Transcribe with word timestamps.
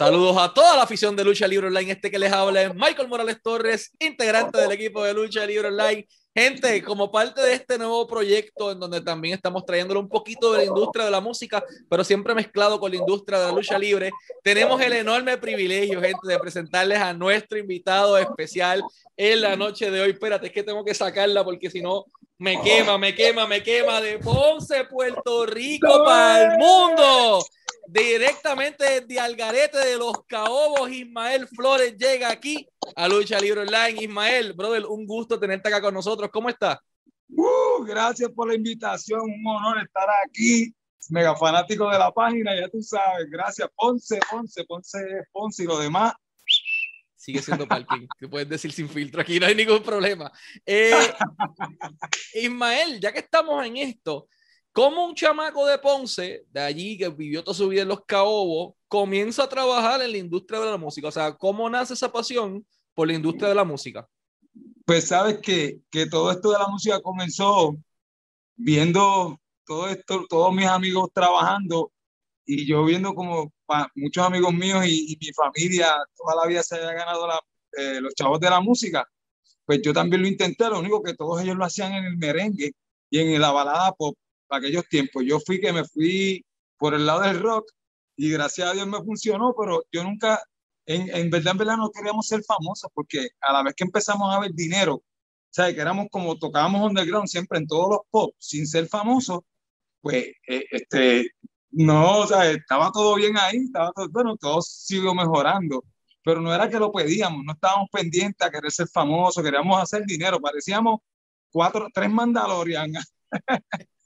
Saludos 0.00 0.34
a 0.38 0.54
toda 0.54 0.78
la 0.78 0.84
afición 0.84 1.14
de 1.14 1.22
Lucha 1.22 1.46
Libre 1.46 1.66
Online. 1.66 1.92
Este 1.92 2.10
que 2.10 2.18
les 2.18 2.32
habla 2.32 2.62
es 2.62 2.74
Michael 2.74 3.06
Morales 3.06 3.36
Torres, 3.42 3.92
integrante 3.98 4.58
del 4.58 4.72
equipo 4.72 5.04
de 5.04 5.12
Lucha 5.12 5.44
Libre 5.44 5.68
Online. 5.68 6.08
Gente, 6.34 6.82
como 6.82 7.12
parte 7.12 7.42
de 7.42 7.52
este 7.52 7.76
nuevo 7.76 8.06
proyecto 8.06 8.72
en 8.72 8.80
donde 8.80 9.02
también 9.02 9.34
estamos 9.34 9.66
trayéndole 9.66 10.00
un 10.00 10.08
poquito 10.08 10.52
de 10.52 10.60
la 10.60 10.64
industria 10.64 11.04
de 11.04 11.10
la 11.10 11.20
música, 11.20 11.62
pero 11.90 12.02
siempre 12.02 12.34
mezclado 12.34 12.80
con 12.80 12.90
la 12.90 12.96
industria 12.96 13.40
de 13.40 13.46
la 13.48 13.52
lucha 13.52 13.78
libre, 13.78 14.10
tenemos 14.42 14.80
el 14.80 14.94
enorme 14.94 15.36
privilegio, 15.36 16.00
gente, 16.00 16.26
de 16.26 16.38
presentarles 16.38 16.98
a 16.98 17.12
nuestro 17.12 17.58
invitado 17.58 18.16
especial 18.16 18.82
en 19.18 19.42
la 19.42 19.54
noche 19.54 19.90
de 19.90 20.00
hoy. 20.00 20.12
Espérate, 20.12 20.46
es 20.46 20.52
que 20.54 20.62
tengo 20.62 20.82
que 20.82 20.94
sacarla 20.94 21.44
porque 21.44 21.68
si 21.68 21.82
no 21.82 22.06
me 22.38 22.58
quema, 22.62 22.96
me 22.96 23.14
quema, 23.14 23.46
me 23.46 23.62
quema 23.62 24.00
de 24.00 24.18
Ponce, 24.18 24.84
Puerto 24.84 25.44
Rico 25.44 26.04
para 26.06 26.54
el 26.54 26.58
mundo 26.58 27.44
directamente 27.92 29.00
de 29.00 29.20
Algarete 29.20 29.78
de 29.78 29.96
los 29.96 30.24
Caobos, 30.26 30.90
Ismael 30.90 31.48
Flores 31.48 31.96
llega 31.96 32.30
aquí 32.30 32.66
a 32.94 33.08
Lucha 33.08 33.40
Libre 33.40 33.62
Online. 33.62 34.02
Ismael, 34.02 34.52
brother, 34.52 34.86
un 34.86 35.06
gusto 35.06 35.38
tenerte 35.38 35.68
acá 35.68 35.80
con 35.80 35.94
nosotros. 35.94 36.30
¿Cómo 36.32 36.48
estás? 36.48 36.78
Uh, 37.28 37.84
gracias 37.84 38.30
por 38.30 38.48
la 38.48 38.54
invitación, 38.54 39.22
un 39.22 39.46
honor 39.46 39.82
estar 39.82 40.08
aquí. 40.26 40.72
Mega 41.08 41.34
fanático 41.34 41.90
de 41.90 41.98
la 41.98 42.12
página, 42.12 42.54
ya 42.54 42.68
tú 42.68 42.80
sabes. 42.80 43.28
Gracias, 43.28 43.68
Ponce, 43.74 44.20
Ponce, 44.30 44.64
Ponce, 44.64 44.98
Ponce 45.32 45.64
y 45.64 45.66
lo 45.66 45.78
demás. 45.78 46.12
Sigue 47.16 47.42
siendo 47.42 47.66
parking, 47.66 48.06
te 48.18 48.28
puedes 48.28 48.48
decir 48.48 48.72
sin 48.72 48.88
filtro, 48.88 49.20
aquí 49.20 49.38
no 49.38 49.46
hay 49.46 49.54
ningún 49.54 49.82
problema. 49.82 50.32
Eh, 50.64 50.92
Ismael, 52.34 52.98
ya 52.98 53.12
que 53.12 53.18
estamos 53.18 53.64
en 53.66 53.76
esto, 53.76 54.28
¿Cómo 54.72 55.06
un 55.06 55.14
chamaco 55.14 55.66
de 55.66 55.78
Ponce, 55.78 56.44
de 56.50 56.60
allí 56.60 56.96
que 56.96 57.08
vivió 57.08 57.42
toda 57.42 57.56
su 57.56 57.68
vida 57.68 57.82
en 57.82 57.88
los 57.88 58.04
Caobos, 58.04 58.74
comienza 58.86 59.44
a 59.44 59.48
trabajar 59.48 60.00
en 60.00 60.12
la 60.12 60.18
industria 60.18 60.60
de 60.60 60.70
la 60.70 60.76
música? 60.76 61.08
O 61.08 61.12
sea, 61.12 61.32
¿cómo 61.36 61.68
nace 61.68 61.94
esa 61.94 62.12
pasión 62.12 62.64
por 62.94 63.08
la 63.08 63.14
industria 63.14 63.48
de 63.48 63.54
la 63.56 63.64
música? 63.64 64.08
Pues 64.84 65.08
sabes 65.08 65.38
que, 65.38 65.80
que 65.90 66.06
todo 66.06 66.30
esto 66.30 66.52
de 66.52 66.58
la 66.58 66.68
música 66.68 67.00
comenzó 67.00 67.76
viendo 68.54 69.40
todo 69.64 69.88
esto, 69.88 70.26
todos 70.28 70.54
mis 70.54 70.66
amigos 70.66 71.10
trabajando 71.12 71.92
y 72.44 72.66
yo 72.66 72.84
viendo 72.84 73.14
como 73.14 73.52
muchos 73.94 74.24
amigos 74.24 74.52
míos 74.52 74.84
y, 74.86 75.16
mi 75.20 75.32
familia 75.32 75.94
toda 76.16 76.42
la 76.42 76.48
vida 76.48 76.62
se 76.62 76.76
había 76.76 76.92
ganado 76.92 77.28
eh, 77.76 78.00
los 78.00 78.14
chavos 78.14 78.40
de 78.40 78.50
la 78.50 78.60
música, 78.60 79.06
pues 79.64 79.80
yo 79.82 79.92
también 79.92 80.22
lo 80.22 80.28
intenté, 80.28 80.68
lo 80.68 80.80
único 80.80 81.02
que 81.02 81.14
todos 81.14 81.40
ellos 81.40 81.56
lo 81.56 81.64
hacían 81.64 81.92
en 81.92 82.04
el 82.04 82.16
merengue 82.16 82.72
y 83.10 83.18
en 83.18 83.40
la 83.40 83.52
balada 83.52 83.92
pop 83.92 84.16
para 84.50 84.58
aquellos 84.58 84.88
tiempos. 84.88 85.24
Yo 85.24 85.38
fui 85.40 85.60
que 85.60 85.72
me 85.72 85.84
fui 85.84 86.44
por 86.76 86.94
el 86.94 87.06
lado 87.06 87.20
del 87.20 87.40
rock 87.40 87.70
y 88.16 88.30
gracias 88.30 88.68
a 88.68 88.72
Dios 88.72 88.86
me 88.88 89.02
funcionó, 89.02 89.54
pero 89.58 89.84
yo 89.92 90.02
nunca, 90.02 90.42
en, 90.86 91.08
en 91.14 91.30
verdad, 91.30 91.52
en 91.52 91.58
verdad 91.58 91.76
no 91.76 91.90
queríamos 91.90 92.26
ser 92.26 92.42
famosos 92.42 92.90
porque 92.92 93.28
a 93.40 93.52
la 93.52 93.62
vez 93.62 93.74
que 93.74 93.84
empezamos 93.84 94.34
a 94.34 94.40
ver 94.40 94.52
dinero, 94.52 95.02
¿sabes? 95.50 95.74
Que 95.74 95.80
éramos 95.80 96.08
como 96.10 96.36
tocábamos 96.36 96.82
underground 96.82 97.28
siempre 97.28 97.58
en 97.58 97.66
todos 97.66 97.88
los 97.90 98.00
pop, 98.10 98.34
sin 98.38 98.66
ser 98.66 98.88
famosos, 98.88 99.40
pues, 100.00 100.24
eh, 100.48 100.64
este, 100.70 101.30
no, 101.70 102.18
o 102.20 102.26
sea, 102.26 102.50
estaba 102.50 102.90
todo 102.90 103.14
bien 103.14 103.38
ahí, 103.38 103.58
estaba 103.58 103.92
todo, 103.92 104.08
bueno, 104.10 104.36
todo 104.36 104.60
siguió 104.62 105.14
mejorando, 105.14 105.84
pero 106.24 106.40
no 106.40 106.52
era 106.52 106.68
que 106.68 106.78
lo 106.78 106.90
pedíamos, 106.90 107.44
no 107.44 107.52
estábamos 107.52 107.88
pendientes 107.92 108.46
a 108.46 108.50
querer 108.50 108.72
ser 108.72 108.88
famosos, 108.88 109.42
queríamos 109.42 109.80
hacer 109.80 110.04
dinero, 110.04 110.40
parecíamos 110.40 111.00
cuatro, 111.50 111.88
tres 111.92 112.10
Mandalorian 112.10 112.92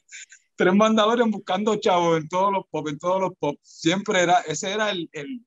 tres 0.57 0.75
mandadores 0.75 1.27
buscando 1.31 1.77
chavos 1.77 2.19
en 2.19 2.29
todos 2.29 2.53
los 2.53 2.65
pop, 2.71 2.89
en 2.89 2.99
todos 2.99 3.21
los 3.21 3.33
pop. 3.39 3.59
Siempre 3.63 4.21
era, 4.23 4.41
ese 4.41 4.73
era 4.73 4.91
el, 4.91 5.09
el 5.13 5.45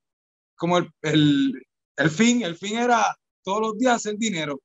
como 0.55 0.77
el, 0.77 0.91
el, 1.01 1.53
el, 1.97 2.09
fin, 2.09 2.41
el 2.43 2.55
fin 2.55 2.77
era 2.77 3.15
todos 3.43 3.61
los 3.61 3.77
días 3.77 3.95
hacer 3.95 4.17
dinero. 4.17 4.61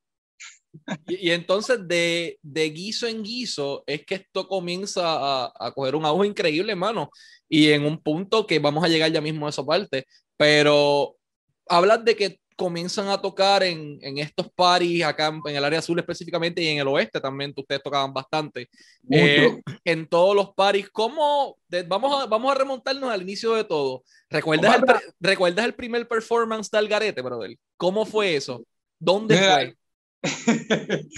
Y, 1.06 1.30
entonces 1.30 1.86
de, 1.86 2.38
de, 2.42 2.70
guiso 2.70 3.06
en 3.06 3.22
guiso 3.22 3.84
es 3.86 4.06
que 4.06 4.14
esto 4.16 4.48
comienza 4.48 5.02
a, 5.04 5.52
a 5.54 5.72
coger 5.72 5.94
un 5.94 6.06
auge 6.06 6.28
increíble, 6.28 6.72
hermano. 6.72 7.10
Y 7.48 7.68
en 7.68 7.84
un 7.84 8.02
punto 8.02 8.46
que 8.46 8.58
vamos 8.58 8.82
a 8.82 8.88
llegar 8.88 9.12
ya 9.12 9.20
mismo 9.20 9.46
a 9.46 9.50
esa 9.50 9.64
parte. 9.64 10.06
Pero 10.36 11.16
hablas 11.68 12.04
de 12.04 12.16
que 12.16 12.40
comienzan 12.56 13.08
a 13.08 13.20
tocar 13.20 13.62
en, 13.62 13.98
en 14.02 14.18
estos 14.18 14.50
paris 14.52 15.04
acá 15.04 15.28
en, 15.28 15.56
el 15.56 15.64
área 15.64 15.78
azul 15.78 15.98
específicamente 15.98 16.62
y 16.62 16.68
en 16.68 16.78
el 16.78 16.88
oeste 16.88 17.20
también 17.20 17.52
ustedes 17.56 17.82
tocaban 17.82 18.12
bastante. 18.12 18.68
Eh, 19.10 19.60
en 19.84 20.08
todos 20.08 20.34
los 20.34 20.54
paris, 20.54 20.88
¿cómo? 20.90 21.58
vamos, 21.86 22.22
a, 22.22 22.26
vamos 22.26 22.52
a 22.52 22.58
remontarnos 22.58 23.10
al 23.10 23.22
inicio 23.22 23.54
de 23.54 23.64
todo. 23.64 24.04
¿Recuerdas 24.28 24.76
el, 24.76 24.84
¿Recuerdas 25.20 25.64
el 25.64 25.74
primer 25.74 26.06
performance 26.08 26.70
de 26.70 26.78
Algarete, 26.78 27.22
brother? 27.22 27.56
¿Cómo 27.76 28.06
fue 28.06 28.36
eso? 28.36 28.64
¿Dónde 28.98 29.36
fue? 29.36 29.76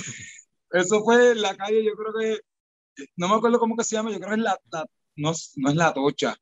eso 0.73 1.03
fue 1.05 1.33
en 1.33 1.43
la 1.43 1.57
calle, 1.57 1.85
yo 1.85 1.93
creo 1.95 2.13
que, 2.19 2.41
no 3.17 3.29
me 3.29 3.35
acuerdo 3.35 3.59
cómo 3.59 3.77
que 3.77 3.85
se 3.85 3.97
llama, 3.97 4.11
yo 4.11 4.19
creo 4.19 4.31
que 4.31 4.37
es 4.37 4.43
la, 4.43 4.59
no, 5.17 5.33
no 5.57 5.71
es 5.71 5.77
la 5.77 5.93
tocha. 5.93 6.37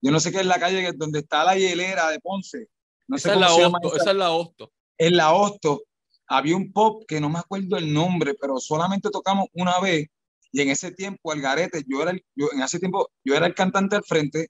Yo 0.00 0.12
no 0.12 0.20
sé 0.20 0.30
qué 0.30 0.38
es 0.38 0.46
la 0.46 0.60
calle 0.60 0.92
donde 0.94 1.20
está 1.20 1.44
la 1.44 1.56
hielera 1.56 2.08
de 2.10 2.20
Ponce 2.20 2.68
no 3.08 3.16
esa, 3.16 3.32
es 3.32 3.40
la 3.40 3.52
Hosto, 3.52 3.96
esa. 3.96 4.10
es 4.10 4.16
la 4.16 4.30
Hosto. 4.30 4.72
En 4.98 5.16
la 5.16 5.34
Hosto 5.34 5.82
había 6.26 6.56
un 6.56 6.72
pop 6.72 7.04
que 7.08 7.20
no 7.20 7.30
me 7.30 7.38
acuerdo 7.38 7.76
el 7.76 7.92
nombre, 7.92 8.34
pero 8.40 8.58
solamente 8.58 9.10
tocamos 9.10 9.46
una 9.54 9.80
vez 9.80 10.08
y 10.52 10.60
en 10.62 10.70
ese 10.70 10.92
tiempo 10.92 11.32
Algarete, 11.32 11.84
yo 11.86 12.02
era 12.02 12.10
el, 12.10 12.24
yo, 12.34 12.48
en 12.52 12.62
ese 12.62 12.78
tiempo 12.78 13.10
yo 13.24 13.34
era 13.34 13.46
el 13.46 13.54
cantante 13.54 13.96
al 13.96 14.04
frente, 14.04 14.48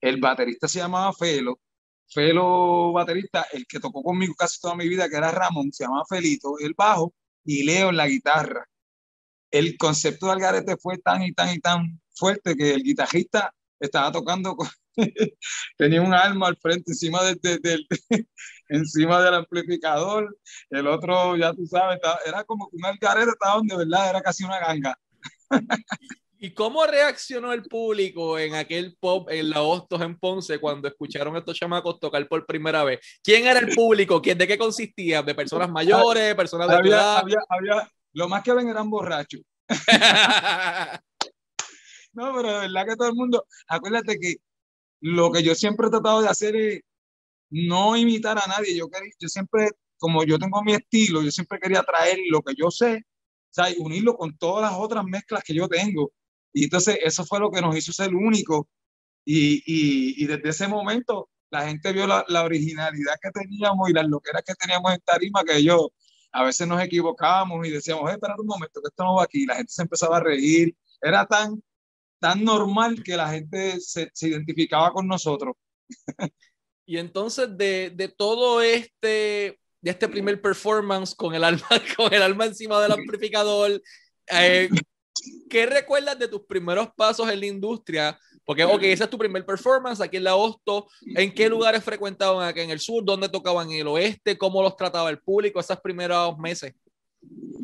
el 0.00 0.20
baterista 0.20 0.68
se 0.68 0.78
llamaba 0.78 1.12
Felo, 1.12 1.60
Felo 2.08 2.92
baterista, 2.92 3.46
el 3.52 3.66
que 3.66 3.80
tocó 3.80 4.02
conmigo 4.02 4.34
casi 4.34 4.60
toda 4.60 4.74
mi 4.74 4.88
vida, 4.88 5.08
que 5.08 5.16
era 5.16 5.30
Ramón, 5.30 5.72
se 5.72 5.84
llamaba 5.84 6.04
Felito, 6.08 6.58
el 6.58 6.74
bajo 6.74 7.14
y 7.44 7.64
Leo 7.64 7.90
en 7.90 7.96
la 7.96 8.06
guitarra. 8.06 8.66
El 9.50 9.76
concepto 9.78 10.26
de 10.26 10.32
Algarete 10.32 10.76
fue 10.76 10.98
tan 10.98 11.22
y 11.22 11.32
tan 11.32 11.54
y 11.54 11.60
tan 11.60 12.00
fuerte 12.14 12.56
que 12.56 12.74
el 12.74 12.82
guitarrista 12.82 13.54
estaba 13.80 14.12
tocando 14.12 14.56
con, 14.56 14.68
tenía 15.76 16.02
un 16.02 16.14
arma 16.14 16.48
al 16.48 16.56
frente 16.56 16.92
encima 16.92 17.22
del, 17.22 17.38
encima 18.68 19.22
del 19.22 19.34
amplificador, 19.34 20.36
el 20.70 20.86
otro, 20.86 21.36
ya 21.36 21.52
tú 21.52 21.66
sabes, 21.66 21.98
era 22.26 22.44
como 22.44 22.68
un 22.72 22.84
algarete, 22.84 23.30
estaba 23.30 23.56
donde, 23.56 23.76
¿verdad? 23.76 24.10
Era 24.10 24.22
casi 24.22 24.44
una 24.44 24.58
ganga. 24.58 24.98
¿Y 26.44 26.52
cómo 26.52 26.84
reaccionó 26.84 27.54
el 27.54 27.62
público 27.62 28.38
en 28.38 28.54
aquel 28.54 28.96
pop 29.00 29.30
en 29.30 29.48
la 29.48 29.62
Hostos 29.62 30.02
en 30.02 30.18
Ponce 30.18 30.58
cuando 30.58 30.88
escucharon 30.88 31.34
a 31.34 31.38
estos 31.38 31.56
chamacos 31.58 31.98
tocar 31.98 32.28
por 32.28 32.44
primera 32.44 32.84
vez? 32.84 33.00
¿Quién 33.22 33.46
era 33.46 33.60
el 33.60 33.74
público? 33.74 34.20
¿Quién, 34.20 34.36
¿De 34.36 34.46
qué 34.46 34.58
consistía? 34.58 35.22
¿De 35.22 35.34
personas 35.34 35.70
mayores? 35.70 36.34
¿Personas 36.34 36.68
de 36.68 36.74
había, 36.74 36.96
edad? 36.96 37.16
Había, 37.16 37.38
había, 37.48 37.90
lo 38.12 38.28
más 38.28 38.42
que 38.42 38.52
ven 38.52 38.68
eran 38.68 38.90
borrachos. 38.90 39.40
no, 42.12 42.34
pero 42.34 42.52
de 42.52 42.58
verdad 42.68 42.86
que 42.88 42.96
todo 42.96 43.08
el 43.08 43.14
mundo, 43.14 43.46
acuérdate 43.66 44.18
que 44.18 44.36
lo 45.04 45.30
que 45.30 45.42
yo 45.42 45.54
siempre 45.54 45.86
he 45.86 45.90
tratado 45.90 46.22
de 46.22 46.28
hacer 46.28 46.56
es 46.56 46.80
no 47.50 47.94
imitar 47.94 48.38
a 48.38 48.46
nadie. 48.46 48.74
Yo, 48.74 48.88
yo 49.20 49.28
siempre, 49.28 49.68
como 49.98 50.24
yo 50.24 50.38
tengo 50.38 50.62
mi 50.62 50.72
estilo, 50.72 51.20
yo 51.22 51.30
siempre 51.30 51.58
quería 51.60 51.82
traer 51.82 52.18
lo 52.30 52.40
que 52.40 52.54
yo 52.56 52.70
sé, 52.70 52.96
o 52.96 53.50
sea, 53.50 53.70
y 53.70 53.76
unirlo 53.78 54.16
con 54.16 54.34
todas 54.38 54.70
las 54.70 54.80
otras 54.80 55.04
mezclas 55.04 55.44
que 55.44 55.54
yo 55.54 55.68
tengo. 55.68 56.10
Y 56.54 56.64
entonces 56.64 56.98
eso 57.02 57.22
fue 57.26 57.38
lo 57.38 57.50
que 57.50 57.60
nos 57.60 57.76
hizo 57.76 57.92
ser 57.92 58.14
único. 58.14 58.66
Y, 59.26 59.56
y, 59.66 60.24
y 60.24 60.26
desde 60.26 60.48
ese 60.48 60.68
momento 60.68 61.28
la 61.50 61.68
gente 61.68 61.92
vio 61.92 62.06
la, 62.06 62.24
la, 62.28 62.42
originalidad 62.42 63.14
que 63.20 63.30
teníamos 63.30 63.90
y 63.90 63.92
las 63.92 64.08
loqueras 64.08 64.42
que 64.42 64.54
teníamos 64.54 64.90
en 64.94 65.00
tarima, 65.00 65.44
que 65.44 65.62
yo 65.62 65.92
a 66.32 66.44
veces 66.44 66.66
nos 66.66 66.82
equivocábamos 66.82 67.66
y 67.66 67.70
decíamos, 67.70 68.10
eh, 68.10 68.14
espera 68.14 68.36
un 68.38 68.46
momento, 68.46 68.80
que 68.80 68.88
esto 68.88 69.04
no 69.04 69.16
va 69.16 69.24
aquí. 69.24 69.42
Y 69.42 69.46
la 69.46 69.56
gente 69.56 69.72
se 69.72 69.82
empezaba 69.82 70.16
a 70.16 70.20
reír. 70.20 70.74
Era 71.02 71.26
tan 71.26 71.62
tan 72.24 72.42
normal 72.42 73.02
que 73.02 73.18
la 73.18 73.28
gente 73.28 73.78
se, 73.82 74.10
se 74.14 74.28
identificaba 74.28 74.90
con 74.94 75.06
nosotros. 75.06 75.56
y 76.86 76.96
entonces 76.96 77.54
de, 77.54 77.92
de, 77.94 78.08
todo 78.08 78.62
este, 78.62 79.60
de 79.82 79.90
este 79.90 80.08
primer 80.08 80.40
performance 80.40 81.14
con 81.14 81.34
el 81.34 81.44
alma, 81.44 81.68
con 81.98 82.14
el 82.14 82.22
alma 82.22 82.46
encima 82.46 82.80
del 82.80 82.92
amplificador, 82.92 83.78
eh, 84.30 84.70
¿qué 85.50 85.66
recuerdas 85.66 86.18
de 86.18 86.28
tus 86.28 86.46
primeros 86.46 86.88
pasos 86.96 87.28
en 87.30 87.40
la 87.40 87.44
industria? 87.46 88.18
Porque, 88.46 88.64
ok, 88.64 88.82
ese 88.84 89.04
es 89.04 89.10
tu 89.10 89.18
primer 89.18 89.44
performance 89.44 90.00
aquí 90.00 90.16
en 90.16 90.24
la 90.24 90.34
Hosto. 90.34 90.86
¿En 91.02 91.30
qué 91.34 91.50
lugares 91.50 91.84
frecuentaban 91.84 92.48
aquí 92.48 92.60
en 92.60 92.70
el 92.70 92.80
sur? 92.80 93.04
¿Dónde 93.04 93.28
tocaban 93.28 93.70
en 93.70 93.80
el 93.80 93.88
oeste? 93.88 94.38
¿Cómo 94.38 94.62
los 94.62 94.78
trataba 94.78 95.10
el 95.10 95.18
público 95.18 95.60
esos 95.60 95.78
primeros 95.80 96.38
meses? 96.38 96.72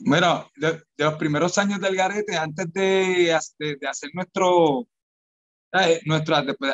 Bueno, 0.05 0.51
de, 0.57 0.83
los 0.97 1.15
primeros 1.15 1.59
años 1.59 1.81
del 1.81 1.95
Garete, 1.95 2.37
antes 2.37 2.73
de, 2.73 3.39
de, 3.59 3.89
hacer 3.89 4.11
nuestro, 4.15 4.89
eh, 5.73 6.01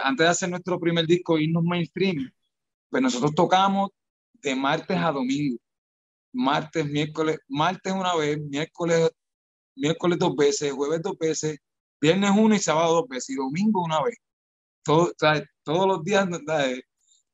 antes 0.03 0.25
de 0.25 0.29
hacer 0.29 0.49
nuestro 0.49 0.79
primer 0.79 1.07
disco, 1.07 1.39
irnos 1.39 1.65
mainstream, 1.65 2.31
pues 2.89 3.03
nosotros 3.03 3.35
tocamos 3.35 3.91
de 4.35 4.55
martes 4.55 4.97
a 4.97 5.11
domingo. 5.13 5.59
Martes, 6.33 6.87
miércoles, 6.87 7.39
martes 7.49 7.93
una 7.93 8.15
vez, 8.15 8.39
miércoles, 8.39 9.11
miércoles 9.75 10.19
dos 10.19 10.37
veces, 10.37 10.73
jueves 10.73 11.03
dos 11.03 11.19
veces, 11.19 11.59
viernes 12.01 12.31
uno 12.37 12.55
y 12.55 12.59
sábado 12.59 12.95
dos 12.95 13.09
veces, 13.09 13.31
y 13.31 13.35
domingo 13.37 13.83
una 13.83 14.03
vez. 14.03 14.17
Todo, 14.85 15.13
todos 15.65 15.87
los 15.89 16.05
días, 16.05 16.29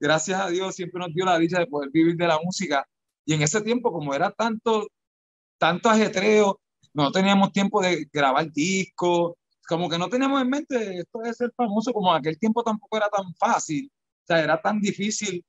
gracias 0.00 0.40
a 0.40 0.48
Dios 0.48 0.74
siempre 0.74 1.00
nos 1.00 1.12
dio 1.12 1.24
la 1.26 1.38
dicha 1.38 1.58
de 1.58 1.66
poder 1.66 1.90
vivir 1.90 2.16
de 2.16 2.26
la 2.28 2.38
música. 2.42 2.86
Y 3.26 3.34
en 3.34 3.42
ese 3.42 3.60
tiempo, 3.60 3.92
como 3.92 4.14
era 4.14 4.30
tanto, 4.30 4.88
tanto 5.62 5.88
ajetreo, 5.88 6.60
no 6.92 7.12
teníamos 7.12 7.52
tiempo 7.52 7.80
de 7.80 8.08
grabar 8.12 8.50
discos, 8.50 9.34
como 9.68 9.88
que 9.88 9.96
no 9.96 10.08
teníamos 10.08 10.42
en 10.42 10.48
mente 10.48 10.98
esto 10.98 11.20
de 11.20 11.32
ser 11.32 11.52
famoso, 11.56 11.92
como 11.92 12.10
en 12.10 12.18
aquel 12.18 12.36
tiempo 12.36 12.64
tampoco 12.64 12.96
era 12.96 13.08
tan 13.08 13.32
fácil, 13.36 13.88
o 13.88 14.26
sea, 14.26 14.42
era 14.42 14.60
tan 14.60 14.80
difícil 14.80 15.44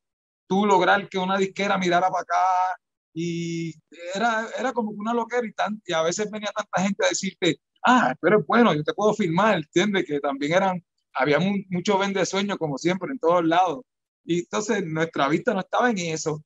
tú 0.47 0.67
lograr 0.67 1.09
que 1.09 1.17
una 1.17 1.35
disquera 1.35 1.79
mirara 1.79 2.11
para 2.11 2.21
acá 2.21 2.77
y 3.11 3.73
era, 4.13 4.45
era 4.55 4.71
como 4.71 4.91
una 4.91 5.15
loquera 5.15 5.47
y, 5.47 5.53
tan, 5.53 5.81
y 5.83 5.93
a 5.93 6.03
veces 6.03 6.29
venía 6.29 6.51
tanta 6.55 6.83
gente 6.83 7.03
a 7.03 7.09
decirte, 7.09 7.57
ah, 7.83 8.13
pero 8.21 8.43
bueno, 8.47 8.71
yo 8.75 8.83
te 8.83 8.93
puedo 8.93 9.15
filmar, 9.15 9.55
¿entiendes? 9.55 10.05
Que 10.05 10.19
también 10.19 10.53
eran, 10.53 10.85
había 11.15 11.39
mucho 11.71 11.97
vende 11.97 12.23
como 12.59 12.77
siempre 12.77 13.11
en 13.11 13.17
todos 13.17 13.43
lados. 13.43 13.79
Y 14.25 14.41
entonces 14.41 14.85
nuestra 14.85 15.27
vista 15.27 15.55
no 15.55 15.61
estaba 15.61 15.89
en 15.89 15.97
eso. 15.97 16.43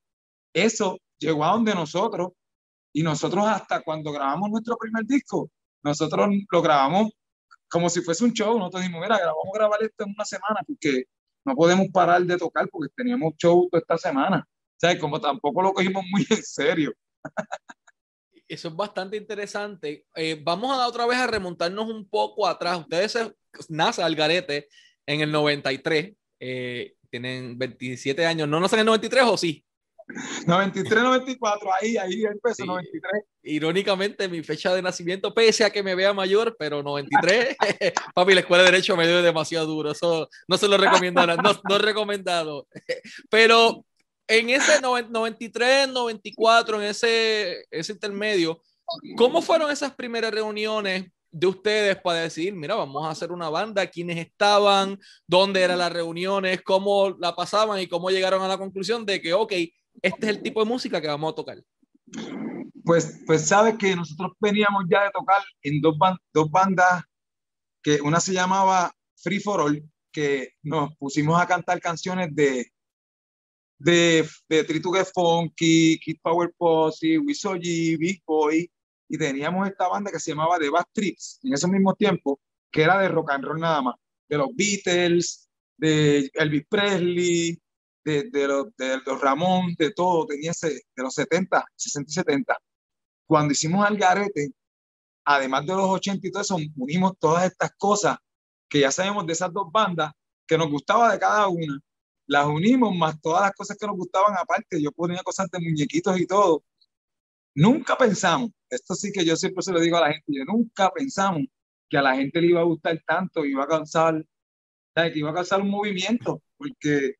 Eso 0.54 1.00
llegó 1.20 1.44
a 1.44 1.52
donde 1.52 1.76
nosotros 1.76 2.32
y 2.98 3.04
nosotros 3.04 3.46
hasta 3.46 3.82
cuando 3.82 4.12
grabamos 4.12 4.50
nuestro 4.50 4.76
primer 4.76 5.06
disco, 5.06 5.52
nosotros 5.84 6.30
lo 6.52 6.62
grabamos 6.64 7.12
como 7.70 7.92
si 7.92 8.02
fuese 8.02 8.26
un 8.26 8.34
show. 8.34 8.58
Nosotros 8.58 8.82
dijimos, 8.82 9.04
mira, 9.04 9.20
vamos 9.24 9.54
a 9.54 9.58
grabar 9.60 9.84
esto 9.84 10.04
en 10.04 10.16
una 10.16 10.26
semana 10.26 10.62
porque 10.66 11.04
no 11.46 11.56
podemos 11.56 11.86
parar 11.94 12.24
de 12.24 12.36
tocar 12.40 12.68
porque 12.72 12.92
teníamos 12.96 13.36
show 13.38 13.70
toda 13.70 13.82
esta 13.82 14.00
semana. 14.00 14.44
O 14.50 14.80
sea, 14.80 14.98
como 14.98 15.22
tampoco 15.22 15.62
lo 15.62 15.74
cogimos 15.74 16.04
muy 16.10 16.26
en 16.28 16.42
serio. 16.42 16.92
Eso 18.48 18.70
es 18.70 18.76
bastante 18.76 19.16
interesante. 19.16 20.08
Eh, 20.16 20.42
vamos 20.44 20.76
a 20.76 20.88
otra 20.88 21.06
vez 21.06 21.20
a 21.20 21.28
remontarnos 21.28 21.88
un 21.88 22.10
poco 22.10 22.48
atrás. 22.48 22.80
Ustedes 22.80 23.16
nacen 23.70 24.06
al 24.06 24.16
garete 24.16 24.70
en 25.06 25.22
el 25.22 25.32
93. 25.32 26.16
Eh, 26.40 26.96
tienen 27.12 27.60
27 27.60 28.26
años. 28.26 28.48
¿No 28.48 28.60
nacen 28.60 28.80
en 28.80 28.82
el 28.82 28.88
93 28.88 29.24
o 29.28 29.38
sí? 29.38 29.64
93, 30.46 31.04
94, 31.04 31.70
ahí, 31.82 31.98
ahí 31.98 32.24
empezó, 32.24 32.66
93. 32.66 33.24
Irónicamente, 33.44 34.28
mi 34.28 34.42
fecha 34.42 34.74
de 34.74 34.82
nacimiento, 34.82 35.34
pese 35.34 35.66
a 35.66 35.70
que 35.70 35.84
me 35.84 35.96
vea 35.96 36.14
mayor, 36.14 36.56
pero 36.58 36.82
93, 36.82 37.56
papi, 38.16 38.34
la 38.34 38.40
escuela 38.40 38.64
de 38.64 38.72
Derecho 38.72 38.96
me 38.96 39.08
dio 39.08 39.22
demasiado 39.22 39.66
duro, 39.66 39.92
eso 39.92 40.30
no 40.48 40.58
se 40.58 40.68
lo 40.68 40.78
recomiendo, 40.78 41.26
no, 41.28 41.36
no 41.36 41.78
recomendado. 41.78 42.68
Pero 43.30 43.86
en 44.28 44.50
ese 44.50 44.82
93, 44.82 45.90
94, 45.90 46.82
en 46.82 46.88
ese, 46.88 47.66
ese 47.70 47.94
intermedio, 47.94 48.62
¿cómo 49.18 49.42
fueron 49.42 49.72
esas 49.72 49.94
primeras 49.94 50.32
reuniones 50.32 51.06
de 51.32 51.48
ustedes 51.48 51.98
para 52.02 52.22
decir, 52.22 52.54
mira, 52.56 52.76
vamos 52.76 53.06
a 53.06 53.12
hacer 53.12 53.32
una 53.32 53.50
banda, 53.50 53.88
quiénes 53.88 54.18
estaban, 54.18 55.00
dónde 55.28 55.62
eran 55.62 55.78
las 55.78 55.92
reuniones, 55.92 56.62
cómo 56.64 57.16
la 57.20 57.36
pasaban 57.36 57.80
y 57.80 57.88
cómo 57.88 58.10
llegaron 58.10 58.42
a 58.42 58.48
la 58.48 58.58
conclusión 58.58 59.06
de 59.06 59.22
que, 59.22 59.34
ok, 59.34 59.54
este 60.02 60.26
es 60.26 60.38
el 60.38 60.42
tipo 60.42 60.64
de 60.64 60.70
música 60.70 61.02
que 61.02 61.08
vamos 61.08 61.32
a 61.32 61.36
tocar? 61.36 61.64
Pues, 62.84 63.22
pues 63.26 63.48
sabes 63.48 63.76
que 63.78 63.96
nosotros 63.96 64.34
veníamos 64.40 64.86
ya 64.90 65.04
de 65.04 65.12
tocar 65.12 65.44
en 65.62 65.82
dos, 65.82 65.98
bandas, 66.50 67.04
que 67.82 68.02
una 68.02 68.20
se 68.20 68.34
llamaba 68.34 68.94
Free 69.18 69.40
for 69.40 69.62
All, 69.62 69.84
que 70.12 70.54
nos 70.64 70.96
pusimos 70.98 71.40
a 71.40 71.48
cantar 71.48 71.80
canciones 71.82 72.34
de, 72.34 72.72
de, 73.78 74.28
de 74.48 74.64
Tritugue 74.64 75.04
Funky, 75.06 76.00
Kid 76.00 76.18
Power 76.22 76.54
Posse, 76.58 77.18
Wisoji, 77.18 77.98
Big 77.98 78.24
Boy, 78.26 78.72
y 79.10 79.18
teníamos 79.18 79.68
esta 79.68 79.88
banda 79.88 80.12
que 80.12 80.20
se 80.20 80.32
llamaba 80.32 80.58
The 80.60 80.70
Bad 80.70 80.86
Trips 80.94 81.40
en 81.44 81.54
ese 81.54 81.68
mismo 81.68 81.94
tiempo, 81.96 82.40
que 82.72 82.84
era 82.84 83.00
de 83.00 83.10
rock 83.10 83.32
and 83.32 83.44
roll 83.44 83.60
nada 83.60 83.82
más, 83.82 83.96
de 84.30 84.38
los 84.38 84.50
Beatles, 84.56 85.50
de 85.78 86.30
Elvis 86.34 86.66
Presley, 86.68 87.62
de, 88.08 88.48
los, 88.48 88.76
de 88.78 89.02
los 89.06 89.22
Ramón, 89.22 89.76
de 89.78 89.92
todo, 89.92 90.26
tenía 90.26 90.54
de 90.62 91.04
los 91.04 91.14
70, 91.14 91.66
60 91.76 92.10
y 92.10 92.14
70. 92.14 92.58
Cuando 93.26 93.52
hicimos 93.52 93.86
Algarete, 93.86 94.52
además 95.26 95.66
de 95.66 95.76
los 95.76 95.90
80 95.90 96.26
y 96.26 96.32
todo 96.32 96.42
eso, 96.42 96.58
unimos 96.78 97.14
todas 97.20 97.46
estas 97.46 97.72
cosas 97.78 98.18
que 98.70 98.80
ya 98.82 98.92
sabemos 98.92 99.26
de 99.26 99.34
esas 99.34 99.52
dos 99.52 99.72
bandas, 99.72 100.12
que 100.48 100.58
nos 100.58 100.70
gustaba 100.70 101.12
de 101.12 101.20
cada 101.20 101.48
una, 101.48 101.80
las 102.28 102.46
unimos 102.46 102.96
más 102.96 103.20
todas 103.22 103.42
las 103.42 103.52
cosas 103.54 103.78
que 103.78 103.88
nos 103.88 103.98
gustaban 103.98 104.36
aparte. 104.38 104.82
Yo 104.82 104.92
ponía 104.92 105.22
cosas 105.24 105.50
de 105.52 105.60
muñequitos 105.60 106.20
y 106.20 106.26
todo. 106.26 106.64
Nunca 107.56 107.98
pensamos, 107.98 108.52
esto 108.70 108.94
sí 108.96 109.12
que 109.12 109.26
yo 109.26 109.36
siempre 109.36 109.64
se 109.64 109.72
lo 109.72 109.80
digo 109.80 109.98
a 109.98 110.02
la 110.02 110.14
gente, 110.14 110.46
nunca 110.46 110.92
pensamos 110.92 111.42
que 111.90 111.98
a 111.98 112.02
la 112.02 112.16
gente 112.16 112.40
le 112.40 112.48
iba 112.48 112.62
a 112.62 112.66
gustar 112.66 113.02
tanto, 113.06 113.46
iba 113.46 113.64
a 113.64 113.68
causar, 113.68 114.24
que 114.94 115.12
iba 115.16 115.32
a 115.32 115.34
causar 115.34 115.62
un 115.62 115.70
movimiento, 115.70 116.42
porque 116.58 117.16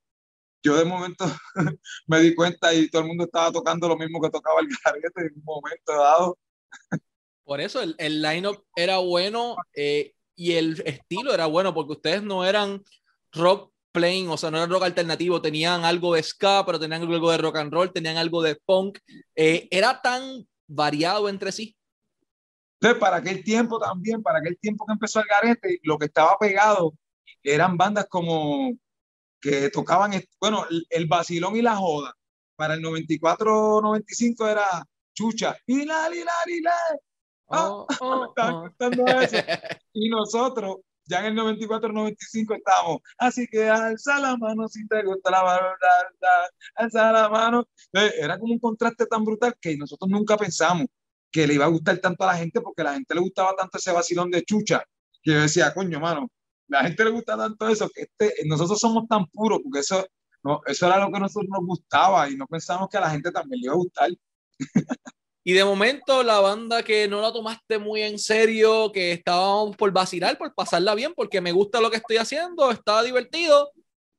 yo 0.64 0.78
de 0.78 0.86
momento 0.86 1.26
me 2.08 2.20
di 2.20 2.36
cuenta 2.36 2.74
y 2.74 2.90
todo 2.90 3.04
el 3.04 3.08
mundo 3.08 3.26
estaba 3.26 3.52
tocando 3.52 3.88
lo 3.88 3.98
mismo 3.98 4.22
que 4.22 4.30
tocaba 4.30 4.60
el 4.62 4.68
garete 4.84 5.22
en 5.22 5.34
un 5.36 5.44
momento 5.44 5.94
dado. 5.94 6.38
Por 7.44 7.62
eso 7.62 7.82
el, 7.82 7.96
el 7.98 8.22
line-up 8.22 8.66
era 8.76 8.98
bueno 8.98 9.56
eh, 9.74 10.14
y 10.36 10.54
el 10.54 10.82
estilo 10.86 11.34
era 11.34 11.46
bueno, 11.46 11.74
porque 11.74 11.94
ustedes 11.94 12.24
no 12.24 12.46
eran 12.46 12.84
rock 13.32 13.72
plain, 13.92 14.30
o 14.30 14.38
sea, 14.38 14.52
no 14.52 14.58
era 14.58 14.68
rock 14.68 14.84
alternativo, 14.84 15.42
tenían 15.42 15.84
algo 15.84 16.14
de 16.14 16.22
ska, 16.22 16.64
pero 16.66 16.80
tenían 16.80 17.02
algo 17.02 17.32
de 17.32 17.38
rock 17.38 17.56
and 17.58 17.74
roll, 17.74 17.92
tenían 17.92 18.18
algo 18.18 18.42
de 18.42 18.56
punk. 18.56 19.00
Eh, 19.36 19.68
era 19.72 20.02
tan 20.02 20.48
variado 20.68 21.30
entre 21.30 21.52
sí. 21.52 21.76
Entonces, 22.80 23.00
para 23.00 23.18
aquel 23.18 23.44
tiempo 23.44 23.80
también, 23.80 24.22
para 24.22 24.40
aquel 24.40 24.58
tiempo 24.60 24.86
que 24.86 24.94
empezó 24.94 25.20
el 25.20 25.26
garete, 25.28 25.80
lo 25.84 25.98
que 25.98 26.06
estaba 26.06 26.38
pegado 26.38 26.94
eran 27.44 27.76
bandas 27.76 28.06
como 28.08 28.78
que 29.42 29.70
tocaban, 29.70 30.12
bueno, 30.40 30.66
el 30.90 31.08
vacilón 31.08 31.56
y 31.56 31.62
la 31.62 31.76
joda. 31.76 32.14
Para 32.56 32.74
el 32.74 32.82
94-95 32.82 34.50
era 34.50 34.66
Chucha, 35.14 35.58
y 35.66 35.86
la, 35.86 36.10
y 36.14 36.24
la, 36.24 36.34
y 36.48 36.62
la. 36.62 36.74
Oh, 37.48 37.88
oh, 38.02 38.34
oh. 38.38 38.70
Y 39.94 40.10
nosotros, 40.10 40.78
ya 41.06 41.26
en 41.26 41.38
el 41.38 41.58
94-95 41.60 42.58
estamos. 42.58 43.00
Así 43.18 43.48
que 43.48 43.70
alza 43.70 44.20
la 44.20 44.38
mano 44.38 44.68
si 44.68 44.88
te 44.88 45.04
gusta 45.04 45.32
la 45.32 45.44
mano, 45.44 45.68
alza 46.76 47.12
la 47.12 47.30
mano. 47.30 47.68
Era 47.94 48.38
como 48.38 48.54
un 48.54 48.60
contraste 48.60 49.06
tan 49.06 49.24
brutal 49.24 49.56
que 49.60 49.78
nosotros 49.78 50.10
nunca 50.10 50.38
pensamos 50.38 50.88
que 51.32 51.48
le 51.48 51.56
iba 51.56 51.66
a 51.66 51.70
gustar 51.70 51.98
tanto 52.00 52.24
a 52.24 52.28
la 52.28 52.38
gente 52.38 52.62
porque 52.62 52.82
a 52.82 52.86
la 52.86 52.94
gente 52.94 53.14
le 53.16 53.22
gustaba 53.22 53.56
tanto 53.56 53.78
ese 53.78 53.92
vacilón 53.92 54.32
de 54.32 54.44
Chucha 54.44 54.84
que 55.22 55.34
yo 55.34 55.42
decía, 55.42 55.74
coño, 55.74 56.00
mano, 56.00 56.30
la 56.68 56.84
gente 56.84 57.04
le 57.04 57.12
gusta 57.12 57.38
tanto 57.38 57.68
eso, 57.68 57.90
que 57.90 58.02
este, 58.02 58.46
nosotros 58.46 58.80
somos 58.80 59.08
tan 59.08 59.26
puros, 59.28 59.60
porque 59.64 59.80
eso, 59.80 60.06
no, 60.44 60.62
eso 60.66 60.88
era 60.88 61.00
lo 61.00 61.12
que 61.12 61.18
a 61.18 61.22
nosotros 61.22 61.50
nos 61.50 61.66
gustaba 61.66 62.30
y 62.30 62.36
no 62.36 62.46
pensamos 62.48 62.90
que 62.90 62.98
a 62.98 63.02
la 63.02 63.10
gente 63.10 63.32
también 63.32 63.62
le 63.62 63.66
iba 63.66 63.74
a 63.74 63.78
gustar. 63.78 64.10
Y 65.44 65.54
de 65.54 65.64
momento 65.64 66.24
la 66.24 66.42
banda 66.42 66.84
que 66.84 67.08
no 67.08 67.22
la 67.22 67.32
tomaste 67.32 67.78
muy 67.78 68.02
en 68.02 68.20
serio, 68.20 68.92
que 68.92 69.14
estábamos 69.14 69.78
por 69.78 69.92
vacilar, 69.94 70.38
por 70.38 70.54
pasarla 70.54 70.94
bien, 70.94 71.14
porque 71.16 71.40
me 71.40 71.54
gusta 71.54 71.80
lo 71.80 71.90
que 71.90 71.96
estoy 71.96 72.18
haciendo, 72.18 72.70
estaba 72.70 73.02
divertido. 73.02 73.72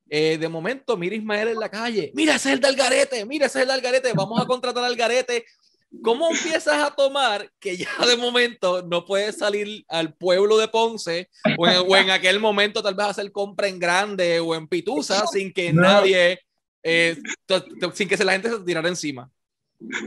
Eh, 0.09 0.39
de 0.39 0.49
momento, 0.49 0.97
mira 0.97 1.17
Ismael 1.17 1.49
en 1.49 1.61
la 1.61 1.71
calle, 1.71 2.13
mira 2.15 2.37
ese 2.37 2.49
es 2.49 2.55
el 2.55 2.61
del 2.61 2.77
garete, 2.77 3.27
mira 3.27 3.45
ese 3.45 3.59
es 3.59 3.63
el 3.65 3.69
del 3.69 3.83
garete, 3.83 4.15
vamos 4.15 4.41
a 4.41 4.47
contratar 4.47 4.83
al 4.83 4.97
garete, 4.97 5.45
¿Cómo 6.03 6.31
empiezas 6.31 6.83
a 6.83 6.91
tomar 6.95 7.51
que 7.59 7.77
ya 7.77 7.89
de 8.07 8.17
momento 8.17 8.83
no 8.83 9.07
puedes 9.07 9.39
salir 9.39 9.85
al 9.89 10.15
pueblo 10.15 10.59
de 10.59 10.69
Ponce 10.69 11.31
o 11.57 11.97
en, 11.97 12.11
aquel 12.11 12.41
momento 12.41 12.83
tal 12.83 12.95
vez 12.95 13.07
hacer 13.07 13.33
compra 13.33 13.69
en 13.69 13.79
grande 13.79 14.39
o 14.41 14.55
en 14.55 14.69
Pitusa 14.69 15.27
sin 15.27 15.51
que 15.53 15.73
nadie, 15.73 16.41
eh, 16.83 17.17
sin 17.95 18.07
que 18.07 18.17
la 18.19 18.33
gente 18.33 18.51
se 18.51 18.61
tirara 18.61 18.89
encima? 18.89 19.31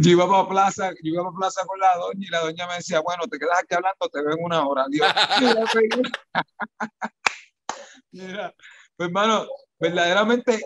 Yo 0.01 0.11
iba 0.11 0.29
para 0.29 0.47
plaza, 0.47 0.91
yo 1.01 1.13
iba 1.13 1.23
para 1.23 1.37
plaza 1.37 1.65
con 1.65 1.79
la 1.79 1.95
doña 1.95 2.27
y 2.27 2.29
la 2.29 2.41
doña 2.41 2.67
me 2.67 2.75
decía, 2.75 2.99
bueno, 2.99 3.23
te 3.27 3.39
quedas 3.39 3.57
aquí 3.63 3.73
hablando, 3.73 4.07
te 4.09 4.21
veo 4.21 4.35
en 4.37 4.43
una 4.43 4.67
hora. 4.67 4.85
mira, 8.11 8.53
pues 8.95 9.07
hermano, 9.07 9.47
verdaderamente, 9.79 10.61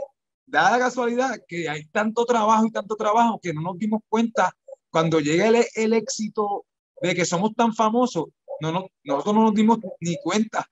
da 0.45 0.71
la 0.71 0.79
casualidad 0.79 1.39
que 1.47 1.69
hay 1.69 1.85
tanto 1.85 2.25
trabajo 2.25 2.65
y 2.65 2.71
tanto 2.71 2.95
trabajo 2.95 3.39
que 3.41 3.53
no 3.53 3.61
nos 3.61 3.77
dimos 3.77 4.01
cuenta 4.09 4.53
cuando 4.95 5.19
llega 5.19 5.49
el, 5.49 5.65
el 5.75 5.91
éxito 5.91 6.65
de 7.01 7.13
que 7.13 7.25
somos 7.25 7.53
tan 7.53 7.75
famosos, 7.75 8.27
no, 8.61 8.71
no, 8.71 8.87
nosotros 9.03 9.35
no 9.35 9.43
nos 9.43 9.53
dimos 9.53 9.79
ni 9.99 10.15
cuenta. 10.23 10.65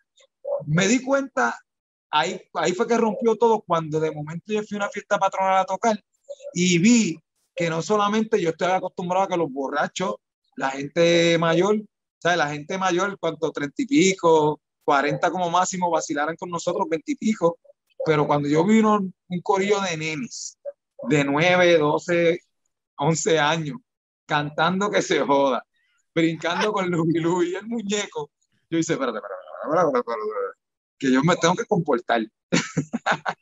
Me 0.66 0.88
di 0.88 1.04
cuenta, 1.04 1.60
ahí, 2.10 2.42
ahí 2.54 2.72
fue 2.72 2.88
que 2.88 2.96
rompió 2.98 3.36
todo 3.36 3.60
cuando 3.68 4.00
de 4.00 4.12
momento 4.12 4.54
yo 4.54 4.64
fui 4.64 4.78
a 4.78 4.84
una 4.84 4.90
fiesta 4.90 5.20
patronal 5.20 5.58
a 5.58 5.66
tocar 5.66 6.02
y 6.54 6.78
vi 6.78 7.20
que 7.54 7.70
no 7.70 7.82
solamente 7.82 8.42
yo 8.42 8.52
estoy 8.52 8.72
acostumbrado 8.72 9.26
a 9.26 9.28
que 9.28 9.36
los 9.36 9.52
borrachos, 9.52 10.16
la 10.56 10.70
gente 10.70 11.38
mayor, 11.38 11.84
¿sabes? 12.18 12.38
La 12.38 12.50
gente 12.50 12.78
mayor, 12.78 13.20
cuanto 13.20 13.52
treinta 13.52 13.82
y 13.82 13.88
pico, 13.88 14.62
cuarenta 14.86 15.32
como 15.32 15.50
máximo, 15.50 15.92
vacilaran 15.92 16.38
con 16.38 16.50
nosotros, 16.50 16.88
veinte 16.90 17.12
y 17.12 17.16
pico, 17.16 17.58
pero 18.06 18.26
cuando 18.26 18.48
yo 18.48 18.64
vi 18.64 18.80
un, 18.80 19.14
un 19.28 19.42
corillo 19.42 19.82
de 19.82 19.98
nenes 19.98 20.58
de 21.10 21.26
nueve, 21.26 21.78
doce, 21.78 22.40
once 22.98 23.38
años, 23.38 23.80
cantando 24.26 24.90
que 24.90 25.02
se 25.02 25.20
joda, 25.22 25.66
brincando 26.14 26.72
con 26.72 26.90
Lubi 26.90 27.52
y 27.52 27.56
el 27.56 27.68
muñeco. 27.68 28.32
Yo 28.70 28.78
dice, 28.78 28.94
espérate, 28.94 29.18
espérate, 29.18 29.88
espérate, 29.88 30.18
que 30.98 31.12
yo 31.12 31.24
me 31.24 31.36
tengo 31.36 31.56
que 31.56 31.66
comportar. 31.66 32.22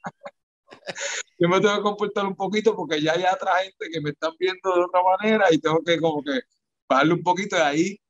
yo 1.39 1.49
me 1.49 1.59
tengo 1.59 1.75
que 1.75 1.81
comportar 1.81 2.25
un 2.25 2.35
poquito 2.35 2.75
porque 2.75 3.01
ya 3.01 3.13
hay 3.13 3.23
otra 3.23 3.55
gente 3.63 3.89
que 3.91 4.01
me 4.01 4.11
están 4.11 4.33
viendo 4.39 4.75
de 4.75 4.81
otra 4.81 5.01
manera 5.03 5.45
y 5.51 5.59
tengo 5.59 5.81
que 5.83 5.99
como 5.99 6.23
que 6.23 6.41
bajarle 6.89 7.13
un 7.13 7.23
poquito 7.23 7.55
de 7.55 7.63
ahí. 7.63 8.01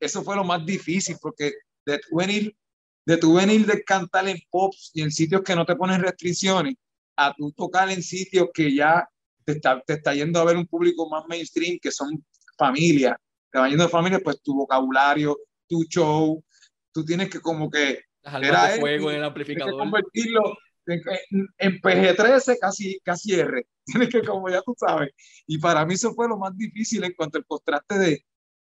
Eso 0.00 0.22
fue 0.22 0.36
lo 0.36 0.44
más 0.44 0.64
difícil 0.64 1.16
porque 1.20 1.52
de 1.84 1.98
tu 1.98 2.16
venir, 2.16 2.56
de 3.04 3.16
tu 3.16 3.34
venir 3.34 3.66
de 3.66 3.82
cantar 3.82 4.28
en 4.28 4.38
pops 4.50 4.92
y 4.94 5.02
en 5.02 5.10
sitios 5.10 5.42
que 5.42 5.56
no 5.56 5.66
te 5.66 5.74
ponen 5.74 6.02
restricciones, 6.02 6.76
a 7.16 7.34
tu 7.34 7.50
tocar 7.52 7.90
en 7.90 8.02
sitios 8.02 8.48
que 8.54 8.72
ya 8.74 9.08
te 9.48 9.52
está, 9.52 9.80
te 9.80 9.94
está 9.94 10.12
yendo 10.12 10.40
a 10.40 10.44
ver 10.44 10.58
un 10.58 10.66
público 10.66 11.08
más 11.08 11.24
mainstream, 11.26 11.78
que 11.80 11.90
son 11.90 12.22
familia, 12.58 13.18
te 13.50 13.58
van 13.58 13.70
yendo 13.70 13.84
de 13.84 13.90
familia, 13.90 14.20
pues 14.22 14.42
tu 14.42 14.54
vocabulario, 14.54 15.38
tu 15.66 15.84
show, 15.84 16.44
tú 16.92 17.02
tienes 17.02 17.30
que 17.30 17.40
como 17.40 17.70
que... 17.70 18.02
Era 18.22 18.72
de 18.72 18.80
fuego 18.80 19.10
en 19.10 19.16
el 19.16 19.24
amplificador. 19.24 19.72
Que 19.72 19.78
convertirlo 19.78 20.42
en, 20.84 21.80
PG-13 21.80 22.58
casi, 22.60 23.00
casi 23.02 23.40
R. 23.40 23.66
Tienes 23.86 24.10
que, 24.10 24.22
como 24.22 24.50
ya 24.50 24.60
tú 24.60 24.74
sabes. 24.76 25.12
Y 25.46 25.56
para 25.56 25.86
mí 25.86 25.94
eso 25.94 26.12
fue 26.12 26.28
lo 26.28 26.36
más 26.36 26.54
difícil 26.54 27.02
en 27.04 27.14
cuanto 27.14 27.38
al 27.38 27.46
contraste 27.46 27.98
de, 27.98 28.26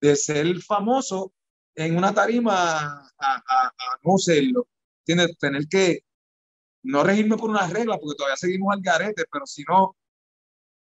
de 0.00 0.14
ser 0.14 0.56
famoso 0.60 1.32
en 1.74 1.96
una 1.96 2.14
tarima 2.14 2.78
a, 2.78 3.10
a, 3.18 3.42
a 3.66 3.72
no 4.04 4.18
serlo. 4.18 4.68
Tienes 5.04 5.36
tener 5.36 5.66
que 5.66 6.04
no 6.84 7.02
regirme 7.02 7.36
por 7.36 7.50
una 7.50 7.66
regla, 7.66 7.98
porque 7.98 8.16
todavía 8.16 8.36
seguimos 8.36 8.72
al 8.72 8.82
garete, 8.82 9.24
pero 9.32 9.46
si 9.46 9.64
no, 9.64 9.96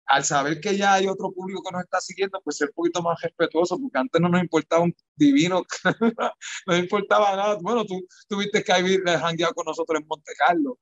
al 0.08 0.24
saber 0.24 0.60
que 0.62 0.78
ya 0.78 0.94
hay 0.94 1.08
otro 1.08 1.32
público 1.32 1.62
que 1.64 1.72
nos 1.72 1.84
está 1.84 2.00
siguiendo, 2.00 2.42
pues 2.42 2.58
ser 2.58 2.70
un 2.70 2.74
poquito 2.76 3.02
más 3.02 3.22
respetuoso, 3.22 3.78
porque 3.80 3.98
antes 3.98 4.22
no 4.22 4.30
nos 4.30 4.42
importaba 4.42 4.84
un 4.84 4.96
divino, 5.16 5.64
no 6.66 6.78
importaba 6.78 7.36
nada. 7.36 7.58
Bueno, 7.62 7.86
tú 7.86 8.08
tuviste 8.28 8.64
que 8.64 8.72
haber 8.72 9.02
jangueado 9.06 9.54
con 9.54 9.66
nosotros 9.66 10.00
en 10.00 10.08
Monte 10.08 10.32
Carlo. 10.38 10.80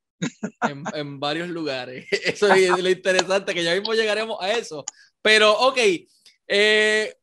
En, 0.61 0.83
en, 0.93 1.19
varios 1.19 1.49
lugares. 1.49 2.05
Eso 2.23 2.53
es 2.53 2.81
lo 2.81 2.89
interesante, 2.89 3.53
que 3.53 3.63
ya 3.63 3.75
mismo 3.75 3.93
llegaremos 3.93 4.37
a 4.41 4.53
eso. 4.53 4.85
Pero, 5.21 5.51
ok, 5.51 5.77
eh, 6.47 7.15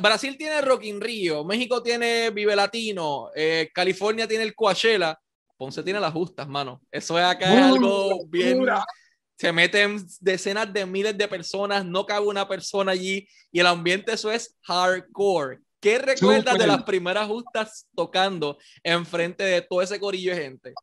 Brasil 0.00 0.36
tiene 0.38 0.62
Rock 0.62 0.84
in 0.84 1.00
Rio, 1.00 1.44
México 1.44 1.82
tiene 1.82 2.30
Vive 2.30 2.56
Latino, 2.56 3.30
eh, 3.34 3.70
California 3.74 4.26
tiene 4.26 4.44
el 4.44 4.54
Coachella, 4.54 5.20
Ponce 5.56 5.82
tiene 5.82 6.00
las 6.00 6.12
justas, 6.12 6.48
mano. 6.48 6.80
Eso 6.90 7.18
es 7.18 7.24
acá 7.24 7.52
es 7.52 7.62
algo 7.62 8.26
bien 8.26 8.66
se 9.38 9.52
meten 9.52 10.04
decenas 10.20 10.72
de 10.72 10.86
miles 10.86 11.16
de 11.16 11.28
personas, 11.28 11.84
no 11.84 12.06
cabe 12.06 12.26
una 12.26 12.48
persona 12.48 12.92
allí 12.92 13.28
y 13.52 13.60
el 13.60 13.66
ambiente 13.66 14.12
eso 14.12 14.32
es 14.32 14.56
hardcore. 14.62 15.60
¿Qué 15.80 15.98
recuerdas 15.98 16.58
de 16.58 16.66
las 16.66 16.82
primeras 16.84 17.28
justas 17.28 17.86
tocando 17.94 18.58
enfrente 18.82 19.44
de 19.44 19.62
todo 19.62 19.82
ese 19.82 20.00
corillo 20.00 20.34
de 20.34 20.42
gente? 20.42 20.74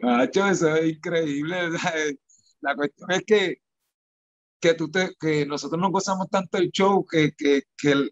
Macho, 0.00 0.46
eso 0.46 0.74
es 0.76 0.92
increíble. 0.96 1.70
La 2.60 2.76
cuestión 2.76 3.10
es 3.10 3.22
que, 3.26 3.56
que, 4.60 4.74
tú 4.74 4.90
te, 4.90 5.14
que 5.18 5.44
nosotros 5.44 5.80
no 5.80 5.90
gozamos 5.90 6.30
tanto 6.30 6.56
el 6.58 6.70
show 6.70 7.04
que, 7.04 7.32
que, 7.36 7.62
que 7.76 8.08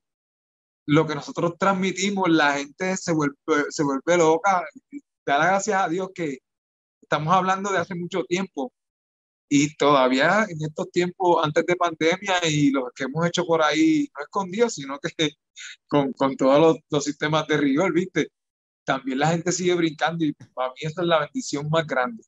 lo 0.87 1.07
que 1.07 1.14
nosotros 1.14 1.54
transmitimos, 1.59 2.28
la 2.28 2.54
gente 2.54 2.97
se 2.97 3.12
vuelve, 3.12 3.37
se 3.68 3.85
vuelve 3.85 4.16
loca. 4.16 4.64
Da 5.25 5.37
gracias 5.37 5.80
a 5.80 5.88
Dios 5.88 6.09
que 6.14 6.38
estamos 7.00 7.33
hablando 7.33 7.71
de 7.71 7.78
hace 7.78 7.95
mucho 7.95 8.25
tiempo 8.25 8.73
y 9.49 9.75
todavía 9.76 10.47
en 10.49 10.62
estos 10.62 10.90
tiempos, 10.90 11.45
antes 11.45 11.64
de 11.64 11.76
pandemia 11.76 12.37
y 12.49 12.71
lo 12.71 12.90
que 12.95 13.05
hemos 13.05 13.26
hecho 13.26 13.45
por 13.45 13.62
ahí, 13.62 14.09
no 14.17 14.25
escondido, 14.25 14.69
sino 14.69 14.99
que 14.99 15.11
con, 15.88 16.12
con 16.12 16.37
todos 16.37 16.61
los, 16.61 16.76
los, 16.90 17.05
sistemas 17.05 17.47
de 17.47 17.57
rigor, 17.57 17.93
¿viste? 17.93 18.28
También 18.85 19.19
la 19.19 19.28
gente 19.28 19.52
sigue 19.52 19.75
brincando 19.75 20.25
y 20.25 20.33
para 20.33 20.69
mí 20.71 20.76
esa 20.81 21.02
es 21.02 21.07
la 21.07 21.21
bendición 21.21 21.69
más 21.71 21.87
grande. 21.87 22.23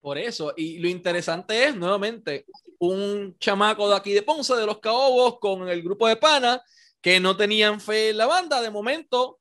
Por 0.00 0.18
eso, 0.18 0.52
y 0.56 0.78
lo 0.78 0.88
interesante 0.88 1.64
es, 1.64 1.76
nuevamente, 1.76 2.44
un 2.78 3.36
chamaco 3.38 3.88
de 3.88 3.96
aquí 3.96 4.12
de 4.12 4.22
Ponce, 4.22 4.54
de 4.54 4.66
los 4.66 4.78
Caobos, 4.78 5.38
con 5.40 5.68
el 5.68 5.82
grupo 5.82 6.06
de 6.06 6.16
pana, 6.16 6.60
que 7.00 7.20
no 7.20 7.36
tenían 7.36 7.80
fe 7.80 8.10
en 8.10 8.18
la 8.18 8.26
banda, 8.26 8.60
de 8.60 8.70
momento 8.70 9.38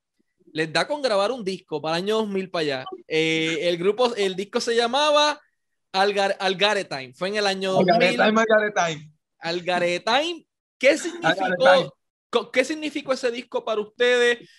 les 0.53 0.71
da 0.71 0.87
con 0.87 1.01
grabar 1.01 1.31
un 1.31 1.43
disco 1.43 1.81
para 1.81 1.97
el 1.97 2.03
año 2.03 2.17
2000 2.17 2.49
para 2.49 2.61
allá. 2.61 2.85
Eh, 3.07 3.59
el 3.63 3.77
grupo, 3.77 4.15
el 4.15 4.35
disco 4.35 4.61
se 4.61 4.75
llamaba 4.75 5.41
Algar, 5.93 6.35
Algaretime. 6.39 7.13
Fue 7.13 7.29
en 7.29 7.35
el 7.35 7.47
año 7.47 7.71
2000. 7.73 8.19
Algaretime, 8.19 9.11
Algaretime. 9.39 10.45
¿Qué 10.77 10.97
significó, 10.97 12.51
¿Qué 12.51 12.65
significó 12.65 13.13
ese 13.13 13.31
disco 13.31 13.63
para 13.63 13.79
ustedes? 13.79 14.49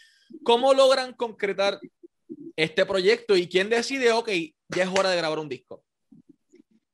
¿Cómo 0.42 0.72
logran 0.72 1.12
concretar 1.12 1.78
este 2.56 2.86
proyecto? 2.86 3.36
¿Y 3.36 3.48
quién 3.48 3.68
decide, 3.68 4.12
ok, 4.12 4.30
ya 4.68 4.84
es 4.84 4.88
hora 4.88 5.10
de 5.10 5.16
grabar 5.16 5.40
un 5.40 5.48
disco? 5.48 5.84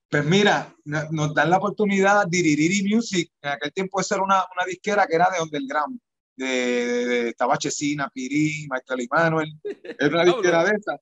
Pues 0.08 0.24
mira, 0.24 0.74
nos 0.84 1.34
dan 1.34 1.50
la 1.50 1.58
oportunidad 1.58 2.26
de 2.26 2.42
Diriri 2.42 2.82
Music. 2.82 3.30
En 3.42 3.50
aquel 3.50 3.72
tiempo 3.72 4.00
esa 4.00 4.16
era 4.16 4.24
una, 4.24 4.42
una 4.56 4.64
disquera 4.66 5.06
que 5.06 5.14
era 5.14 5.28
de 5.30 5.40
Underground, 5.40 6.00
de, 6.34 6.46
de, 6.46 7.06
de 7.06 7.32
Tabachecina, 7.34 8.08
Pirí, 8.08 8.66
Michael 8.68 9.06
Manuel. 9.08 9.52
Era 9.62 10.08
una 10.08 10.24
disquera 10.24 10.64
de 10.64 10.70
esas. 10.76 10.98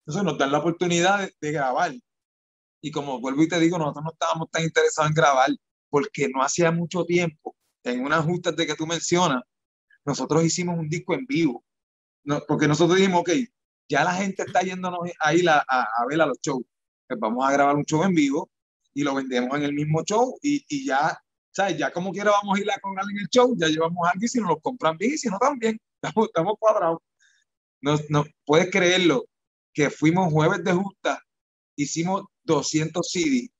Entonces 0.00 0.24
nos 0.24 0.38
dan 0.38 0.50
la 0.50 0.58
oportunidad 0.58 1.20
de, 1.20 1.32
de 1.40 1.52
grabar. 1.52 1.92
Y 2.82 2.90
como 2.90 3.20
vuelvo 3.20 3.42
y 3.42 3.48
te 3.48 3.60
digo, 3.60 3.78
nosotros 3.78 4.04
no 4.04 4.10
estábamos 4.10 4.50
tan 4.50 4.64
interesados 4.64 5.10
en 5.10 5.14
grabar 5.14 5.50
porque 5.88 6.28
no 6.28 6.42
hacía 6.42 6.72
mucho 6.72 7.04
tiempo, 7.04 7.56
en 7.84 8.04
unas 8.04 8.24
justas 8.24 8.56
de 8.56 8.66
que 8.66 8.74
tú 8.74 8.86
mencionas, 8.86 9.42
nosotros 10.04 10.44
hicimos 10.44 10.78
un 10.78 10.88
disco 10.88 11.14
en 11.14 11.26
vivo. 11.26 11.64
No, 12.24 12.42
porque 12.46 12.66
nosotros 12.66 12.98
dijimos, 12.98 13.20
ok, 13.20 13.30
ya 13.88 14.04
la 14.04 14.14
gente 14.14 14.42
está 14.42 14.62
yéndonos 14.62 15.00
ahí 15.20 15.46
a, 15.46 15.58
a, 15.68 16.06
ver 16.08 16.20
a 16.20 16.26
los 16.26 16.38
shows. 16.40 16.64
Pues 17.06 17.20
vamos 17.20 17.46
a 17.46 17.52
grabar 17.52 17.76
un 17.76 17.84
show 17.84 18.02
en 18.02 18.14
vivo 18.14 18.50
y 18.94 19.02
lo 19.02 19.14
vendemos 19.14 19.56
en 19.56 19.64
el 19.64 19.74
mismo 19.74 20.02
show 20.04 20.38
y, 20.42 20.64
y 20.68 20.86
ya, 20.86 21.18
¿sabes? 21.50 21.78
Ya 21.78 21.92
como 21.92 22.12
quiera 22.12 22.30
vamos 22.30 22.58
a 22.58 22.60
ir 22.60 22.70
a 22.70 22.78
con 22.80 22.98
alguien 22.98 23.18
en 23.18 23.22
el 23.22 23.28
show, 23.28 23.54
ya 23.56 23.68
llevamos 23.68 24.06
a 24.06 24.12
alguien 24.12 24.28
si 24.28 24.40
nos 24.40 24.48
lo 24.48 24.60
compran 24.60 24.96
bien 24.96 25.12
y 25.12 25.18
si 25.18 25.28
no 25.28 25.38
también, 25.38 25.78
estamos, 26.02 26.28
estamos 26.28 26.54
cuadrados. 26.58 26.98
No, 27.80 27.96
no 28.08 28.24
puedes 28.44 28.70
creerlo, 28.70 29.26
que 29.74 29.90
fuimos 29.90 30.32
jueves 30.32 30.62
de 30.64 30.72
justa, 30.72 31.20
hicimos 31.76 32.22
200 32.44 33.08
CD. 33.10 33.50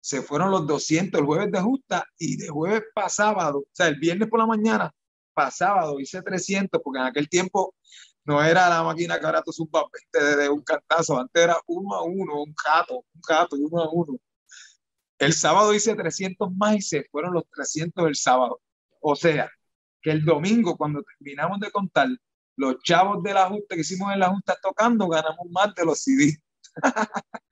Se 0.00 0.22
fueron 0.22 0.50
los 0.50 0.66
200 0.66 1.20
el 1.20 1.26
jueves 1.26 1.52
de 1.52 1.60
justa 1.60 2.04
y 2.18 2.36
de 2.36 2.48
jueves 2.48 2.82
para 2.94 3.08
sábado, 3.08 3.58
o 3.60 3.68
sea, 3.72 3.88
el 3.88 3.98
viernes 3.98 4.28
por 4.28 4.40
la 4.40 4.46
mañana, 4.46 4.94
para 5.34 5.50
sábado 5.50 6.00
hice 6.00 6.22
300, 6.22 6.80
porque 6.82 7.00
en 7.00 7.06
aquel 7.06 7.28
tiempo 7.28 7.74
no 8.24 8.42
era 8.44 8.68
la 8.68 8.82
máquina 8.82 9.18
que 9.18 9.26
ahora 9.26 9.42
tú 9.42 9.52
supas 9.52 9.84
20 10.12 10.36
de, 10.36 10.48
un 10.48 10.62
cantazo, 10.62 11.18
antes 11.18 11.42
era 11.42 11.56
uno 11.66 11.94
a 11.94 12.02
uno, 12.04 12.42
un 12.42 12.54
gato, 12.64 12.96
un 12.96 13.20
gato, 13.26 13.56
uno 13.56 13.82
a 13.82 13.90
uno. 13.90 14.18
El 15.18 15.32
sábado 15.32 15.74
hice 15.74 15.94
300 15.94 16.52
más 16.54 16.76
y 16.76 16.80
se 16.82 17.04
fueron 17.10 17.34
los 17.34 17.44
300 17.50 18.06
el 18.06 18.16
sábado. 18.16 18.60
O 19.00 19.16
sea, 19.16 19.50
que 20.02 20.10
el 20.10 20.24
domingo, 20.24 20.76
cuando 20.76 21.02
terminamos 21.02 21.58
de 21.60 21.70
contar, 21.70 22.08
los 22.56 22.82
chavos 22.82 23.22
de 23.22 23.34
la 23.34 23.46
Junta 23.48 23.74
que 23.74 23.80
hicimos 23.80 24.12
en 24.12 24.20
la 24.20 24.28
Junta 24.28 24.58
tocando, 24.62 25.08
ganamos 25.08 25.46
más 25.50 25.74
de 25.74 25.84
los 25.84 26.00
CD. 26.02 26.36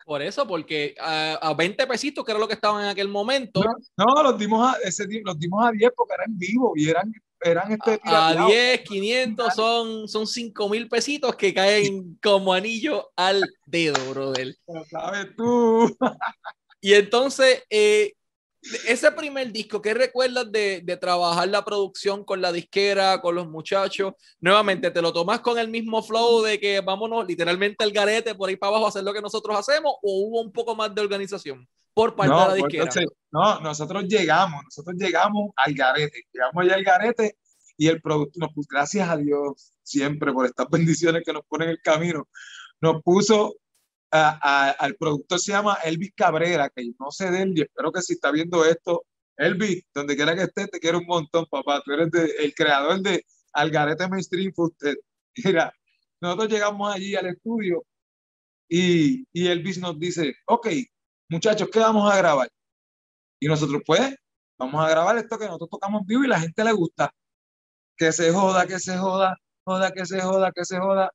Por 0.07 0.23
eso, 0.23 0.47
porque 0.47 0.95
a, 1.01 1.35
a, 1.35 1.53
20 1.53 1.85
pesitos, 1.87 2.25
que 2.25 2.31
era 2.31 2.39
lo 2.39 2.47
que 2.47 2.55
estaban 2.55 2.85
en 2.85 2.91
aquel 2.91 3.09
momento. 3.09 3.61
No, 3.97 4.05
no 4.07 4.23
los, 4.23 4.39
dimos 4.39 4.65
a, 4.65 4.79
ese, 4.85 5.05
los 5.25 5.37
dimos 5.37 5.67
a 5.67 5.73
10 5.73 5.91
porque 5.97 6.15
eran 6.15 6.39
vivos 6.39 6.73
y 6.77 6.89
eran, 6.89 7.13
eran 7.41 7.73
este 7.73 8.01
A, 8.05 8.47
10, 8.47 8.83
500 8.83 9.53
son, 9.53 10.09
son 10.09 10.29
5 10.29 10.69
mil 10.69 10.89
pesitos 10.89 11.35
que 11.35 11.53
caen 11.53 12.17
como 12.23 12.53
anillo 12.53 13.11
al 13.17 13.43
dedo, 13.67 13.99
brother. 14.11 14.55
Lo 14.69 14.85
sabes 14.85 15.35
tú. 15.37 15.97
y 16.81 16.95
entonces, 16.95 17.65
eh, 17.69 18.13
ese 18.87 19.13
primer 19.13 19.53
disco, 19.53 19.81
¿qué 19.81 19.95
recuerdas 19.95 20.51
de, 20.51 20.81
de, 20.83 20.97
trabajar 20.97 21.49
la 21.49 21.65
producción 21.65 22.25
con 22.25 22.41
la 22.41 22.53
disquera, 22.53 23.21
con 23.21 23.35
los 23.35 23.49
muchachos? 23.49 24.15
Nuevamente, 24.41 24.91
¿te 24.91 25.03
lo 25.03 25.13
tomas 25.13 25.41
con 25.41 25.59
el 25.59 25.69
mismo 25.69 26.03
flow 26.03 26.43
de 26.43 26.59
que 26.59 26.81
vámonos 26.81 27.27
literalmente 27.27 27.85
al 27.85 27.93
garete 27.93 28.35
por 28.35 28.49
ahí 28.49 28.57
para 28.57 28.71
abajo 28.71 28.87
a 28.87 28.89
hacer 28.89 29.05
lo 29.05 29.13
que 29.13 29.21
nosotros 29.21 29.57
hacemos 29.57 29.93
o 30.03 30.27
hubo 30.27 30.41
un 30.41 30.53
poco 30.53 30.75
más 30.75 30.95
de 30.95 31.01
organización 31.01 31.69
por 31.95 32.15
parte 32.15 32.33
no, 32.33 32.41
de 32.41 32.45
la 32.45 32.51
pues, 32.51 32.63
disquera? 32.63 32.85
Entonces, 32.85 33.07
no, 33.31 33.61
nosotros 33.61 34.05
llegamos, 34.05 34.65
nosotros 34.65 34.97
llegamos 34.99 35.51
al 35.57 35.75
garete, 35.75 36.25
llegamos 36.33 36.65
allá 36.65 36.75
al 36.75 36.85
garete 36.85 37.37
y 37.77 37.89
el 37.89 38.01
producto, 38.01 38.41
nos 38.41 38.53
puso, 38.53 38.69
gracias 38.71 39.09
a 39.09 39.17
Dios 39.17 39.73
siempre 39.83 40.33
por 40.33 40.47
estas 40.47 40.69
bendiciones 40.71 41.23
que 41.25 41.33
nos 41.33 41.45
ponen 41.47 41.69
en 41.69 41.73
el 41.73 41.83
camino, 41.83 42.29
nos 42.81 43.03
puso 43.03 43.57
a, 44.11 44.39
a, 44.43 44.71
al 44.71 44.97
productor 44.97 45.39
se 45.39 45.53
llama 45.53 45.79
Elvis 45.85 46.13
Cabrera, 46.15 46.71
que 46.75 46.91
no 46.99 47.11
sé 47.11 47.31
de 47.31 47.43
él 47.43 47.53
y 47.57 47.63
espero 47.63 47.93
que 47.93 48.03
si 48.03 48.15
está 48.15 48.31
viendo 48.31 48.65
esto, 48.65 49.05
Elvis, 49.37 49.85
donde 49.95 50.17
quiera 50.17 50.35
que 50.35 50.43
esté, 50.43 50.67
te 50.69 50.81
quiero 50.81 50.99
un 50.99 51.07
montón, 51.07 51.47
papá. 51.51 51.83
Tú 51.85 51.93
eres 51.93 52.11
de, 52.11 52.25
el 52.39 52.55
creador 52.55 53.01
de 53.01 53.25
Algarete 53.53 54.09
Mainstream 54.09 54.53
fue 54.55 54.67
usted. 54.67 54.95
Mira, 55.45 55.73
nosotros 56.21 56.49
llegamos 56.49 56.95
allí 56.95 57.15
al 57.15 57.27
estudio 57.27 57.85
y, 58.69 59.27
y 59.33 59.47
Elvis 59.49 59.79
nos 59.79 59.99
dice, 59.99 60.35
ok, 60.47 60.69
muchachos, 61.29 61.69
¿qué 61.71 61.79
vamos 61.79 62.11
a 62.11 62.17
grabar? 62.17 62.49
Y 63.41 63.49
nosotros, 63.49 63.83
pues, 63.87 64.17
vamos 64.59 64.85
a 64.85 64.89
grabar 64.89 65.19
esto 65.19 65.39
que 65.39 65.47
nosotros 65.47 65.71
tocamos 65.71 66.07
vivo 66.07 66.25
y 66.25 66.29
la 66.29 66.41
gente 66.41 66.65
le 66.65 66.73
gusta. 66.73 67.13
Que 67.97 68.13
se 68.13 68.33
joda, 68.33 68.67
que 68.67 68.79
se 68.79 68.97
joda, 68.97 69.37
joda, 69.65 69.93
que 69.93 70.07
se 70.07 70.21
joda, 70.21 70.53
que 70.53 70.65
se 70.65 70.79
joda. 70.79 71.11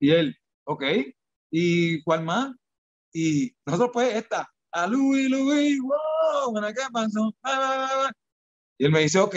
Y 0.00 0.10
él, 0.10 0.36
ok, 0.64 0.82
¿Y 1.50 2.02
cuál 2.02 2.24
más? 2.24 2.54
Y 3.12 3.54
nosotros 3.64 3.90
pues 3.92 4.14
esta, 4.14 4.52
a 4.72 4.86
Luis, 4.86 5.30
Luis, 5.30 5.80
wow, 5.80 6.54
¿qué 6.74 6.82
pasó? 6.92 7.34
Y 8.78 8.84
él 8.84 8.92
me 8.92 9.00
dice, 9.00 9.18
ok, 9.18 9.36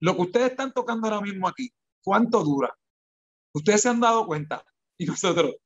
lo 0.00 0.14
que 0.14 0.22
ustedes 0.22 0.52
están 0.52 0.72
tocando 0.72 1.08
ahora 1.08 1.20
mismo 1.20 1.48
aquí, 1.48 1.72
¿cuánto 2.02 2.44
dura? 2.44 2.72
Ustedes 3.52 3.82
se 3.82 3.88
han 3.88 4.00
dado 4.00 4.26
cuenta. 4.26 4.64
Y 4.98 5.06
nosotros, 5.06 5.56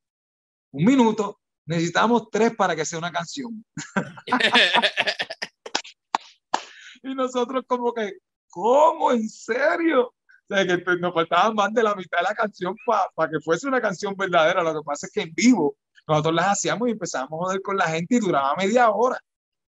un 0.72 0.84
minuto, 0.84 1.40
necesitamos 1.66 2.30
tres 2.30 2.54
para 2.56 2.74
que 2.74 2.84
sea 2.84 2.98
una 2.98 3.12
canción. 3.12 3.64
y 7.02 7.14
nosotros 7.14 7.64
como 7.66 7.92
que, 7.92 8.18
¿cómo? 8.48 9.12
¿En 9.12 9.28
serio? 9.28 10.14
Sea, 10.50 10.66
que 10.66 10.78
pues, 10.78 10.98
nos 10.98 11.14
faltaba 11.14 11.54
más 11.54 11.72
de 11.72 11.82
la 11.84 11.94
mitad 11.94 12.18
de 12.18 12.24
la 12.24 12.34
canción 12.34 12.74
para 13.14 13.30
que 13.30 13.38
fuese 13.38 13.68
una 13.68 13.80
canción 13.80 14.16
verdadera. 14.16 14.64
Lo 14.64 14.74
que 14.74 14.84
pasa 14.84 15.06
es 15.06 15.12
que 15.12 15.22
en 15.22 15.32
vivo 15.32 15.76
nosotros 16.08 16.34
las 16.34 16.46
hacíamos 16.48 16.88
y 16.88 16.92
empezamos 16.92 17.28
a 17.30 17.44
joder 17.44 17.62
con 17.62 17.76
la 17.76 17.86
gente 17.86 18.16
y 18.16 18.18
duraba 18.18 18.56
media 18.56 18.90
hora 18.90 19.20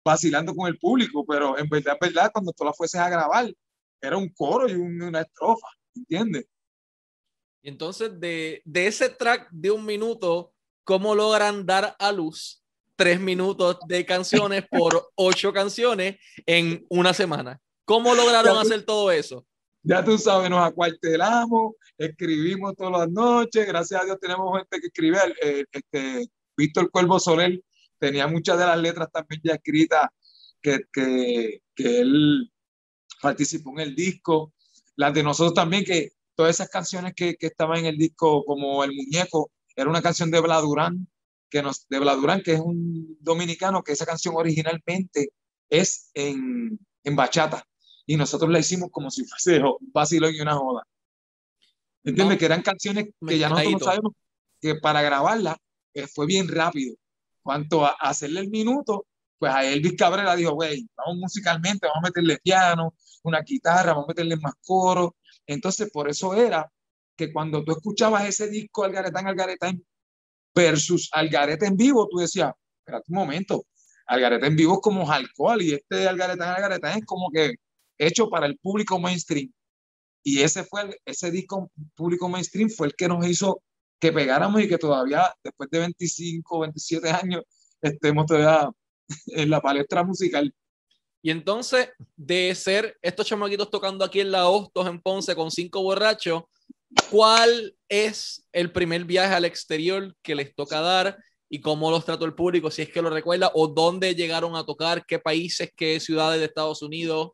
vacilando 0.05 0.55
con 0.55 0.67
el 0.69 0.79
público, 0.79 1.25
pero 1.27 1.57
en 1.57 1.67
verdad, 1.67 1.97
verdad, 1.99 2.31
cuando 2.31 2.53
tú 2.53 2.63
la 2.63 2.71
fueses 2.71 3.01
a 3.01 3.09
grabar, 3.09 3.53
era 4.01 4.15
un 4.15 4.29
coro 4.29 4.67
y 4.69 4.73
una 4.73 5.21
estrofa, 5.21 5.67
¿entiendes? 5.93 6.45
Y 7.61 7.69
entonces, 7.69 8.17
de, 8.17 8.61
de 8.63 8.87
ese 8.87 9.09
track 9.09 9.49
de 9.51 9.71
un 9.71 9.85
minuto, 9.85 10.53
¿cómo 10.85 11.13
logran 11.13 11.65
dar 11.65 11.97
a 11.99 12.11
luz 12.13 12.63
tres 12.95 13.19
minutos 13.19 13.77
de 13.87 14.05
canciones 14.05 14.65
por 14.69 15.11
ocho 15.15 15.51
canciones 15.51 16.17
en 16.45 16.85
una 16.89 17.13
semana? 17.13 17.59
¿Cómo 17.83 18.15
lograron 18.15 18.57
hacer 18.57 18.83
todo 18.83 19.11
eso? 19.11 19.45
Ya 19.83 20.03
tú 20.03 20.17
sabes, 20.17 20.50
nos 20.50 20.63
acuartelamos, 20.63 21.73
escribimos 21.97 22.75
todas 22.75 23.00
las 23.00 23.09
noches, 23.09 23.65
gracias 23.65 24.01
a 24.01 24.05
Dios 24.05 24.19
tenemos 24.19 24.55
gente 24.59 24.79
que 24.79 24.88
escribe, 24.88 25.17
este, 25.71 26.27
Víctor 26.55 26.91
Cuervo 26.91 27.19
Soler 27.19 27.59
tenía 27.97 28.27
muchas 28.27 28.59
de 28.59 28.65
las 28.65 28.77
letras 28.77 29.09
también 29.11 29.41
ya 29.43 29.53
escritas 29.53 30.09
que, 30.61 30.81
que, 30.93 31.61
que 31.73 32.01
él 32.01 32.51
participó 33.21 33.71
en 33.71 33.79
el 33.79 33.95
disco, 33.95 34.53
las 34.95 35.13
de 35.13 35.23
nosotros 35.23 35.55
también, 35.55 35.83
que 35.83 36.11
todas 36.35 36.55
esas 36.55 36.69
canciones 36.69 37.13
que, 37.15 37.35
que 37.35 37.47
estaban 37.47 37.79
en 37.79 37.85
el 37.85 37.97
disco, 37.97 38.43
como 38.45 38.83
El 38.83 38.93
Muñeco, 38.93 39.51
era 39.75 39.89
una 39.89 40.01
canción 40.01 40.29
de 40.29 40.41
Bladurán, 40.41 41.07
que 41.50 41.63
nos, 41.63 41.88
de 41.88 42.00
Bladurán, 42.00 42.41
que 42.43 42.53
es 42.53 42.59
un 42.59 43.17
dominicano, 43.19 43.83
que 43.83 43.93
esa 43.93 44.05
canción 44.05 44.35
originalmente 44.38 45.29
es 45.69 46.11
en, 46.13 46.79
en 47.03 47.15
bachata, 47.15 47.65
y 48.05 48.17
nosotros 48.17 48.50
la 48.51 48.60
hicimos 48.60 48.89
como 48.91 49.12
si 49.12 49.25
fuese 49.25 49.60
un 49.60 49.91
vacilón 49.93 50.34
y 50.36 50.41
una 50.41 50.55
joda. 50.55 50.84
¿Entiendes? 52.03 52.39
que 52.39 52.46
eran 52.46 52.63
canciones 52.63 53.10
que 53.27 53.38
ya 53.38 53.50
nosotros 53.50 53.74
no 53.74 53.79
sabemos 53.79 54.13
que 54.60 54.75
para 54.75 55.01
grabarla 55.01 55.58
eh, 55.93 56.08
fue 56.08 56.25
bien 56.25 56.48
rápido. 56.48 56.96
Cuanto 57.43 57.86
a 57.86 57.91
hacerle 57.91 58.41
el 58.41 58.50
minuto, 58.50 59.05
pues 59.38 59.51
a 59.51 59.65
Elvis 59.65 59.96
Cabrera 59.98 60.36
dijo, 60.36 60.53
güey, 60.53 60.88
vamos 60.96 61.17
musicalmente, 61.17 61.88
vamos 61.88 62.03
a 62.03 62.08
meterle 62.08 62.38
piano, 62.43 62.93
una 63.24 63.41
guitarra, 63.41 63.93
vamos 63.93 64.05
a 64.05 64.08
meterle 64.10 64.36
más 64.38 64.53
coro. 64.63 65.15
Entonces, 65.48 65.89
por 65.91 66.10
eso 66.10 66.34
era 66.34 66.72
que 67.15 67.31
cuando 67.31 67.63
tú 67.63 67.72
escuchabas 67.72 68.25
ese 68.25 68.48
disco 68.50 68.84
Algaretán, 68.84 69.27
Algaretán 69.27 69.84
versus 70.53 71.10
Algarete 71.12 71.65
en 71.65 71.77
vivo, 71.77 72.08
tú 72.08 72.17
decías, 72.17 72.51
espérate 72.79 73.05
un 73.10 73.15
momento, 73.15 73.65
Algarete 74.08 74.48
en 74.48 74.55
vivo 74.55 74.75
es 74.75 74.79
como 74.81 75.10
alcohol 75.12 75.62
y 75.62 75.74
este 75.74 76.08
Algaretán, 76.08 76.50
Algaretán 76.50 77.00
es 77.00 77.05
como 77.05 77.29
que 77.31 77.55
hecho 78.08 78.29
para 78.29 78.46
el 78.46 78.58
público 78.58 79.00
mainstream. 79.00 79.51
Y 80.24 80.41
ese 80.41 80.63
fue 80.63 81.00
ese 81.05 81.31
disco 81.31 81.72
público 81.96 82.29
mainstream 82.29 82.70
fue 82.70 82.88
el 82.88 82.96
que 82.96 83.08
nos 83.08 83.27
hizo 83.27 83.62
que 84.00 84.12
pegáramos 84.12 84.62
y 84.62 84.67
que 84.67 84.77
todavía 84.77 85.34
después 85.43 85.70
de 85.70 85.79
25, 85.79 86.60
27 86.60 87.10
años 87.10 87.43
estemos 87.81 88.25
todavía 88.25 88.70
en 89.27 89.50
la 89.50 89.62
palestra 89.62 90.03
musical. 90.03 90.53
Y 91.24 91.29
entonces, 91.29 91.89
de 92.15 92.53
ser 92.55 92.97
estos 93.02 93.28
chamaquitos 93.28 93.69
tocando 93.69 94.04
aquí 94.04 94.19
en 94.19 94.32
la 94.32 94.47
Hostos, 94.47 94.88
en 94.88 94.99
Ponce, 94.99 95.36
con 95.36 95.52
cinco 95.52 95.84
borrachos, 95.84 96.43
¿cuál 97.12 97.75
es 97.88 98.43
el 98.52 98.71
primer 98.71 99.06
viaje 99.06 99.36
al 99.36 99.45
exterior 99.45 100.15
que 100.23 100.34
les 100.34 100.56
toca 100.56 100.82
dar 100.82 101.19
y 101.47 101.62
cómo 101.62 101.91
los 101.91 102.06
trató 102.06 102.25
el 102.25 102.34
público, 102.34 102.71
si 102.71 102.82
es 102.82 102.89
que 102.89 103.02
lo 103.02 103.10
recuerda, 103.10 103.52
o 103.54 103.67
dónde 103.67 104.15
llegaron 104.15 104.56
a 104.56 104.65
tocar, 104.65 105.06
qué 105.06 105.19
países, 105.19 105.71
qué 105.75 105.99
ciudades 105.99 106.39
de 106.39 106.45
Estados 106.45 106.82
Unidos? 106.82 107.32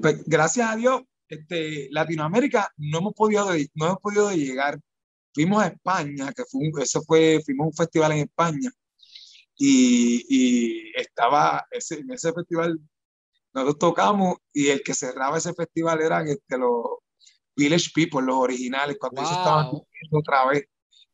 Pues 0.00 0.24
gracias 0.24 0.68
a 0.68 0.76
Dios, 0.76 1.02
este, 1.28 1.88
Latinoamérica 1.90 2.70
no 2.76 2.98
hemos 2.98 3.14
podido, 3.14 3.46
no 3.74 3.86
hemos 3.86 3.98
podido 3.98 4.32
llegar. 4.32 4.78
Fuimos 5.34 5.62
a 5.62 5.68
España, 5.68 6.32
que 6.32 6.44
fue 6.44 6.70
eso 6.82 7.02
fue, 7.02 7.40
fuimos 7.44 7.64
a 7.64 7.68
un 7.68 7.74
festival 7.74 8.12
en 8.12 8.18
España 8.18 8.70
y, 9.56 10.26
y 10.28 10.92
estaba 10.94 11.66
ese, 11.70 12.00
en 12.00 12.10
ese 12.10 12.32
festival 12.32 12.78
nosotros 13.54 13.78
tocamos 13.78 14.36
y 14.52 14.68
el 14.68 14.82
que 14.82 14.94
cerraba 14.94 15.38
ese 15.38 15.52
festival 15.54 16.00
eran 16.00 16.26
este, 16.28 16.58
los 16.58 17.02
Village 17.54 17.90
People, 17.94 18.22
los 18.22 18.36
originales, 18.36 18.96
cuando 18.98 19.20
ellos 19.20 19.32
estaban 19.32 19.70
otra 20.10 20.46
vez. 20.46 20.64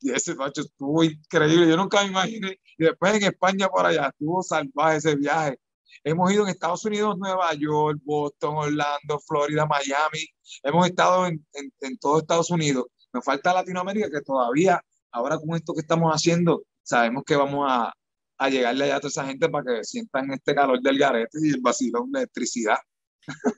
Y 0.00 0.12
ese 0.12 0.36
macho 0.36 0.60
estuvo 0.60 1.02
increíble, 1.02 1.68
yo 1.68 1.76
nunca 1.76 2.02
me 2.02 2.10
imaginé. 2.10 2.60
Y 2.78 2.84
después 2.84 3.14
en 3.14 3.24
España 3.24 3.68
por 3.68 3.84
allá, 3.84 4.08
estuvo 4.08 4.42
salvaje 4.42 4.98
ese 4.98 5.16
viaje. 5.16 5.58
Hemos 6.04 6.32
ido 6.32 6.44
en 6.44 6.50
Estados 6.50 6.84
Unidos, 6.84 7.16
Nueva 7.18 7.52
York, 7.54 7.98
Boston, 8.04 8.56
Orlando, 8.56 9.20
Florida, 9.26 9.66
Miami. 9.66 10.26
Hemos 10.62 10.86
estado 10.86 11.26
en, 11.26 11.44
en, 11.54 11.72
en 11.80 11.98
todo 11.98 12.18
Estados 12.18 12.50
Unidos. 12.50 12.86
Nos 13.12 13.24
falta 13.24 13.54
Latinoamérica 13.54 14.10
que 14.10 14.20
todavía, 14.20 14.82
ahora 15.10 15.38
con 15.38 15.56
esto 15.56 15.74
que 15.74 15.80
estamos 15.80 16.12
haciendo, 16.12 16.62
sabemos 16.82 17.24
que 17.24 17.36
vamos 17.36 17.66
a, 17.68 17.92
a 18.38 18.48
llegarle 18.48 18.84
allá 18.84 18.96
a 18.96 19.00
toda 19.00 19.08
esa 19.08 19.26
gente 19.26 19.48
para 19.48 19.64
que 19.64 19.84
sientan 19.84 20.30
este 20.32 20.54
calor 20.54 20.80
del 20.80 20.98
garete 20.98 21.38
y 21.42 21.50
el 21.50 21.60
vacilón 21.60 22.10
de 22.12 22.20
electricidad. 22.20 22.78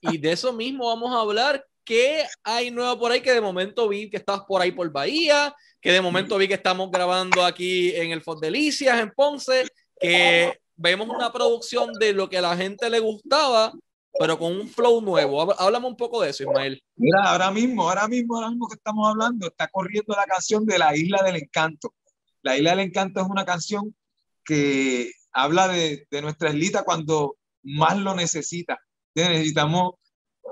Y 0.03 0.19
de 0.19 0.33
eso 0.33 0.53
mismo 0.53 0.87
vamos 0.87 1.13
a 1.15 1.21
hablar. 1.21 1.65
¿Qué 1.85 2.25
hay 2.45 2.71
nuevo 2.71 2.99
por 2.99 3.13
ahí? 3.13 3.21
Que 3.21 3.33
de 3.33 3.41
momento 3.41 3.89
vi 3.89 4.11
que 4.11 4.17
estás 4.17 4.41
por 4.47 4.61
ahí 4.63 4.73
por 4.73 4.91
Bahía, 4.91 5.55
que 5.81 5.93
de 5.93 6.01
momento 6.01 6.37
vi 6.39 6.47
que 6.47 6.55
estamos 6.55 6.91
grabando 6.91 7.45
aquí 7.45 7.95
en 7.95 8.11
el 8.11 8.23
Fort 8.23 8.41
Delicias, 8.41 9.01
en 9.01 9.11
Ponce, 9.11 9.67
que 9.99 10.59
vemos 10.81 11.09
una 11.09 11.31
producción 11.31 11.93
de 11.95 12.15
lo 12.15 12.29
que 12.31 12.39
a 12.39 12.43
la 12.43 12.57
gente 12.57 12.89
le 12.89 13.01
gustaba, 13.01 13.73
pero 14.19 14.39
con 14.39 14.53
un 14.53 14.69
flow 14.69 15.03
nuevo. 15.03 15.53
Háblame 15.61 15.87
un 15.87 15.97
poco 15.97 16.23
de 16.23 16.31
eso, 16.31 16.45
Ismael. 16.45 16.83
Mira, 16.97 17.23
ahora 17.25 17.51
mismo, 17.51 17.89
ahora 17.89 18.09
mismo, 18.09 18.37
ahora 18.37 18.49
mismo 18.49 18.67
que 18.67 18.77
estamos 18.77 19.07
hablando, 19.09 19.49
está 19.49 19.69
corriendo 19.69 20.15
la 20.17 20.25
canción 20.25 20.65
de 20.65 20.79
La 20.79 20.97
Isla 20.97 21.23
del 21.23 21.37
Encanto. 21.37 21.95
La 22.43 22.57
Isla 22.57 22.71
del 22.71 22.81
Encanto 22.81 23.21
es 23.21 23.27
una 23.29 23.45
canción 23.45 23.95
que 24.43 25.13
habla 25.33 25.69
de, 25.69 26.07
de 26.11 26.23
nuestra 26.23 26.49
islita 26.49 26.83
cuando 26.83 27.37
más 27.63 27.99
lo 27.99 28.15
necesita. 28.15 28.81
Necesitamos 29.15 29.95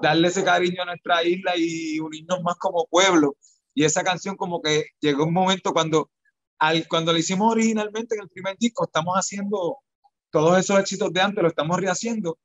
darle 0.02 0.28
ese 0.28 0.44
cariño 0.44 0.82
a 0.82 0.86
nuestra 0.86 1.24
isla 1.24 1.54
y 1.56 1.98
unirnos 2.00 2.42
más 2.42 2.56
como 2.56 2.86
pueblo. 2.86 3.36
Y 3.74 3.84
esa 3.84 4.04
canción 4.04 4.36
como 4.36 4.60
que 4.60 4.84
llegó 5.00 5.24
un 5.24 5.32
momento 5.32 5.72
cuando, 5.72 6.10
al, 6.58 6.86
cuando 6.86 7.14
la 7.14 7.18
hicimos 7.18 7.50
originalmente 7.50 8.14
en 8.14 8.22
el 8.22 8.28
primer 8.28 8.56
disco, 8.58 8.84
estamos 8.84 9.14
haciendo 9.14 9.78
todos 10.30 10.58
esos 10.58 10.78
éxitos 10.78 11.12
de 11.12 11.20
antes, 11.20 11.42
lo 11.42 11.48
estamos 11.48 11.78
rehaciendo. 11.78 12.38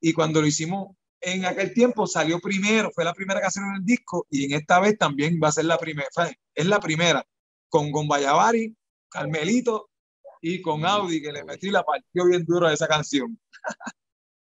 Y 0.00 0.12
cuando 0.12 0.40
lo 0.40 0.46
hicimos 0.46 0.96
en 1.20 1.44
aquel 1.44 1.72
tiempo, 1.72 2.06
salió 2.06 2.38
primero, 2.38 2.90
fue 2.94 3.04
la 3.04 3.14
primera 3.14 3.40
canción 3.40 3.66
en 3.66 3.76
el 3.76 3.84
disco 3.84 4.26
y 4.30 4.44
en 4.44 4.52
esta 4.52 4.80
vez 4.80 4.98
también 4.98 5.40
va 5.42 5.48
a 5.48 5.52
ser 5.52 5.64
la 5.64 5.78
primera, 5.78 6.08
es 6.54 6.66
la 6.66 6.80
primera, 6.80 7.24
con 7.68 7.90
Gombayavari, 7.90 8.76
Carmelito 9.08 9.90
y 10.42 10.60
con 10.60 10.84
Audi, 10.84 11.22
que 11.22 11.32
le 11.32 11.44
metí 11.44 11.70
la 11.70 11.82
partió 11.82 12.26
bien 12.26 12.44
duro 12.44 12.66
a 12.66 12.72
esa 12.72 12.86
canción. 12.86 13.38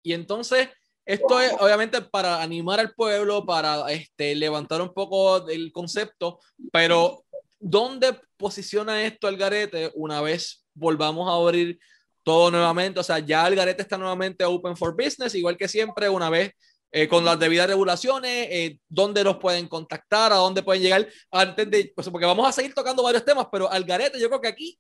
Y 0.04 0.14
entonces, 0.14 0.70
esto 1.06 1.40
es 1.40 1.54
obviamente 1.60 2.02
para 2.02 2.42
animar 2.42 2.82
al 2.82 2.94
pueblo, 2.94 3.46
para 3.46 3.90
este, 3.92 4.36
levantar 4.36 4.82
un 4.82 4.94
poco 4.94 5.48
el 5.48 5.72
concepto, 5.72 6.40
pero 6.72 7.24
¿dónde 7.60 8.20
posiciona 8.36 9.04
esto 9.06 9.30
el 9.30 9.38
garete 9.38 9.92
una 9.96 10.22
vez 10.22 10.66
volvamos 10.74 11.30
a 11.30 11.36
abrir 11.36 11.80
todo 12.28 12.52
nuevamente? 12.52 13.00
O 13.00 13.04
sea, 13.04 13.20
ya 13.20 13.48
el 13.48 13.56
garete 13.56 13.84
está 13.84 13.98
nuevamente 13.98 14.44
open 14.44 14.76
for 14.76 14.94
business, 14.94 15.34
igual 15.34 15.56
que 15.56 15.70
siempre, 15.70 16.10
una 16.10 16.30
vez 16.30 16.52
eh, 16.92 17.08
con 17.08 17.24
las 17.24 17.40
debidas 17.40 17.68
regulaciones, 17.68 18.48
eh, 18.52 18.82
dónde 18.90 19.24
los 19.24 19.38
pueden 19.38 19.70
contactar, 19.70 20.34
a 20.34 20.36
dónde 20.36 20.62
pueden 20.62 20.84
llegar 20.84 21.08
antes 21.32 21.72
de, 21.72 21.94
pues, 21.96 22.10
porque 22.10 22.26
vamos 22.26 22.46
a 22.46 22.52
seguir 22.52 22.74
tocando 22.74 23.02
varios 23.02 23.24
temas, 23.24 23.48
pero 23.50 23.72
al 23.72 23.86
garete 23.86 24.20
yo 24.20 24.28
creo 24.28 24.42
que 24.42 24.50
aquí 24.50 24.78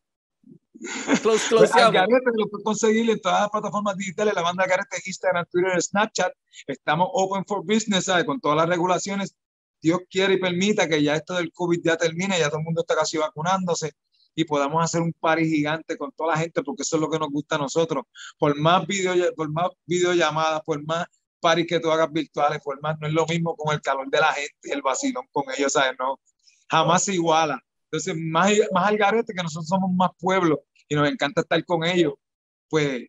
Close, 1.21 1.47
close 1.47 1.71
pues, 1.71 1.71
Garete 1.73 2.31
lo 2.35 2.47
puedes 2.49 2.65
conseguir 2.65 3.09
en 3.09 3.19
todas 3.21 3.41
las 3.43 3.49
plataformas 3.49 3.95
digitales, 3.95 4.33
la 4.35 4.41
banda 4.41 4.67
Garete, 4.67 4.97
Instagram, 5.05 5.45
Twitter, 5.49 5.81
Snapchat. 5.81 6.31
Estamos 6.67 7.07
open 7.13 7.45
for 7.45 7.65
business, 7.65 8.05
¿sabes? 8.05 8.25
con 8.25 8.39
todas 8.41 8.57
las 8.57 8.69
regulaciones. 8.69 9.35
Dios 9.81 10.01
quiere 10.09 10.33
y 10.33 10.37
permita 10.37 10.87
que 10.87 11.01
ya 11.01 11.15
esto 11.15 11.33
del 11.35 11.51
COVID 11.51 11.79
ya 11.81 11.97
termine, 11.97 12.37
ya 12.37 12.49
todo 12.49 12.59
el 12.59 12.65
mundo 12.65 12.81
está 12.81 12.95
casi 12.95 13.17
vacunándose 13.17 13.93
y 14.37 14.45
podamos 14.45 14.83
hacer 14.83 15.01
un 15.01 15.11
party 15.13 15.49
gigante 15.49 15.97
con 15.97 16.11
toda 16.11 16.33
la 16.35 16.39
gente, 16.39 16.61
porque 16.61 16.83
eso 16.83 16.97
es 16.97 17.01
lo 17.01 17.09
que 17.09 17.17
nos 17.17 17.29
gusta 17.29 17.55
a 17.55 17.57
nosotros. 17.57 18.05
Por 18.37 18.55
más, 18.55 18.85
video, 18.85 19.33
por 19.33 19.49
más 19.51 19.69
videollamadas, 19.87 20.61
por 20.61 20.85
más 20.85 21.07
party 21.39 21.65
que 21.65 21.79
tú 21.79 21.89
hagas 21.89 22.11
virtuales, 22.11 22.61
por 22.63 22.79
más, 22.79 22.99
no 22.99 23.07
es 23.07 23.13
lo 23.13 23.25
mismo 23.25 23.55
con 23.55 23.73
el 23.73 23.81
calor 23.81 24.07
de 24.11 24.19
la 24.19 24.31
gente 24.33 24.55
y 24.61 24.69
el 24.69 24.83
vacilón 24.83 25.25
con 25.31 25.45
ellos, 25.57 25.73
¿sabes? 25.73 25.93
No, 25.97 26.19
jamás 26.69 27.05
se 27.05 27.15
iguala. 27.15 27.59
Entonces, 27.85 28.15
más, 28.15 28.51
más 28.71 28.87
al 28.89 28.97
que 28.99 29.33
nosotros 29.41 29.67
somos 29.67 29.91
más 29.95 30.11
pueblo 30.19 30.61
y 30.87 30.93
nos 30.93 31.09
encanta 31.09 31.41
estar 31.41 31.65
con 31.65 31.83
ellos, 31.83 32.13
pues 32.69 33.07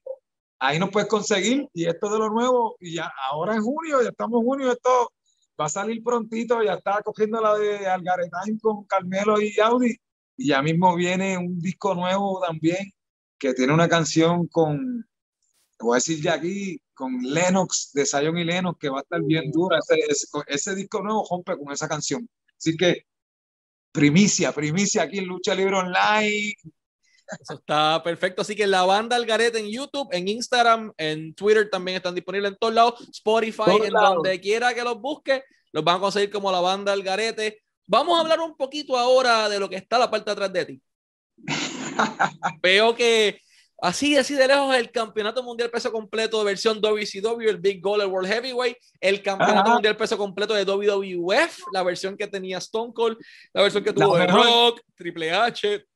ahí 0.59 0.79
nos 0.79 0.89
puedes 0.89 1.11
conseguir 1.11 1.69
y 1.75 1.85
esto 1.85 2.11
de 2.11 2.21
lo 2.21 2.31
nuevo 2.31 2.79
y 2.81 2.95
ya 2.95 3.13
ahora 3.31 3.55
en 3.55 3.61
junio, 3.61 4.01
ya 4.01 4.09
estamos 4.09 4.41
en 4.41 4.47
junio, 4.47 4.73
esto 4.73 5.13
va 5.61 5.67
a 5.67 5.69
salir 5.69 6.03
prontito, 6.03 6.63
ya 6.63 6.73
está 6.73 7.03
cogiendo 7.03 7.39
la 7.39 7.55
de 7.59 7.87
Algaretine 7.87 8.59
con 8.63 8.85
Carmelo 8.85 9.39
y 9.43 9.61
Audi 9.61 9.95
y 10.39 10.49
ya 10.49 10.63
mismo 10.63 10.95
viene 10.95 11.37
un 11.37 11.59
disco 11.59 11.95
nuevo 11.95 12.41
también 12.41 12.93
que 13.39 13.55
tiene 13.55 13.75
una 13.75 13.89
canción 13.89 14.47
con, 14.47 15.07
voy 15.81 15.95
a 15.95 15.97
decir 15.97 16.23
ya 16.23 16.35
aquí, 16.35 16.81
con 16.95 17.21
Lennox, 17.23 17.91
de 17.93 18.07
Zion 18.07 18.39
y 18.39 18.45
Lennox, 18.45 18.79
que 18.79 18.89
va 18.89 18.99
a 18.99 19.03
estar 19.03 19.23
bien 19.23 19.51
dura. 19.53 19.79
Ese, 19.79 20.35
ese, 20.47 20.75
disco 20.75 21.03
nuevo 21.03 21.27
rompe 21.29 21.57
con 21.57 21.73
esa 21.73 21.89
canción. 21.89 22.29
Así 22.57 22.77
que 22.77 23.07
primicia, 23.93 24.53
primicia 24.53 25.03
aquí 25.03 25.19
en 25.19 25.27
Lucha 25.27 25.55
Libre 25.55 25.77
Online. 25.77 26.55
Eso 27.41 27.55
está 27.55 28.01
perfecto. 28.03 28.43
Así 28.43 28.57
que 28.57 28.67
la 28.67 28.85
banda 28.85 29.17
Algarete 29.17 29.59
en 29.59 29.69
YouTube, 29.69 30.09
en 30.13 30.29
Instagram, 30.29 30.93
en 30.97 31.35
Twitter 31.35 31.69
también 31.71 31.97
están 31.97 32.15
disponibles 32.15 32.53
en 32.53 32.59
todos 32.59 32.75
lados. 32.75 33.09
Spotify, 33.13 33.79
en 33.85 33.93
donde 33.93 34.41
quiera 34.41 34.75
que 34.75 34.83
los 34.83 35.01
busque, 35.01 35.45
los 35.73 35.85
van 35.85 35.97
a 35.97 36.01
conseguir 36.01 36.31
como 36.31 36.51
la 36.51 36.61
banda 36.61 36.93
Algarete. 36.93 37.63
Vamos 37.89 38.19
a 38.19 38.21
hablar 38.21 38.39
un 38.41 38.55
poquito 38.55 38.99
ahora 38.99 39.49
de 39.49 39.59
lo 39.59 39.69
que 39.69 39.77
está 39.77 39.99
la 39.99 40.11
parte 40.11 40.31
atrás 40.31 40.53
de 40.53 40.65
ti. 40.67 40.83
Veo 42.63 42.95
que 42.95 43.41
así, 43.81 44.15
así 44.15 44.35
de 44.35 44.47
lejos 44.47 44.75
el 44.77 44.91
campeonato 44.91 45.43
mundial 45.43 45.71
peso 45.71 45.91
completo 45.91 46.39
de 46.39 46.45
versión 46.45 46.83
WCW, 46.83 47.49
el 47.49 47.57
Big 47.57 47.81
Goal, 47.81 48.03
el 48.03 48.09
World 48.09 48.31
Heavyweight, 48.31 48.77
el 49.01 49.23
campeonato 49.23 49.71
mundial 49.71 49.97
peso 49.97 50.19
completo 50.19 50.53
de 50.53 50.67
WWF, 50.67 51.61
la 51.73 51.83
versión 51.83 52.15
que 52.15 52.27
tenía 52.27 52.59
Stone 52.59 52.93
Cold, 52.93 53.17
la 53.55 53.63
versión 53.63 53.83
que 53.83 53.95
tuvo 53.95 54.19
The 54.19 54.27
Rock, 54.27 54.83
Triple 54.95 55.33
H, 55.33 55.87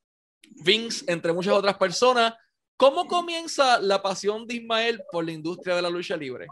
Vince, 0.63 1.05
entre 1.07 1.31
muchas 1.31 1.53
otras 1.53 1.77
personas. 1.77 2.33
¿Cómo 2.75 3.07
comienza 3.07 3.79
la 3.79 4.01
pasión 4.01 4.47
de 4.47 4.55
Ismael 4.55 4.99
por 5.11 5.23
la 5.23 5.31
industria 5.31 5.75
de 5.75 5.83
la 5.83 5.91
lucha 5.91 6.17
libre? 6.17 6.47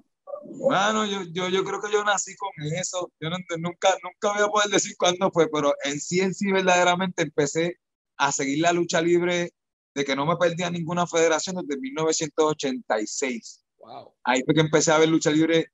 Bueno, 0.62 1.06
yo, 1.06 1.24
yo, 1.32 1.50
yo 1.50 1.64
creo 1.64 1.82
que 1.82 1.92
yo 1.92 2.04
nací 2.04 2.36
con 2.36 2.52
eso. 2.74 3.12
Yo 3.20 3.30
nunca, 3.30 3.96
nunca 4.04 4.34
voy 4.34 4.44
a 4.44 4.48
poder 4.48 4.70
decir 4.70 4.96
cuándo 4.98 5.32
fue, 5.32 5.50
pero 5.50 5.74
en 5.84 6.00
sí, 6.00 6.20
en 6.22 6.34
sí, 6.34 6.52
verdaderamente 6.52 7.24
empecé 7.24 7.78
a 8.18 8.32
seguir 8.32 8.60
la 8.60 8.72
lucha 8.72 9.02
libre 9.02 9.54
de 9.96 10.06
que 10.06 10.16
no 10.16 10.26
me 10.26 10.38
perdía 10.38 10.70
ninguna 10.70 11.08
federación 11.08 11.56
desde 11.56 11.82
1986. 11.82 13.66
Wow. 13.80 14.14
Ahí 14.24 14.44
fue 14.44 14.54
que 14.54 14.62
empecé 14.62 14.92
a 14.92 15.00
ver 15.00 15.10
lucha 15.10 15.32
libre, 15.32 15.72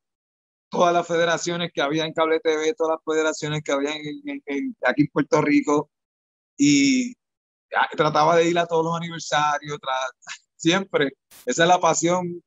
todas 0.69 0.93
las 0.93 1.05
federaciones 1.05 1.71
que 1.73 1.81
había 1.81 2.05
en 2.05 2.13
Cable 2.13 2.39
TV, 2.39 2.73
todas 2.73 2.97
las 2.97 3.15
federaciones 3.15 3.61
que 3.63 3.71
había 3.73 3.91
en, 3.93 4.75
aquí 4.85 5.01
en 5.01 5.07
Puerto 5.11 5.41
Rico. 5.41 5.91
Y 6.57 7.13
trataba 7.95 8.37
de 8.37 8.49
ir 8.49 8.57
a 8.57 8.65
todos 8.65 8.85
los 8.85 8.95
aniversarios, 8.95 9.77
siempre. 10.55 11.11
Esa 11.45 11.63
es 11.63 11.67
la 11.67 11.79
pasión. 11.79 12.41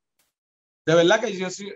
De 0.85 0.95
verdad 0.95 1.21
que 1.21 1.37
yo 1.37 1.49
soy, 1.51 1.73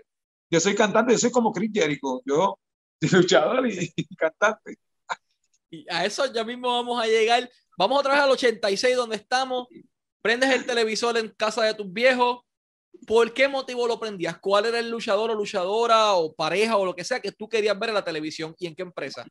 yo 0.50 0.60
soy 0.60 0.74
cantante, 0.74 1.12
yo 1.12 1.18
soy 1.18 1.30
como 1.30 1.52
Chris 1.52 1.70
Jericho, 1.72 2.22
yo 2.24 2.58
soy 3.00 3.10
luchador 3.10 3.66
y, 3.68 3.92
cantante. 4.16 4.78
Y 5.70 5.86
a 5.90 6.04
eso 6.04 6.32
ya 6.32 6.44
mismo 6.44 6.68
vamos 6.68 7.02
a 7.02 7.06
llegar. 7.06 7.50
Vamos 7.76 7.98
otra 7.98 8.12
vez 8.12 8.22
al 8.22 8.30
86 8.30 8.96
donde 8.96 9.16
estamos. 9.16 9.66
Prendes 10.22 10.50
el 10.50 10.64
televisor 10.64 11.16
en 11.18 11.28
casa 11.30 11.62
de 11.62 11.74
tus 11.74 11.92
viejos. 11.92 12.40
¿Por 13.06 13.34
qué 13.34 13.48
motivo 13.48 13.86
lo 13.86 14.00
prendías? 14.00 14.38
¿Cuál 14.38 14.66
era 14.66 14.78
el 14.78 14.90
luchador 14.90 15.30
o 15.30 15.34
luchadora 15.34 16.14
o 16.14 16.34
pareja 16.34 16.76
o 16.76 16.86
lo 16.86 16.94
que 16.94 17.04
sea 17.04 17.20
que 17.20 17.32
tú 17.32 17.48
querías 17.48 17.78
ver 17.78 17.90
en 17.90 17.94
la 17.96 18.04
televisión 18.04 18.54
y 18.58 18.66
en 18.66 18.74
qué 18.74 18.82
empresa? 18.82 19.26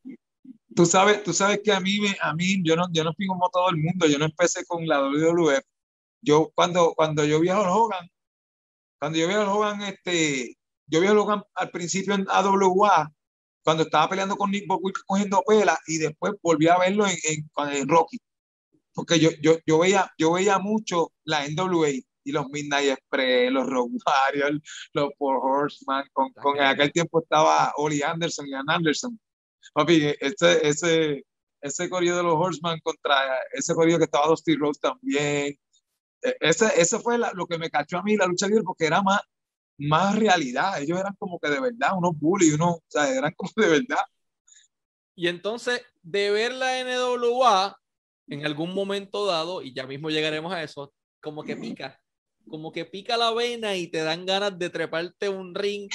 tú 0.76 0.86
sabes, 0.86 1.24
tú 1.24 1.34
sabes 1.34 1.62
que 1.64 1.72
a 1.72 1.80
mí, 1.80 1.98
a 2.22 2.34
mí 2.34 2.62
yo, 2.64 2.76
no, 2.76 2.88
yo 2.92 3.04
no 3.04 3.14
fui 3.14 3.26
como 3.28 3.50
todo 3.50 3.70
el 3.70 3.78
mundo, 3.78 4.08
yo 4.08 4.20
no 4.20 4.26
empecé 4.26 4.66
con 4.66 4.86
la 4.86 5.00
WWF. 5.02 5.64
Yo 6.22 6.52
cuando, 6.54 6.94
cuando 6.96 7.24
yo 7.24 7.40
vi 7.40 7.50
a 7.50 7.60
Hogan, 7.60 8.10
cuando 9.00 9.18
yo 9.18 9.28
vi 9.28 9.34
a 9.36 9.50
Hogan, 9.50 9.82
este, 9.84 10.58
yo 10.88 11.02
vi 11.02 11.08
a 11.08 11.14
Hogan 11.14 11.44
al 11.56 11.72
principio 11.72 12.14
en 12.14 12.26
AWA, 12.30 13.12
cuando 13.64 13.84
estaba 13.84 14.10
peleando 14.10 14.36
con 14.36 14.52
Nick 14.52 14.68
Bockwinkel 14.68 15.04
cogiendo 15.06 15.42
pela 15.48 15.78
y 15.88 15.98
después 15.98 16.34
volví 16.42 16.68
a 16.68 16.78
verlo 16.78 17.06
en, 17.08 17.18
en, 17.26 17.88
Rocky. 17.88 18.20
Porque 18.94 19.20
yo, 19.20 19.32
yo, 19.42 19.58
yo, 19.66 19.80
veía, 19.80 20.12
yo 20.18 20.34
veía 20.34 20.60
mucho 20.60 21.12
la 21.24 21.48
NWA 21.48 21.90
y 21.90 22.32
los 22.32 22.48
Midnight 22.50 22.90
Express, 22.90 23.52
los 23.52 23.68
Rock 23.68 23.92
Warriors, 24.06 24.60
los 24.94 25.10
Four 25.18 25.40
Horseman, 25.42 26.06
con, 26.14 26.32
con 26.34 26.58
en 26.58 26.64
aquel 26.64 26.92
tiempo 26.92 27.22
estaba 27.22 27.74
Oli 27.78 28.02
Anderson 28.02 28.48
y 28.48 28.54
Ann 28.54 28.70
Anderson 28.70 29.20
Papi, 29.74 30.14
ese, 30.20 30.68
ese, 30.68 31.26
ese 31.62 31.90
corrido 31.90 32.18
de 32.18 32.24
los 32.24 32.36
Horseman 32.36 32.80
contra 32.82 33.16
ese 33.54 33.74
corrido 33.74 33.98
que 33.98 34.06
estaba 34.06 34.28
Dusty 34.28 34.56
Rose 34.56 34.80
también. 34.82 35.58
E, 36.22 36.38
ese, 36.40 36.72
ese 36.80 37.00
fue 37.00 37.18
lo 37.18 37.48
que 37.48 37.58
me 37.58 37.70
cachó 37.70 37.98
a 37.98 38.04
mí 38.04 38.16
la 38.16 38.28
lucha 38.28 38.48
libre 38.48 38.64
porque 38.64 38.86
era 38.86 39.02
más, 39.02 39.22
más 39.78 40.16
realidad. 40.16 40.82
Ellos 40.82 41.00
eran 41.00 41.16
como 41.18 41.40
que 41.40 41.50
de 41.50 41.60
verdad, 41.60 41.98
unos 41.98 42.18
bullies, 42.18 42.54
unos, 42.54 42.76
o 42.76 42.84
sea, 42.88 43.10
eran 43.10 43.34
como 43.36 43.52
de 43.56 43.68
verdad. 43.68 44.04
Y 45.16 45.28
entonces, 45.28 45.82
de 46.02 46.32
ver 46.32 46.54
la 46.54 46.80
NWA 46.80 47.78
en 48.28 48.46
algún 48.46 48.74
momento 48.74 49.26
dado, 49.26 49.62
y 49.62 49.74
ya 49.74 49.86
mismo 49.86 50.10
llegaremos 50.10 50.52
a 50.54 50.64
eso, 50.64 50.94
como 51.22 51.44
que 51.44 51.56
pica, 51.56 52.00
como 52.48 52.72
que 52.72 52.86
pica 52.86 53.18
la 53.18 53.32
vena 53.32 53.76
y 53.76 53.88
te 53.88 54.04
dan 54.04 54.26
ganas 54.26 54.58
de 54.58 54.70
treparte 54.70 55.30
un 55.30 55.56
ring 55.56 55.90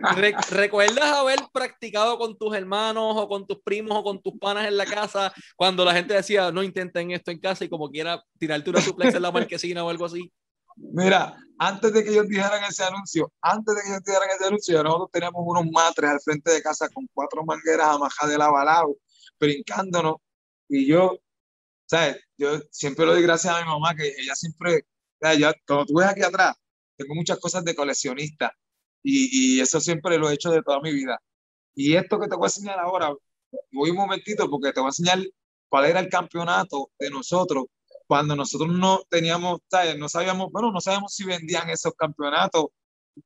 ¿Recuerdas 0.50 1.04
haber 1.04 1.38
practicado 1.52 2.18
con 2.18 2.36
tus 2.36 2.54
hermanos 2.54 3.14
o 3.16 3.28
con 3.28 3.46
tus 3.46 3.60
primos 3.62 3.98
o 3.98 4.02
con 4.02 4.20
tus 4.20 4.34
panas 4.38 4.66
en 4.66 4.76
la 4.76 4.86
casa 4.86 5.32
cuando 5.56 5.84
la 5.84 5.94
gente 5.94 6.14
decía 6.14 6.50
no 6.50 6.62
intenten 6.62 7.10
esto 7.10 7.30
en 7.30 7.38
casa 7.38 7.64
y 7.64 7.68
como 7.68 7.90
quiera 7.90 8.22
tirarte 8.38 8.70
una 8.70 8.80
suplex 8.80 9.14
en 9.14 9.22
la 9.22 9.32
marquesina 9.32 9.84
o 9.84 9.90
algo 9.90 10.04
así? 10.04 10.32
Mira, 10.92 11.36
antes 11.58 11.92
de 11.92 12.02
que 12.02 12.10
ellos 12.10 12.26
dijeran 12.26 12.64
ese 12.64 12.84
anuncio, 12.84 13.32
antes 13.42 13.74
de 13.74 13.82
que 13.82 13.88
ellos 13.88 14.02
dijeran 14.04 14.30
ese 14.30 14.46
anuncio, 14.46 14.82
nosotros 14.82 15.10
teníamos 15.12 15.42
unos 15.44 15.66
matres 15.70 16.10
al 16.10 16.20
frente 16.20 16.50
de 16.52 16.62
casa 16.62 16.88
con 16.88 17.06
cuatro 17.12 17.44
mangueras 17.44 17.88
amajadas 17.88 18.32
de 18.32 18.38
lavalado, 18.38 18.96
brincándonos. 19.38 20.16
Y 20.68 20.86
yo, 20.86 21.18
¿sabes? 21.86 22.16
Yo 22.38 22.60
siempre 22.70 23.04
lo 23.04 23.12
doy 23.12 23.22
gracias 23.22 23.54
a 23.54 23.60
mi 23.60 23.68
mamá, 23.68 23.94
que 23.94 24.08
ella 24.08 24.34
siempre, 24.34 24.86
ya, 25.38 25.52
como 25.66 25.84
tú 25.84 25.94
ves 25.94 26.08
aquí 26.08 26.22
atrás, 26.22 26.56
tengo 26.96 27.14
muchas 27.14 27.38
cosas 27.38 27.64
de 27.64 27.74
coleccionista 27.74 28.52
y, 29.02 29.56
y, 29.56 29.60
eso 29.60 29.80
siempre 29.80 30.18
lo 30.18 30.30
he 30.30 30.34
hecho 30.34 30.50
de 30.50 30.62
toda 30.62 30.80
mi 30.80 30.92
vida. 30.92 31.20
Y 31.74 31.94
esto 31.96 32.18
que 32.18 32.28
te 32.28 32.36
voy 32.36 32.46
a 32.46 32.48
enseñar 32.48 32.78
ahora, 32.78 33.12
voy 33.72 33.90
un 33.90 33.96
momentito 33.96 34.48
porque 34.48 34.72
te 34.72 34.80
voy 34.80 34.88
a 34.88 34.90
enseñar 34.90 35.18
cuál 35.68 35.86
era 35.86 36.00
el 36.00 36.08
campeonato 36.08 36.90
de 36.98 37.10
nosotros 37.10 37.66
cuando 38.10 38.34
nosotros 38.34 38.68
no 38.70 39.02
teníamos, 39.08 39.60
no 39.96 40.08
sabíamos, 40.08 40.50
bueno, 40.50 40.72
no 40.72 40.80
sabíamos 40.80 41.14
si 41.14 41.24
vendían 41.24 41.70
esos 41.70 41.92
campeonatos 41.94 42.66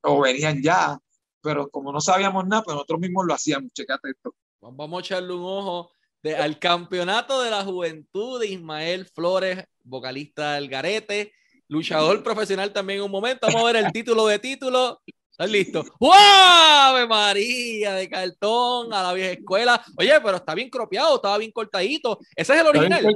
o 0.02 0.20
venían 0.20 0.62
ya, 0.62 0.98
pero 1.40 1.70
como 1.70 1.90
no 1.90 2.02
sabíamos 2.02 2.46
nada, 2.46 2.62
pues 2.64 2.74
nosotros 2.74 3.00
mismos 3.00 3.24
lo 3.24 3.32
hacíamos. 3.32 3.72
Checate 3.72 4.10
esto. 4.10 4.34
Vamos 4.60 4.98
a 4.98 5.00
echarle 5.00 5.32
un 5.32 5.42
ojo 5.42 5.90
de, 6.22 6.36
al 6.36 6.58
campeonato 6.58 7.40
de 7.40 7.50
la 7.50 7.64
juventud 7.64 8.38
de 8.38 8.48
Ismael 8.48 9.06
Flores, 9.06 9.64
vocalista 9.84 10.56
del 10.56 10.68
Garete, 10.68 11.32
luchador 11.68 12.22
profesional 12.22 12.70
también 12.70 12.98
en 12.98 13.06
un 13.06 13.10
momento. 13.10 13.46
Vamos 13.46 13.62
a 13.62 13.72
ver 13.72 13.76
el 13.76 13.90
título 13.90 14.26
de 14.26 14.38
título. 14.38 15.00
¿Estás 15.30 15.50
listo? 15.50 15.82
¡Wow! 15.98 17.08
María 17.08 17.94
de 17.94 18.06
cartón 18.10 18.92
a 18.92 19.02
la 19.02 19.14
vieja 19.14 19.32
escuela. 19.32 19.82
Oye, 19.96 20.12
pero 20.22 20.36
está 20.36 20.54
bien 20.54 20.68
cropeado, 20.68 21.16
estaba 21.16 21.38
bien 21.38 21.52
cortadito. 21.52 22.18
Ese 22.36 22.52
es 22.52 22.60
el 22.60 22.66
original. 22.66 23.14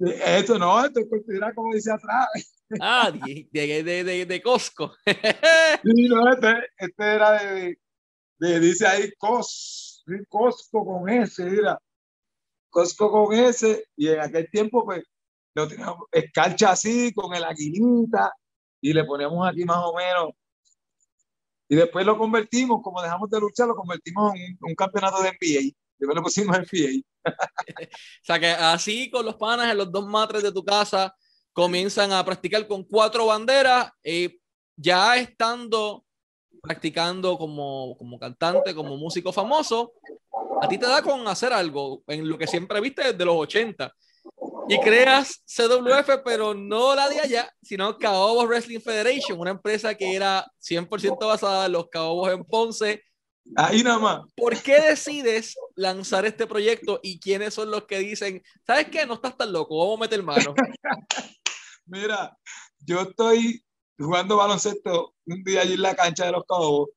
Esto 0.00 0.58
no, 0.58 0.84
esto 0.84 1.00
es 1.00 1.54
como 1.54 1.74
dice 1.74 1.92
atrás. 1.92 2.26
Ah, 2.80 3.10
de, 3.10 3.48
de, 3.52 4.04
de, 4.04 4.26
de 4.26 4.42
Costco. 4.42 4.92
Sí, 5.82 6.08
no, 6.08 6.32
este, 6.32 6.54
este 6.76 7.04
era 7.04 7.32
de, 7.32 7.78
de, 8.38 8.60
dice 8.60 8.86
ahí 8.86 9.10
Cos, 9.18 10.04
Costco 10.28 10.84
con 10.84 11.08
ese, 11.08 11.44
mira. 11.44 11.78
Costco 12.70 13.10
con 13.10 13.34
ese, 13.34 13.86
y 13.96 14.08
en 14.08 14.20
aquel 14.20 14.48
tiempo, 14.50 14.84
pues, 14.84 15.02
lo 15.54 15.66
teníamos 15.66 16.04
escarcha 16.12 16.70
así, 16.70 17.12
con 17.12 17.34
el 17.34 17.44
aguilita, 17.44 18.32
y 18.80 18.92
le 18.92 19.04
poníamos 19.04 19.48
aquí 19.48 19.64
más 19.64 19.78
o 19.84 19.94
menos 19.94 20.30
y 21.70 21.76
después 21.76 22.04
lo 22.04 22.18
convertimos, 22.18 22.82
como 22.82 23.00
dejamos 23.00 23.30
de 23.30 23.38
luchar, 23.38 23.68
lo 23.68 23.76
convertimos 23.76 24.34
en 24.34 24.58
un, 24.60 24.74
campeonato 24.74 25.22
de 25.22 25.28
NBA. 25.28 25.72
Después 26.00 26.16
lo 26.16 26.22
pusimos 26.22 26.56
en 26.56 26.62
NBA. 26.62 27.02
o 27.30 28.24
sea 28.24 28.40
que 28.40 28.48
así 28.48 29.10
con 29.10 29.24
los 29.24 29.36
panas 29.36 29.70
en 29.70 29.78
los 29.78 29.92
dos 29.92 30.06
matres 30.06 30.42
de 30.42 30.50
tu 30.50 30.64
casa 30.64 31.14
comienzan 31.52 32.12
a 32.12 32.24
practicar 32.24 32.66
con 32.66 32.84
cuatro 32.84 33.26
banderas, 33.26 33.90
eh, 34.02 34.38
ya 34.76 35.16
estando 35.16 36.04
practicando 36.62 37.36
como, 37.36 37.96
como 37.98 38.18
cantante, 38.18 38.74
como 38.74 38.96
músico 38.96 39.32
famoso, 39.32 39.92
a 40.60 40.68
ti 40.68 40.78
te 40.78 40.86
da 40.86 41.02
con 41.02 41.26
hacer 41.28 41.52
algo 41.52 42.02
en 42.06 42.28
lo 42.28 42.36
que 42.36 42.46
siempre 42.46 42.80
viste 42.80 43.12
desde 43.12 43.24
los 43.24 43.36
80 43.36 43.94
y 44.68 44.78
creas 44.78 45.42
CWF, 45.46 46.22
pero 46.24 46.54
no 46.54 46.94
la 46.94 47.08
de 47.08 47.20
allá, 47.20 47.52
sino 47.60 47.98
Caobos 47.98 48.46
Wrestling 48.46 48.80
Federation, 48.80 49.40
una 49.40 49.50
empresa 49.50 49.94
que 49.94 50.14
era 50.14 50.46
100% 50.60 51.26
basada 51.26 51.66
en 51.66 51.72
los 51.72 51.88
Caobos 51.88 52.32
en 52.32 52.44
Ponce. 52.44 53.02
Ahí 53.56 53.82
nada 53.82 53.98
más. 53.98 54.20
¿Por 54.36 54.60
qué 54.62 54.80
decides 54.80 55.56
lanzar 55.74 56.24
este 56.26 56.46
proyecto 56.46 57.00
y 57.02 57.18
quiénes 57.18 57.54
son 57.54 57.70
los 57.70 57.84
que 57.86 57.98
dicen, 57.98 58.42
¿sabes 58.66 58.88
qué? 58.88 59.06
No 59.06 59.14
estás 59.14 59.36
tan 59.36 59.52
loco, 59.52 59.78
vamos 59.78 59.98
a 59.98 60.00
meter 60.02 60.22
mano. 60.22 60.54
Mira, 61.86 62.36
yo 62.78 63.00
estoy 63.00 63.64
jugando 63.98 64.36
baloncesto 64.36 65.14
un 65.26 65.42
día 65.42 65.62
allí 65.62 65.74
en 65.74 65.82
la 65.82 65.96
cancha 65.96 66.26
de 66.26 66.32
los 66.32 66.44
Cabos 66.48 66.90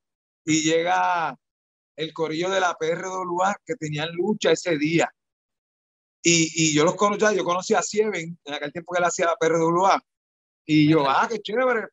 y 0.45 0.61
llega 0.61 1.37
el 1.95 2.13
corillo 2.13 2.49
de 2.49 2.59
la 2.59 2.75
PRWA 2.75 3.55
que 3.65 3.75
tenían 3.75 4.09
lucha 4.13 4.51
ese 4.51 4.77
día. 4.77 5.11
Y, 6.21 6.51
y 6.55 6.75
yo 6.75 6.85
los 6.85 6.95
conocía, 6.95 7.33
yo 7.33 7.43
conocí 7.43 7.73
a 7.73 7.81
Sieven 7.81 8.39
en 8.43 8.53
aquel 8.53 8.71
tiempo 8.71 8.93
que 8.93 8.99
él 8.99 9.05
hacía 9.05 9.25
la 9.25 9.35
PRWA. 9.35 10.01
Y 10.65 10.89
yo, 10.89 11.09
ah, 11.09 11.27
qué 11.29 11.39
chévere. 11.39 11.89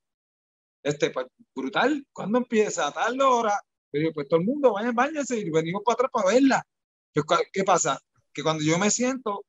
Este, 0.82 1.10
pues, 1.10 1.26
brutal. 1.54 2.06
¿Cuándo 2.12 2.38
empieza? 2.38 2.86
A 2.86 2.92
tal 2.92 3.20
hora. 3.20 3.60
Yo, 3.92 4.12
pues 4.12 4.28
todo 4.28 4.40
el 4.40 4.46
mundo, 4.46 4.72
vayan, 4.72 4.94
váyanse 4.94 5.38
y 5.38 5.50
venimos 5.50 5.82
para 5.84 5.94
atrás 5.94 6.10
para 6.12 6.28
verla. 6.28 6.66
Pues, 7.12 7.26
¿Qué 7.52 7.64
pasa? 7.64 8.00
Que 8.32 8.42
cuando 8.42 8.62
yo 8.62 8.78
me 8.78 8.90
siento 8.90 9.44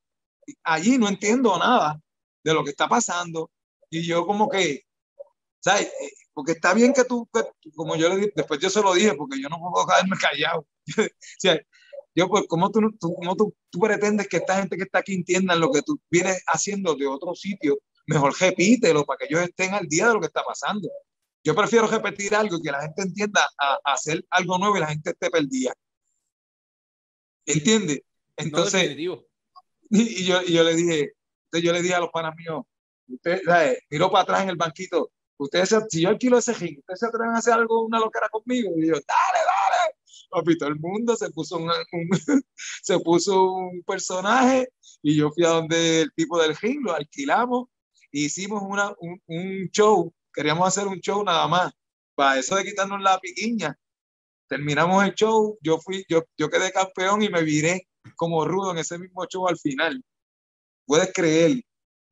allí 0.64 0.98
no 0.98 1.08
entiendo 1.08 1.56
nada 1.58 2.00
de 2.42 2.54
lo 2.54 2.64
que 2.64 2.70
está 2.70 2.88
pasando. 2.88 3.50
Y 3.90 4.02
yo 4.02 4.26
como 4.26 4.48
que, 4.48 4.84
¿sabes? 5.60 5.92
Porque 6.32 6.52
está 6.52 6.74
bien 6.74 6.92
que 6.92 7.04
tú, 7.04 7.28
como 7.74 7.96
yo 7.96 8.08
le 8.08 8.16
dije, 8.16 8.32
después 8.34 8.60
yo 8.60 8.70
se 8.70 8.82
lo 8.82 8.94
dije, 8.94 9.14
porque 9.14 9.40
yo 9.40 9.48
no 9.48 9.58
puedo 9.58 9.86
quedarme 9.86 10.16
callado. 10.16 10.66
o 10.98 11.08
sea, 11.38 11.60
yo, 12.14 12.28
pues, 12.28 12.44
¿cómo, 12.48 12.70
tú, 12.70 12.80
tú, 12.98 13.14
cómo 13.14 13.36
tú, 13.36 13.54
tú, 13.70 13.78
pretendes 13.78 14.28
que 14.28 14.38
esta 14.38 14.56
gente 14.56 14.76
que 14.76 14.84
está 14.84 14.98
aquí 14.98 15.14
entienda 15.14 15.54
lo 15.54 15.70
que 15.70 15.82
tú 15.82 16.00
vienes 16.10 16.42
haciendo 16.46 16.94
de 16.94 17.06
otro 17.06 17.34
sitio? 17.34 17.78
Mejor 18.06 18.34
repítelo 18.38 19.04
para 19.04 19.18
que 19.18 19.26
ellos 19.26 19.42
estén 19.42 19.74
al 19.74 19.86
día 19.86 20.08
de 20.08 20.14
lo 20.14 20.20
que 20.20 20.26
está 20.26 20.42
pasando. 20.42 20.88
Yo 21.44 21.54
prefiero 21.54 21.86
repetir 21.86 22.34
algo 22.34 22.56
y 22.56 22.62
que 22.62 22.70
la 22.70 22.82
gente 22.82 23.02
entienda 23.02 23.48
a, 23.58 23.78
hacer 23.92 24.24
algo 24.30 24.58
nuevo 24.58 24.76
y 24.76 24.80
la 24.80 24.88
gente 24.88 25.10
esté 25.10 25.30
perdida. 25.30 25.72
¿Entiendes? 27.46 28.02
Entonces, 28.36 28.96
y, 29.90 30.24
yo, 30.24 30.42
y 30.42 30.52
yo 30.52 30.62
le 30.62 30.74
dije, 30.74 31.12
yo 31.52 31.72
le 31.72 31.82
dije 31.82 31.94
a 31.94 32.00
los 32.00 32.10
panas 32.10 32.34
míos, 32.36 32.62
usted, 33.08 33.40
¿sabes? 33.44 33.78
miró 33.90 34.10
para 34.10 34.22
atrás 34.22 34.42
en 34.42 34.50
el 34.50 34.56
banquito, 34.56 35.10
ustedes, 35.36 35.74
si 35.90 36.02
yo 36.02 36.08
alquilo 36.08 36.38
ese 36.38 36.54
ring, 36.54 36.78
ustedes 36.78 37.00
se 37.00 37.06
atreven 37.06 37.34
a 37.34 37.38
hacer 37.38 37.54
algo, 37.54 37.84
una 37.84 37.98
locura 37.98 38.28
conmigo. 38.28 38.70
Y 38.76 38.86
yo, 38.86 38.94
dale, 38.94 39.40
dale. 39.44 39.96
Papi, 40.30 40.56
todo 40.56 40.68
el 40.70 40.78
mundo 40.78 41.16
se 41.16 41.30
puso 41.30 41.58
un, 41.58 41.70
se 42.82 42.98
puso 43.00 43.52
un 43.52 43.82
personaje 43.82 44.68
y 45.02 45.16
yo 45.16 45.30
fui 45.30 45.44
a 45.44 45.48
donde 45.48 46.02
el 46.02 46.12
tipo 46.14 46.40
del 46.40 46.56
ring, 46.56 46.80
lo 46.82 46.94
alquilamos, 46.94 47.68
e 48.12 48.20
hicimos 48.20 48.62
una, 48.64 48.94
un, 49.00 49.20
un 49.26 49.68
show, 49.70 50.14
queríamos 50.32 50.66
hacer 50.66 50.86
un 50.86 51.00
show 51.00 51.22
nada 51.24 51.46
más, 51.48 51.72
para 52.14 52.38
eso 52.38 52.56
de 52.56 52.64
quitarnos 52.64 53.00
la 53.00 53.18
piquiña. 53.18 53.78
Terminamos 54.48 55.04
el 55.04 55.14
show, 55.14 55.58
yo 55.62 55.78
fui, 55.78 56.04
yo, 56.08 56.24
yo 56.36 56.50
quedé 56.50 56.72
campeón 56.72 57.22
y 57.22 57.28
me 57.28 57.42
viré 57.42 57.88
como 58.16 58.44
rudo 58.44 58.72
en 58.72 58.78
ese 58.78 58.98
mismo 58.98 59.24
show 59.26 59.48
al 59.48 59.58
final. 59.58 60.02
Puedes 60.84 61.12
creer 61.12 61.62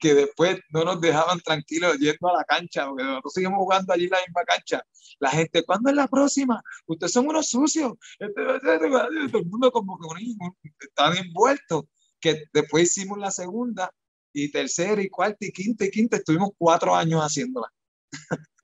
que 0.00 0.14
después 0.14 0.58
no 0.70 0.84
nos 0.84 1.00
dejaban 1.00 1.38
tranquilos 1.40 1.98
yendo 1.98 2.28
a 2.28 2.38
la 2.38 2.44
cancha, 2.44 2.86
porque 2.86 3.04
nosotros 3.04 3.34
seguimos 3.34 3.58
jugando 3.58 3.92
allí 3.92 4.08
la 4.08 4.18
misma 4.26 4.42
cancha. 4.44 4.82
La 5.20 5.30
gente, 5.30 5.62
¿cuándo 5.62 5.90
es 5.90 5.96
la 5.96 6.08
próxima? 6.08 6.62
Ustedes 6.86 7.12
son 7.12 7.28
unos 7.28 7.48
sucios. 7.48 7.92
Este, 8.18 8.42
este, 8.56 8.74
este, 8.74 8.88
todo 9.28 9.42
el 9.42 9.46
mundo 9.46 9.70
como 9.70 9.98
que 9.98 10.86
estaban 10.86 11.18
envueltos. 11.18 11.84
Que 12.18 12.44
después 12.52 12.84
hicimos 12.84 13.18
la 13.18 13.30
segunda 13.30 13.92
y 14.32 14.50
tercera 14.50 15.00
y 15.02 15.08
cuarta 15.08 15.44
y 15.46 15.52
quinta 15.52 15.84
y 15.84 15.90
quinta. 15.90 16.16
Estuvimos 16.16 16.50
cuatro 16.56 16.94
años 16.96 17.20
haciéndola. 17.20 17.70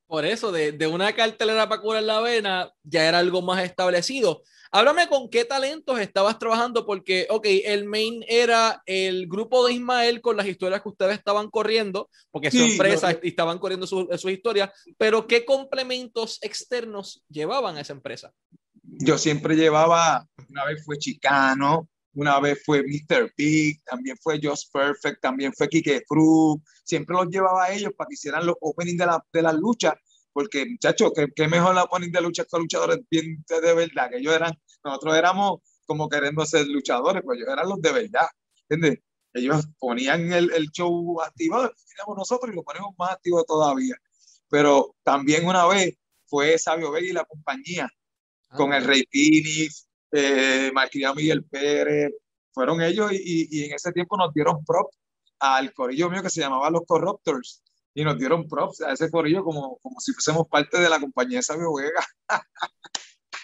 Por 0.07 0.25
eso, 0.25 0.53
de, 0.53 0.73
de 0.73 0.87
una 0.87 1.15
cartelera 1.15 1.69
para 1.69 1.83
curar 1.83 2.03
la 2.05 2.21
vena, 2.21 2.71
ya 2.85 3.09
era 3.09 3.19
algo 3.19 3.43
más 3.43 3.65
establecido. 3.65 4.43
Háblame 4.71 5.09
con 5.09 5.31
qué 5.31 5.45
talentos 5.45 5.99
estabas 5.99 6.39
trabajando, 6.39 6.87
porque, 6.87 7.27
ok, 7.31 7.47
el 7.65 7.85
main 7.85 8.25
era 8.29 8.83
el 8.87 9.27
grupo 9.27 9.67
de 9.67 9.75
Ismael 9.75 10.21
con 10.21 10.37
las 10.37 10.47
historias 10.47 10.83
que 10.83 10.89
ustedes 10.89 11.19
estaban 11.19 11.51
corriendo, 11.51 12.09
porque 12.31 12.51
son 12.51 12.63
empresas 12.63 13.19
y 13.23 13.29
estaban 13.29 13.59
corriendo 13.59 13.87
sus 13.87 14.07
su 14.21 14.29
historias, 14.31 14.71
pero 14.99 15.27
¿qué 15.27 15.45
complementos 15.45 16.39
externos 16.43 17.25
llevaban 17.29 17.77
a 17.77 17.81
esa 17.81 17.93
empresa? 17.93 18.33
Yo 18.83 19.19
siempre 19.19 19.57
llevaba, 19.57 20.27
una 20.49 20.65
vez 20.65 20.85
fue 20.85 20.99
Chicano, 20.99 21.89
una 22.17 22.41
vez 22.41 22.63
fue 22.65 22.83
Mr. 22.83 23.33
Big, 23.37 23.83
también 23.85 24.17
fue 24.21 24.41
Just 24.43 24.73
Perfect, 24.73 25.21
también 25.21 25.53
fue 25.53 25.69
Kike 25.69 26.05
Fru, 26.09 26.61
siempre 26.85 27.15
los 27.15 27.29
llevaba 27.29 27.65
a 27.65 27.73
ellos 27.73 27.93
para 27.97 28.09
que 28.09 28.15
hicieran 28.15 28.45
los 28.45 28.57
openings 28.61 28.99
de 28.99 29.07
la, 29.07 29.25
de 29.33 29.43
las 29.43 29.55
luchas 29.55 29.95
porque 30.37 30.67
muchachos, 30.67 31.13
¿qué, 31.35 31.49
mejor 31.49 31.75
la 31.75 31.87
ponen 31.87 32.13
de 32.13 32.21
lucha 32.21 32.45
con 32.45 32.61
luchadores 32.61 32.99
bien 33.11 33.43
de 33.49 33.73
verdad, 33.73 34.11
que 34.11 34.19
ellos 34.19 34.35
eran, 34.35 34.53
nosotros 34.85 35.17
éramos 35.17 35.61
como 35.87 36.11
queriendo 36.11 36.45
ser 36.45 36.67
luchadores, 36.67 37.23
pues 37.25 37.39
ellos 37.39 37.49
eran 37.51 37.67
los 37.67 37.81
de 37.81 37.91
verdad, 37.91 38.27
¿entiendes? 38.69 39.03
Ellos 39.33 39.67
ponían 39.79 40.31
el, 40.35 40.53
el 40.53 40.71
show 40.73 41.23
activado, 41.23 41.73
nosotros 42.15 42.53
y 42.53 42.55
lo 42.55 42.63
ponemos 42.65 42.95
más 42.99 43.13
activo 43.13 43.45
todavía. 43.45 43.97
Pero 44.51 44.95
también 45.03 45.47
una 45.47 45.67
vez 45.67 45.97
fue 46.27 46.59
Sabio 46.59 46.91
Vega 46.91 47.07
y 47.07 47.13
la 47.15 47.25
compañía, 47.25 47.89
ah, 48.51 48.57
con 48.59 48.75
el 48.75 48.85
Rey 48.85 49.09
Phoenix, 49.11 49.89
eh, 50.13 50.73
Miguel 51.15 51.45
Pérez, 51.45 52.13
fueron 52.53 52.81
ellos 52.81 53.13
y, 53.13 53.49
y, 53.51 53.65
en 53.65 53.75
ese 53.75 53.93
tiempo 53.93 54.17
nos 54.17 54.33
dieron 54.33 54.65
prop 54.65 54.91
al 55.39 55.73
corillo 55.75 56.09
mío 56.09 56.23
que 56.23 56.31
se 56.31 56.41
llamaba 56.41 56.71
Los 56.71 56.83
Corruptors 56.87 57.63
y 57.97 58.05
nos 58.05 58.19
dieron 58.19 58.47
props 58.47 58.83
a 58.83 58.93
ese 58.93 59.11
corillo 59.11 59.43
como, 59.43 59.79
como 59.79 59.99
si 60.01 60.13
fuésemos 60.13 60.47
parte 60.49 60.79
de 60.79 60.89
la 60.89 61.01
compañía 61.01 61.39
de 61.39 61.43
Sabio 61.43 61.75
Vega. 61.75 62.07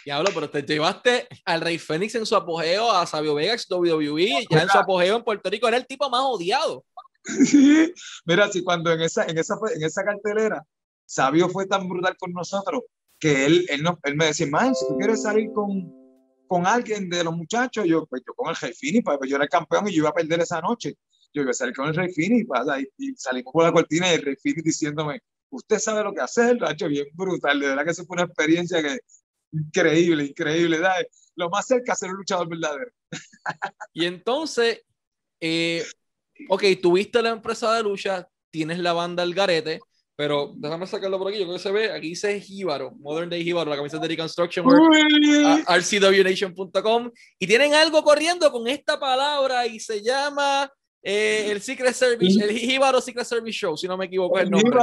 Diablo, 0.05 0.31
pero 0.35 0.51
te 0.51 0.62
llevaste 0.62 1.27
al 1.46 1.62
Rey 1.62 1.79
Fénix 1.79 2.14
en 2.16 2.27
su 2.27 2.37
apogeo, 2.37 2.90
a 2.90 3.07
Sabio 3.07 3.35
Vega 3.35 3.57
WWE, 3.70 4.46
ya 4.51 4.62
en 4.62 4.68
su 4.68 4.77
apogeo 4.77 5.16
en 5.16 5.25
Puerto 5.25 5.48
Rico, 5.48 5.68
era 5.68 5.79
el 5.79 5.87
tipo 5.87 6.11
más 6.11 6.20
odiado. 6.22 6.85
Sí, 7.25 7.94
mira, 8.27 8.51
si 8.51 8.62
cuando 8.62 8.92
en 8.92 9.01
esa, 9.01 9.25
en 9.25 9.38
esa, 9.38 9.57
en 9.75 9.83
esa 9.85 10.05
cartelera, 10.05 10.62
Sabio 11.07 11.48
fue 11.48 11.66
tan 11.66 11.88
brutal 11.88 12.16
con 12.18 12.33
nosotros 12.33 12.83
que 13.18 13.46
él, 13.46 13.64
él, 13.70 13.83
no, 13.83 13.98
él 14.03 14.16
me 14.16 14.27
decía, 14.27 14.48
man, 14.48 14.75
si 14.75 14.87
tú 14.87 14.98
quieres 14.98 15.22
salir 15.22 15.51
con, 15.53 16.02
con 16.53 16.67
alguien 16.67 17.09
de 17.09 17.25
los 17.25 17.35
muchachos, 17.35 17.87
yo, 17.87 18.05
pues 18.05 18.23
yo 18.27 18.35
con 18.35 18.51
el 18.51 18.57
Rey 18.57 18.75
Fini, 18.75 19.01
pues 19.01 19.19
yo 19.27 19.37
era 19.37 19.45
el 19.45 19.51
campeón 19.51 19.88
y 19.88 19.93
yo 19.93 20.03
iba 20.03 20.11
a 20.11 20.15
perder 20.15 20.41
esa 20.41 20.61
noche 20.61 20.99
yo 21.33 21.41
iba 21.41 21.51
a 21.51 21.55
salir 21.55 21.75
con 21.75 21.88
el 21.88 21.95
Rey 21.95 22.12
Fini 22.12 22.41
y, 22.41 22.88
y, 22.99 23.15
salimos 23.17 23.53
por 23.53 23.65
la 23.65 23.73
cortina 23.73 24.11
y 24.11 24.17
el 24.17 24.23
Rey 24.23 24.37
Fini 24.37 24.61
diciéndome, 24.62 25.21
usted 25.51 25.79
sabe 25.79 26.05
lo 26.05 26.12
que 26.12 26.21
hacer, 26.21 26.57
lo 26.61 26.69
ha 26.69 26.75
bien 26.75 27.07
brutal, 27.15 27.59
de 27.59 27.69
verdad 27.69 27.85
que 27.85 27.93
eso 27.93 28.05
fue 28.05 28.17
una 28.17 28.25
experiencia 28.25 28.83
que 28.83 28.99
increíble, 29.53 30.25
increíble, 30.25 30.79
da, 30.79 30.95
lo 31.37 31.49
más 31.49 31.67
cerca 31.67 31.93
a 31.93 31.97
ser 31.97 32.11
un 32.11 32.17
luchador 32.17 32.49
verdadero. 32.49 32.91
y 33.95 34.05
entonces, 34.05 34.83
eh, 35.41 35.83
ok, 36.51 36.65
tuviste 36.83 37.23
la 37.23 37.31
empresa 37.31 37.75
de 37.75 37.83
lucha, 37.83 38.29
tienes 38.51 38.79
la 38.79 38.93
banda 38.93 39.23
El 39.23 39.35
Garete, 39.35 39.81
pero 40.23 40.53
déjame 40.55 40.87
sacarlo 40.87 41.19
por 41.19 41.27
aquí, 41.27 41.41
yo 41.41 41.47
creo 41.47 41.57
que 41.57 41.63
se 41.65 41.73
ve, 41.73 41.91
aquí 41.91 42.11
dice 42.11 42.41
Jíbaro, 42.41 42.93
Modern 43.01 43.29
Day 43.29 43.43
Jíbaro, 43.43 43.69
la 43.69 43.75
camisa 43.75 43.99
de 43.99 44.07
Reconstruction 44.07 44.65
rcwnation.com, 45.67 47.11
y 47.41 47.47
tienen 47.49 47.75
algo 47.75 48.05
corriendo 48.05 48.53
con 48.53 48.69
esta 48.69 49.01
palabra 49.01 49.67
y 49.67 49.81
se 49.81 50.01
llama 50.01 50.73
eh, 51.03 51.49
el 51.51 51.61
Secret 51.61 51.93
Service, 51.93 52.41
el 52.41 52.57
Jíbaro 52.57 53.01
Secret 53.01 53.27
Service 53.27 53.59
Show, 53.59 53.77
si 53.77 53.89
no 53.89 53.97
me 53.97 54.05
equivoco 54.05 54.39
el 54.39 54.49
nombre. 54.49 54.79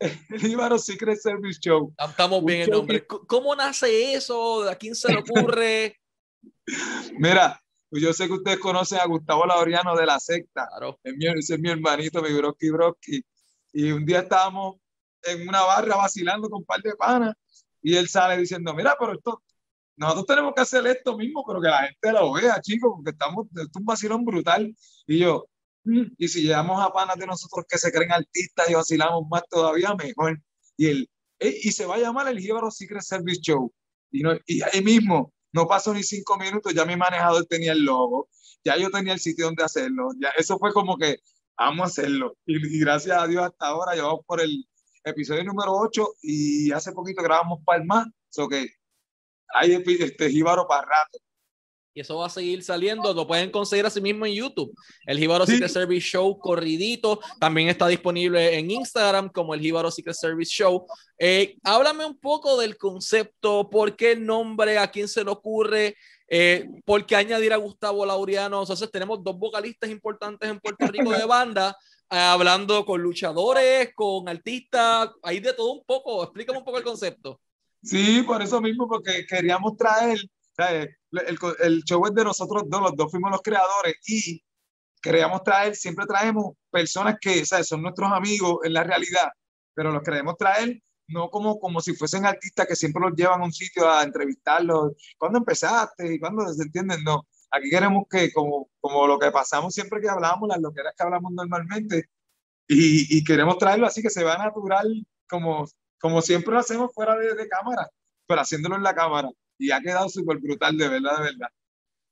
El 0.00 0.40
Jíbaro 0.40 0.76
Secret 0.76 1.20
Service 1.20 1.60
Show. 1.60 1.94
Estamos 1.96 2.44
bien 2.44 2.62
el 2.62 2.70
nombre. 2.70 3.06
¿Cómo 3.06 3.54
nace 3.54 4.14
eso? 4.14 4.68
¿A 4.68 4.74
quién 4.74 4.96
se 4.96 5.12
le 5.12 5.20
ocurre? 5.20 6.00
Mira, 7.16 7.62
pues 7.88 8.02
yo 8.02 8.12
sé 8.12 8.26
que 8.26 8.32
ustedes 8.32 8.58
conocen 8.58 8.98
a 8.98 9.06
Gustavo 9.06 9.46
Laureano 9.46 9.94
de 9.94 10.06
la 10.06 10.18
secta. 10.18 10.66
Claro. 10.66 10.98
Es 11.04 11.14
mi, 11.14 11.26
ese 11.26 11.54
es 11.54 11.60
mi 11.60 11.70
hermanito, 11.70 12.20
mi 12.22 12.32
broski 12.32 12.70
broski. 12.70 13.24
Y 13.72 13.92
un 13.92 14.04
día 14.04 14.20
estábamos 14.20 14.76
en 15.22 15.48
una 15.48 15.62
barra 15.62 15.96
vacilando 15.96 16.48
con 16.48 16.60
un 16.60 16.64
par 16.64 16.80
de 16.82 16.94
panas 16.94 17.34
y 17.82 17.96
él 17.96 18.08
sale 18.08 18.36
diciendo, 18.36 18.74
mira, 18.74 18.96
pero 18.98 19.14
esto, 19.14 19.42
nosotros 19.96 20.26
tenemos 20.26 20.54
que 20.54 20.62
hacer 20.62 20.86
esto 20.86 21.16
mismo, 21.16 21.44
pero 21.46 21.60
que 21.60 21.68
la 21.68 21.86
gente 21.86 22.12
lo 22.12 22.32
vea, 22.32 22.60
chicos, 22.60 22.92
porque 22.96 23.10
estamos, 23.10 23.46
esto 23.48 23.62
es 23.62 23.76
un 23.76 23.84
vacilón 23.84 24.24
brutal. 24.24 24.74
Y 25.06 25.18
yo, 25.18 25.46
y 25.84 26.28
si 26.28 26.42
llevamos 26.42 26.82
a 26.82 26.92
panas 26.92 27.16
de 27.16 27.26
nosotros 27.26 27.64
que 27.68 27.78
se 27.78 27.90
creen 27.90 28.12
artistas 28.12 28.68
y 28.68 28.74
vacilamos 28.74 29.24
más 29.30 29.42
todavía, 29.48 29.94
mejor. 29.94 30.40
Y, 30.76 30.86
el, 30.88 31.10
y 31.38 31.72
se 31.72 31.86
va 31.86 31.96
a 31.96 31.98
llamar 31.98 32.28
el 32.28 32.38
Jíbaro 32.38 32.70
Secret 32.70 33.02
Service 33.02 33.40
Show. 33.40 33.72
Y, 34.10 34.22
no, 34.22 34.36
y 34.46 34.62
ahí 34.62 34.82
mismo, 34.82 35.32
no 35.52 35.66
pasó 35.66 35.94
ni 35.94 36.02
cinco 36.02 36.36
minutos, 36.36 36.74
ya 36.74 36.84
mi 36.84 36.96
manejador 36.96 37.46
tenía 37.46 37.72
el 37.72 37.84
logo, 37.84 38.28
ya 38.64 38.76
yo 38.76 38.90
tenía 38.90 39.12
el 39.12 39.20
sitio 39.20 39.46
donde 39.46 39.64
hacerlo. 39.64 40.10
Ya, 40.20 40.28
eso 40.36 40.58
fue 40.58 40.72
como 40.72 40.96
que, 40.96 41.18
vamos 41.60 41.82
a 41.82 41.86
hacerlo. 41.86 42.36
Y, 42.46 42.80
gracias 42.80 43.16
a 43.16 43.26
Dios 43.26 43.44
hasta 43.44 43.66
ahora 43.66 43.94
llevamos 43.94 44.24
por 44.26 44.40
el 44.40 44.64
episodio 45.04 45.44
número 45.44 45.72
8 45.72 46.14
y 46.22 46.72
hace 46.72 46.92
poquito 46.92 47.22
grabamos 47.22 47.60
Palma, 47.64 48.10
so 48.28 48.48
que 48.48 48.68
hay 49.54 49.72
este 49.72 50.30
Jíbaro 50.30 50.66
para 50.66 50.82
rato. 50.82 51.18
Y 51.92 52.00
eso 52.02 52.18
va 52.18 52.26
a 52.26 52.30
seguir 52.30 52.62
saliendo. 52.62 53.12
Lo 53.12 53.26
pueden 53.26 53.50
conseguir 53.50 53.84
así 53.84 54.00
mismo 54.00 54.24
en 54.24 54.34
YouTube. 54.34 54.72
El 55.06 55.18
Jíbaro 55.18 55.44
Secret 55.44 55.68
Service 55.70 56.06
Show 56.06 56.38
corridito. 56.38 57.18
También 57.40 57.68
está 57.68 57.88
disponible 57.88 58.56
en 58.56 58.70
Instagram 58.70 59.28
como 59.28 59.54
el 59.54 59.60
Jíbaro 59.60 59.90
Secret 59.90 60.14
Service 60.14 60.52
Show. 60.52 60.86
Eh, 61.18 61.56
háblame 61.64 62.06
un 62.06 62.16
poco 62.16 62.56
del 62.60 62.76
concepto. 62.76 63.68
¿Por 63.68 63.96
qué 63.96 64.12
el 64.12 64.24
nombre? 64.24 64.78
¿A 64.78 64.88
quién 64.88 65.08
se 65.08 65.24
le 65.24 65.32
ocurre? 65.32 65.96
Eh, 66.32 66.64
¿Por 66.84 67.04
qué 67.04 67.16
añadir 67.16 67.52
a 67.52 67.56
Gustavo 67.56 68.06
Laureano? 68.06 68.60
Entonces 68.60 68.88
tenemos 68.92 69.22
dos 69.22 69.36
vocalistas 69.36 69.90
importantes 69.90 70.48
en 70.48 70.60
Puerto 70.60 70.86
Rico 70.86 71.10
de 71.10 71.24
banda. 71.26 71.76
hablando 72.08 72.86
con 72.86 73.02
luchadores, 73.02 73.90
con 73.94 74.28
artistas, 74.28 75.10
hay 75.22 75.40
de 75.40 75.52
todo 75.52 75.72
un 75.72 75.84
poco. 75.84 76.22
Explícame 76.22 76.58
un 76.58 76.64
poco 76.64 76.78
el 76.78 76.84
concepto. 76.84 77.40
Sí, 77.82 78.22
por 78.22 78.40
eso 78.42 78.60
mismo, 78.60 78.86
porque 78.86 79.26
queríamos 79.26 79.76
traer, 79.76 80.18
el, 81.10 81.38
el, 81.62 81.82
show 81.84 82.06
es 82.06 82.14
de 82.14 82.24
nosotros 82.24 82.64
dos, 82.66 82.80
los 82.80 82.96
dos 82.96 83.10
fuimos 83.10 83.30
los 83.30 83.42
creadores 83.42 83.96
y 84.06 84.42
queríamos 85.00 85.42
traer, 85.42 85.74
siempre 85.74 86.04
traemos 86.06 86.54
personas 86.70 87.16
que 87.20 87.44
¿sabes? 87.44 87.66
son 87.66 87.82
nuestros 87.82 88.12
amigos 88.12 88.58
en 88.64 88.74
la 88.74 88.84
realidad, 88.84 89.30
pero 89.74 89.90
los 89.90 90.02
queremos 90.02 90.36
traer 90.36 90.80
no 91.10 91.28
como, 91.30 91.58
como 91.58 91.80
si 91.80 91.94
fuesen 91.94 92.26
artistas 92.26 92.66
que 92.66 92.76
siempre 92.76 93.02
los 93.02 93.14
llevan 93.14 93.40
a 93.40 93.44
un 93.44 93.52
sitio 93.52 93.90
a 93.90 94.02
entrevistarlos. 94.02 94.92
¿Cuándo 95.18 95.38
empezaste? 95.38 96.14
¿Y 96.14 96.18
cuándo 96.18 96.46
se 96.52 96.62
entienden? 96.62 97.02
No. 97.04 97.26
Aquí 97.50 97.68
queremos 97.68 98.04
que, 98.08 98.32
como, 98.32 98.70
como 98.80 99.06
lo 99.06 99.18
que 99.18 99.30
pasamos 99.30 99.74
siempre 99.74 100.00
que 100.00 100.08
hablamos, 100.08 100.48
las 100.48 100.60
loqueras 100.60 100.94
que 100.96 101.02
hablamos 101.02 101.32
normalmente, 101.32 102.08
y, 102.68 103.18
y 103.18 103.24
queremos 103.24 103.58
traerlo 103.58 103.86
así 103.86 104.00
que 104.00 104.10
se 104.10 104.22
vea 104.22 104.38
natural, 104.38 105.04
como, 105.28 105.66
como 105.98 106.22
siempre 106.22 106.54
lo 106.54 106.60
hacemos 106.60 106.94
fuera 106.94 107.16
de, 107.16 107.34
de 107.34 107.48
cámara, 107.48 107.88
pero 108.26 108.40
haciéndolo 108.40 108.76
en 108.76 108.84
la 108.84 108.94
cámara. 108.94 109.28
Y 109.58 109.72
ha 109.72 109.80
quedado 109.80 110.08
súper 110.08 110.38
brutal, 110.38 110.78
de 110.78 110.88
verdad, 110.88 111.16
de 111.18 111.22
verdad. 111.24 111.48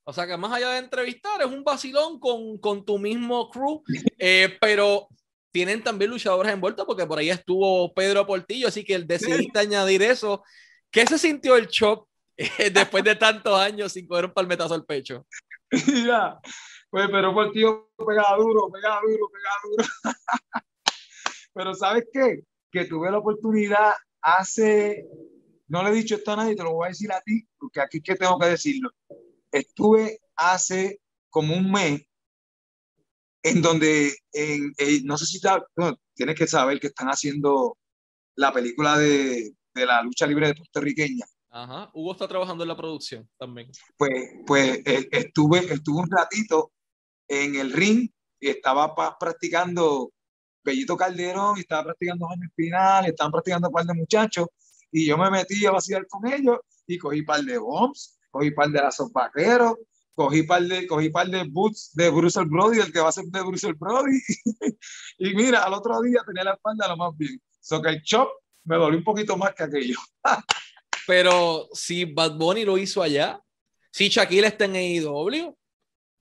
O 0.04 0.12
sea 0.12 0.26
que 0.26 0.37
más 0.37 0.52
allá 0.52 0.70
de 0.70 0.78
entrevistar, 0.78 1.40
es 1.42 1.46
un 1.46 1.62
vacilón 1.62 2.18
con, 2.18 2.58
con 2.58 2.84
tu 2.84 2.98
mismo 2.98 3.50
crew, 3.50 3.82
eh, 4.18 4.56
pero 4.61 5.06
tienen 5.59 5.83
también 5.83 6.12
luchadores 6.12 6.53
envueltos 6.53 6.87
porque 6.87 7.05
por 7.05 7.18
ahí 7.18 7.31
estuvo 7.31 7.92
Pedro 7.92 8.25
Portillo, 8.25 8.68
así 8.68 8.85
que 8.85 8.94
el 8.94 9.09
decidiste 9.09 9.59
añadir 9.59 10.03
eso. 10.03 10.44
¿Qué 10.88 11.05
se 11.05 11.18
sintió 11.18 11.57
el 11.57 11.66
shock 11.66 12.09
eh, 12.37 12.71
después 12.73 13.03
de 13.03 13.16
tantos 13.16 13.59
años 13.59 13.92
sin 13.92 14.07
coger 14.07 14.27
un 14.27 14.33
palmetazo 14.33 14.75
al 14.75 14.85
pecho? 14.85 15.27
Mira, 15.88 16.38
pues 16.90 17.09
Pedro 17.09 17.35
Portillo 17.35 17.90
pegaba 17.97 18.37
duro, 18.37 18.71
pegaba 18.71 19.01
duro, 19.01 19.29
pegaba 19.33 19.57
duro. 19.64 19.88
Pero 21.55 21.75
¿sabes 21.75 22.05
qué? 22.12 22.42
Que 22.71 22.85
tuve 22.85 23.11
la 23.11 23.18
oportunidad 23.18 23.94
hace, 24.23 25.09
no 25.66 25.83
le 25.83 25.90
he 25.90 25.94
dicho 25.94 26.14
esto 26.14 26.35
a 26.35 26.37
nadie, 26.37 26.55
te 26.55 26.62
lo 26.62 26.75
voy 26.75 26.87
a 26.87 26.90
decir 26.90 27.11
a 27.11 27.21
ti, 27.21 27.49
porque 27.59 27.81
aquí 27.81 27.97
es 27.97 28.05
que 28.05 28.14
tengo 28.14 28.38
que 28.38 28.47
decirlo. 28.47 28.90
Estuve 29.51 30.21
hace 30.37 31.01
como 31.31 31.57
un 31.57 31.73
mes 31.73 32.08
en 33.48 33.62
donde, 33.62 34.14
en, 34.32 34.72
eh, 34.78 35.00
no 35.04 35.16
sé 35.16 35.26
si 35.26 35.40
tienes 36.14 36.37
que 36.37 36.46
saber 36.46 36.80
que 36.80 36.88
están 36.88 37.08
haciendo 37.08 37.76
la 38.37 38.52
película 38.52 38.98
de, 38.98 39.52
de 39.74 39.87
la 39.87 40.02
lucha 40.02 40.26
libre 40.26 40.48
de 40.48 40.54
puertorriqueña. 40.54 41.26
Ajá, 41.50 41.90
Hugo 41.94 42.12
está 42.12 42.28
trabajando 42.28 42.64
en 42.64 42.68
la 42.68 42.76
producción 42.76 43.28
también. 43.38 43.70
Pues, 43.96 44.30
pues 44.46 44.78
eh, 44.84 45.08
estuve, 45.11 45.58
estuve 45.72 46.02
un 46.02 46.11
ratito 46.11 46.72
en 47.26 47.56
el 47.56 47.72
ring 47.72 48.08
y 48.40 48.48
estaba 48.48 48.94
practicando 49.18 50.12
Bellito 50.62 50.96
Calderón 50.96 51.56
y 51.56 51.61
estaba 51.61 51.84
practicando 51.84 52.26
Jaime 52.28 52.46
Espinal, 52.46 53.06
y 53.06 53.08
estaban 53.08 53.32
practicando 53.32 53.68
un 53.68 53.74
par 53.74 53.87
de 53.87 53.94
muchachos 53.94 54.46
y 54.90 55.06
yo 55.06 55.18
me 55.18 55.30
metí 55.30 55.64
a 55.66 55.70
vacilar 55.70 56.06
con 56.06 56.30
ellos 56.32 56.58
y 56.87 56.98
cogí 56.98 57.20
un 57.20 57.26
par 57.26 57.42
de 57.42 57.58
bombs, 57.58 58.18
cogí 58.30 58.48
un 58.48 58.54
par 58.54 58.68
de 58.68 58.80
lazos 58.80 59.12
vaqueros, 59.12 59.74
cogí 60.18 60.42
par 60.42 60.62
de, 60.62 60.85
cogí 60.88 61.11
par 61.11 61.28
de 61.28 61.44
boots 61.44 61.92
de 61.94 62.11
Bruce 62.11 62.42
Brody, 62.44 62.81
el 62.81 62.92
que 62.92 62.98
va 62.98 63.11
a 63.11 63.12
ser 63.12 63.24
de 63.26 63.40
Bruce 63.40 63.72
Brody. 63.74 64.18
y 65.18 65.33
mira, 65.35 65.62
al 65.62 65.74
otro 65.74 66.00
día 66.02 66.22
tenía 66.26 66.42
la 66.42 66.54
espalda 66.54 66.88
lo 66.88 66.96
más 66.96 67.16
bien. 67.16 67.40
So 67.61 67.81
que 67.81 67.90
el 67.90 68.02
chop 68.02 68.28
me 68.64 68.74
dolió 68.74 68.98
un 68.98 69.04
poquito 69.04 69.37
más 69.37 69.54
que 69.54 69.62
aquello. 69.62 69.96
Pero 71.07 71.68
si 71.72 72.04
Bad 72.04 72.37
Bunny 72.37 72.64
lo 72.64 72.76
hizo 72.78 73.00
allá, 73.00 73.40
si 73.92 74.09
Shaquille 74.09 74.48
está 74.48 74.64
en 74.64 74.74
AEW, 74.74 75.57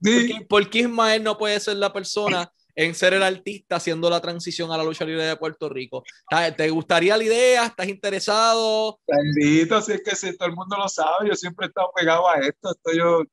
sí. 0.03 0.45
¿por, 0.47 0.69
qué, 0.69 0.79
Ismael 0.81 1.23
no 1.23 1.36
puede 1.36 1.60
ser 1.60 1.77
la 1.77 1.91
persona 1.91 2.51
en 2.75 2.93
ser 2.93 3.15
el 3.15 3.23
artista 3.23 3.77
haciendo 3.77 4.12
la 4.12 4.21
transición 4.21 4.71
a 4.71 4.77
la 4.77 4.83
lucha 4.83 5.03
libre 5.03 5.25
de 5.25 5.36
Puerto 5.36 5.67
Rico. 5.67 6.03
¿Te 6.55 6.69
gustaría 6.69 7.17
la 7.17 7.23
idea? 7.23 7.65
¿Estás 7.65 7.88
interesado? 7.88 8.99
Bendito, 9.07 9.81
si 9.81 9.93
es 9.93 10.03
que 10.03 10.15
si 10.15 10.38
todo 10.38 10.49
el 10.49 10.55
mundo 10.55 10.77
lo 10.77 10.88
sabe, 10.88 11.27
yo 11.27 11.33
siempre 11.33 11.65
he 11.65 11.69
estado 11.69 11.89
pegado 11.95 12.29
a 12.29 12.36
esto. 12.36 12.69
Estoy 12.71 12.99
yo, 12.99 13.23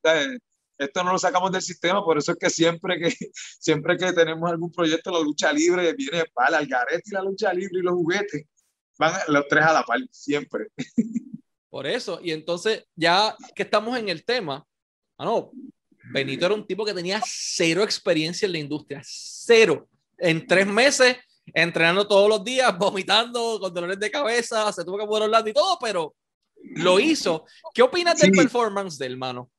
esto 0.77 1.03
no 1.03 1.11
lo 1.13 1.19
sacamos 1.19 1.51
del 1.51 1.61
sistema, 1.61 2.03
por 2.03 2.17
eso 2.17 2.33
es 2.33 2.37
que 2.37 2.49
siempre 2.49 2.99
que, 2.99 3.09
siempre 3.59 3.97
que 3.97 4.13
tenemos 4.13 4.49
algún 4.49 4.71
proyecto, 4.71 5.11
la 5.11 5.19
lucha 5.19 5.51
libre 5.51 5.93
viene 5.93 6.23
para 6.33 6.59
el 6.59 6.67
garete 6.67 7.03
y 7.05 7.13
la 7.13 7.21
lucha 7.21 7.53
libre 7.53 7.79
y 7.79 7.83
los 7.83 7.93
juguetes, 7.93 8.45
van 8.97 9.13
los 9.27 9.47
tres 9.47 9.65
a 9.65 9.73
la 9.73 9.83
par, 9.83 9.99
siempre. 10.11 10.67
Por 11.69 11.87
eso, 11.87 12.19
y 12.21 12.31
entonces 12.31 12.85
ya 12.95 13.35
que 13.53 13.63
estamos 13.63 13.97
en 13.97 14.09
el 14.09 14.23
tema, 14.23 14.65
no, 15.19 15.51
Benito 16.11 16.45
era 16.45 16.55
un 16.55 16.65
tipo 16.65 16.85
que 16.85 16.93
tenía 16.93 17.21
cero 17.25 17.83
experiencia 17.83 18.45
en 18.45 18.51
la 18.51 18.59
industria, 18.59 19.01
cero. 19.03 19.87
En 20.17 20.45
tres 20.45 20.67
meses, 20.67 21.17
entrenando 21.53 22.07
todos 22.07 22.29
los 22.29 22.43
días, 22.43 22.77
vomitando, 22.77 23.59
con 23.59 23.73
dolores 23.73 23.99
de 23.99 24.11
cabeza, 24.11 24.71
se 24.71 24.83
tuvo 24.83 24.97
que 24.97 25.05
poner 25.05 25.23
hablando 25.23 25.49
y 25.49 25.53
todo, 25.53 25.77
pero 25.79 26.15
lo 26.75 26.99
hizo. 26.99 27.45
¿Qué 27.73 27.81
opinas 27.81 28.19
del 28.19 28.31
performance 28.31 28.97
del 28.97 29.17
mano? 29.17 29.51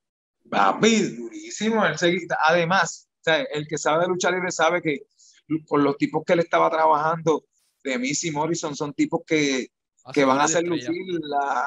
Papi, 0.50 1.16
durísimo. 1.16 1.82
además, 2.46 3.08
el 3.52 3.66
que 3.66 3.78
sabe 3.78 4.02
de 4.02 4.08
lucha 4.08 4.30
libre 4.30 4.50
sabe 4.50 4.80
que 4.80 5.02
con 5.66 5.82
los 5.82 5.96
tipos 5.96 6.24
que 6.24 6.34
él 6.34 6.40
estaba 6.40 6.70
trabajando, 6.70 7.44
de 7.82 7.98
Missy 7.98 8.30
Morrison, 8.30 8.74
son 8.74 8.92
tipos 8.94 9.22
que, 9.26 9.68
que 10.12 10.24
van 10.24 10.40
a 10.40 10.44
hacer 10.44 10.64
lucir 10.64 10.90
la, 11.20 11.64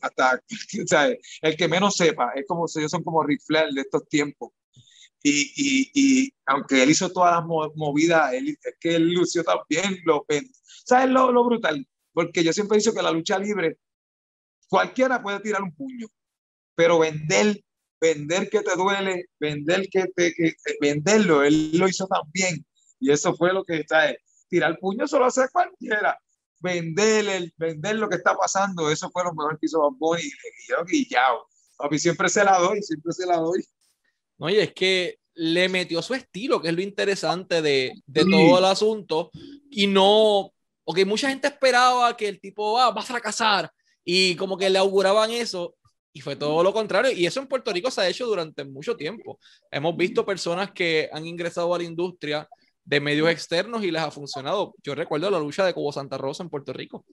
hasta, 0.00 0.42
el 1.42 1.56
que 1.56 1.68
menos 1.68 1.96
sepa, 1.96 2.32
es 2.34 2.44
como 2.46 2.66
ellos 2.74 2.90
son 2.90 3.02
como 3.02 3.22
rifles 3.22 3.74
de 3.74 3.80
estos 3.82 4.08
tiempos. 4.08 4.52
Y, 5.22 5.52
y, 5.56 5.90
y, 5.94 6.34
aunque 6.46 6.82
él 6.82 6.90
hizo 6.90 7.10
todas 7.10 7.34
las 7.34 7.44
movidas, 7.44 8.32
él, 8.32 8.56
es 8.62 8.74
que 8.78 8.94
él 8.94 9.08
lució 9.12 9.42
también, 9.42 9.98
lo, 10.04 10.24
¿sabes 10.84 11.10
lo, 11.10 11.32
lo 11.32 11.44
brutal? 11.44 11.86
Porque 12.12 12.44
yo 12.44 12.52
siempre 12.52 12.76
he 12.76 12.80
dicho 12.80 12.94
que 12.94 13.02
la 13.02 13.10
lucha 13.10 13.38
libre, 13.38 13.78
cualquiera 14.68 15.22
puede 15.22 15.40
tirar 15.40 15.62
un 15.62 15.74
puño, 15.74 16.06
pero 16.76 17.00
vender 17.00 17.60
vender 18.00 18.48
que 18.50 18.60
te 18.60 18.74
duele, 18.76 19.26
vender 19.38 19.88
que 19.88 20.06
te, 20.14 20.34
que, 20.34 20.54
venderlo, 20.80 21.42
él 21.42 21.76
lo 21.76 21.88
hizo 21.88 22.06
también. 22.06 22.64
Y 23.00 23.10
eso 23.10 23.34
fue 23.34 23.52
lo 23.52 23.64
que 23.64 23.78
está, 23.78 24.14
tirar 24.48 24.78
puño 24.78 25.06
solo 25.06 25.26
hace 25.26 25.48
cualquiera. 25.50 26.18
Vender, 26.60 27.28
el, 27.28 27.54
vender 27.56 27.96
lo 27.96 28.08
que 28.08 28.16
está 28.16 28.34
pasando, 28.34 28.90
eso 28.90 29.10
fue 29.10 29.24
lo 29.24 29.34
mejor 29.34 29.58
que 29.58 29.66
hizo 29.66 29.80
Bad 29.80 30.18
y 30.18 30.30
yo 30.68 30.84
guillado. 30.84 31.46
Papi, 31.76 31.98
siempre 31.98 32.28
se 32.28 32.44
la 32.44 32.58
doy, 32.58 32.82
siempre 32.82 33.12
se 33.12 33.26
la 33.26 33.36
doy. 33.36 33.62
Oye, 34.38 34.62
es 34.62 34.72
que 34.72 35.18
le 35.34 35.68
metió 35.68 36.00
su 36.00 36.14
estilo, 36.14 36.60
que 36.60 36.68
es 36.68 36.74
lo 36.74 36.80
interesante 36.80 37.60
de, 37.60 37.92
de 38.06 38.24
todo 38.24 38.58
el 38.58 38.64
asunto. 38.64 39.30
Y 39.70 39.86
no, 39.86 40.52
porque 40.84 41.04
mucha 41.04 41.28
gente 41.28 41.48
esperaba 41.48 42.16
que 42.16 42.28
el 42.28 42.40
tipo 42.40 42.78
ah, 42.78 42.90
va 42.90 43.02
a 43.02 43.04
fracasar 43.04 43.70
y 44.04 44.36
como 44.36 44.56
que 44.56 44.70
le 44.70 44.78
auguraban 44.78 45.30
eso 45.32 45.74
y 46.16 46.20
fue 46.22 46.34
todo 46.34 46.62
lo 46.62 46.72
contrario. 46.72 47.12
Y 47.12 47.26
eso 47.26 47.40
en 47.40 47.46
Puerto 47.46 47.70
Rico 47.70 47.90
se 47.90 48.00
ha 48.00 48.08
hecho 48.08 48.26
durante 48.26 48.64
mucho 48.64 48.96
tiempo. 48.96 49.38
Hemos 49.70 49.94
visto 49.98 50.24
personas 50.24 50.70
que 50.70 51.10
han 51.12 51.26
ingresado 51.26 51.74
a 51.74 51.76
la 51.76 51.84
industria 51.84 52.48
de 52.82 53.00
medios 53.00 53.28
externos 53.28 53.84
y 53.84 53.90
les 53.90 54.00
ha 54.00 54.10
funcionado. 54.10 54.72
Yo 54.82 54.94
recuerdo 54.94 55.30
la 55.30 55.38
lucha 55.38 55.66
de 55.66 55.74
Cobo 55.74 55.92
Santa 55.92 56.16
Rosa 56.16 56.42
en 56.42 56.48
Puerto 56.48 56.72
Rico. 56.72 57.04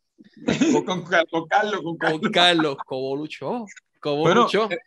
con, 0.86 1.04
Carlos, 1.04 1.82
con 1.82 1.98
Carlos. 1.98 2.22
Carlos, 2.32 2.78
Cobo 2.86 3.18
luchó. 3.18 3.66
Cobo 4.00 4.34
luchó. 4.34 4.72
Eh, 4.72 4.80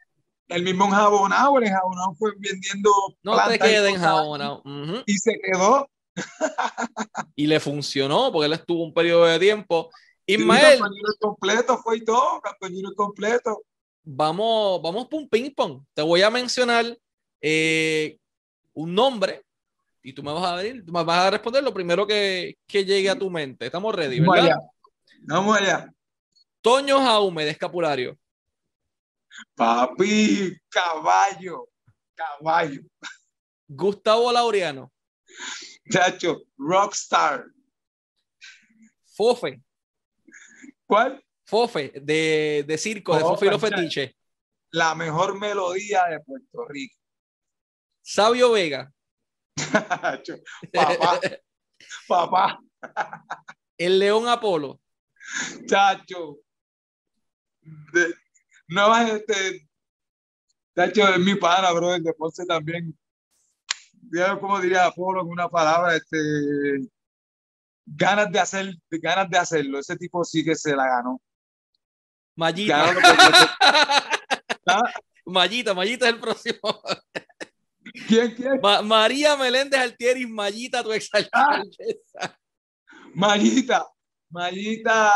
el 0.49 0.63
mismo 0.63 0.87
enjabonado, 0.87 1.59
el 1.59 1.65
enjabonado 1.65 2.15
fue 2.19 2.31
vendiendo. 2.39 2.91
No 3.23 3.37
te 3.49 3.59
quedes 3.59 3.97
enjabonado. 3.97 4.63
Y 5.05 5.19
se 5.19 5.39
quedó. 5.43 5.91
y 7.37 7.47
le 7.47 7.61
funcionó 7.61 8.33
porque 8.33 8.47
él 8.47 8.55
estuvo 8.55 8.83
un 8.83 8.95
periodo 8.95 9.27
de 9.27 9.39
tiempo. 9.39 9.91
Ismael. 10.25 10.79
Sí, 10.79 11.17
completo 11.21 11.77
fue 11.85 11.99
y 11.99 12.05
todo, 12.05 12.41
campeonato 12.41 12.95
completo 12.97 13.63
vamos, 14.07 14.81
vamos 14.81 15.09
por 15.09 15.21
un 15.21 15.29
ping-pong. 15.29 15.83
Te 15.93 16.01
voy 16.01 16.23
a 16.23 16.31
mencionar 16.31 16.97
eh, 17.41 18.17
un 18.73 18.95
nombre 18.95 19.43
y 20.03 20.13
tú 20.13 20.23
me 20.23 20.33
vas 20.33 20.45
a 20.45 20.55
venir, 20.55 20.85
me 20.85 21.05
vas 21.05 21.19
a 21.19 21.31
responder 21.31 21.63
lo 21.63 21.75
primero 21.75 22.07
que, 22.07 22.57
que 22.67 22.85
llegue 22.85 23.11
a 23.11 23.19
tu 23.19 23.29
mente. 23.29 23.67
Estamos 23.67 23.95
ready, 23.95 24.21
¿verdad? 24.21 24.35
Vamos 24.35 24.45
allá. 24.45 24.57
Vamos 25.23 25.57
allá. 25.59 25.93
Toño 26.63 26.99
Jaume 27.01 27.45
de 27.45 27.51
Escapulario. 27.51 28.17
Papi, 29.55 30.57
caballo, 30.69 31.69
caballo. 32.15 32.83
Gustavo 33.69 34.33
Laureano. 34.33 34.91
Chacho, 35.91 36.45
rockstar. 36.57 37.45
Fofe. 39.17 39.61
¿Cuál? 40.87 41.23
Fofe, 41.47 41.93
de, 42.03 42.65
de 42.67 42.79
circo, 42.79 43.15
de 43.15 43.23
Fofe 43.23 43.47
y 43.47 43.51
los 43.51 43.61
fetiches. 43.61 44.13
La 44.73 44.95
mejor 44.97 45.39
melodía 45.39 46.05
de 46.11 46.21
Puerto 46.21 46.67
Rico. 46.69 46.97
Sabio 48.03 48.51
Vega. 48.51 48.93
papá. 50.73 51.21
papá. 52.09 52.61
El 53.79 53.99
León 53.99 54.29
Apolo. 54.29 54.81
Chacho. 55.67 56.39
no 58.69 58.99
este. 58.99 59.69
Chacho 60.75 61.09
es 61.09 61.19
mi 61.21 61.37
pana, 61.37 61.73
bro. 61.73 61.95
El 61.95 62.03
de 62.03 62.13
Ponce 62.13 62.45
también. 62.45 62.99
como 64.41 64.61
diría 64.61 64.91
Polo 64.91 65.23
en 65.23 65.29
una 65.29 65.49
palabra, 65.49 65.97
este, 65.97 66.19
ganas 67.87 68.31
de 68.31 68.41
hacer, 68.41 68.75
ganas 68.91 69.31
de 69.31 69.39
hacerlo. 69.39 69.79
Ese 69.79 69.97
tipo 69.97 70.25
sí 70.25 70.45
que 70.45 70.57
se 70.57 70.75
la 70.75 70.87
ganó. 70.87 71.21
Mallita. 72.37 72.95
Mallita, 75.25 75.75
Mallita 75.75 76.07
es 76.07 76.15
el 76.15 76.21
próximo. 76.21 76.81
¿Quién, 78.07 78.35
quién? 78.35 78.61
María 78.85 79.37
Meléndez 79.37 79.81
Altieri, 79.81 80.27
Mallita, 80.27 80.83
tu 80.83 80.93
ex 80.93 81.09
ah. 81.33 81.63
Mallita, 83.15 83.87
Mallita. 84.29 85.13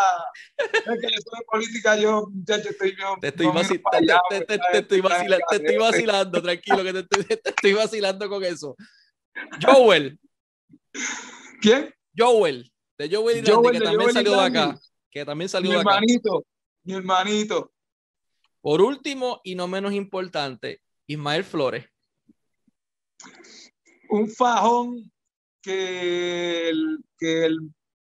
Es 0.57 0.73
que 0.83 1.07
de 1.07 1.45
política 1.47 1.97
yo, 1.97 2.27
muchacho, 2.33 2.71
estoy 2.71 2.97
yo. 2.99 3.17
Te 3.21 3.29
estoy, 3.29 3.47
vacilando, 5.79 6.43
tranquilo, 6.43 6.83
que 6.83 6.93
te 6.93 7.39
estoy, 7.45 7.75
vacilando 7.75 8.29
con 8.29 8.43
eso. 8.43 8.75
Joel. 9.63 10.19
¿Quién? 11.61 11.95
Joel. 12.17 12.73
De 12.99 13.15
Joel 13.15 13.39
y 13.39 13.41
Randy, 13.43 13.71
que 13.73 13.81
también 13.81 14.13
salió 14.13 14.33
de 14.33 14.41
acá. 14.41 14.81
Que 15.11 15.25
también 15.25 15.49
salió 15.49 15.71
de 15.71 15.81
acá. 15.81 15.91
Mi 15.91 15.95
hermanito, 15.97 16.45
mi 16.85 16.95
hermanito. 16.95 17.73
Por 18.61 18.83
último, 18.83 19.41
y 19.45 19.55
no 19.55 19.69
menos 19.69 19.93
importante, 19.93 20.83
Ismael 21.07 21.45
Flores. 21.45 21.87
Un 24.09 24.29
fajón 24.29 25.11
que 25.63 26.69
el, 26.69 27.05
que 27.19 27.47
el, 27.47 27.59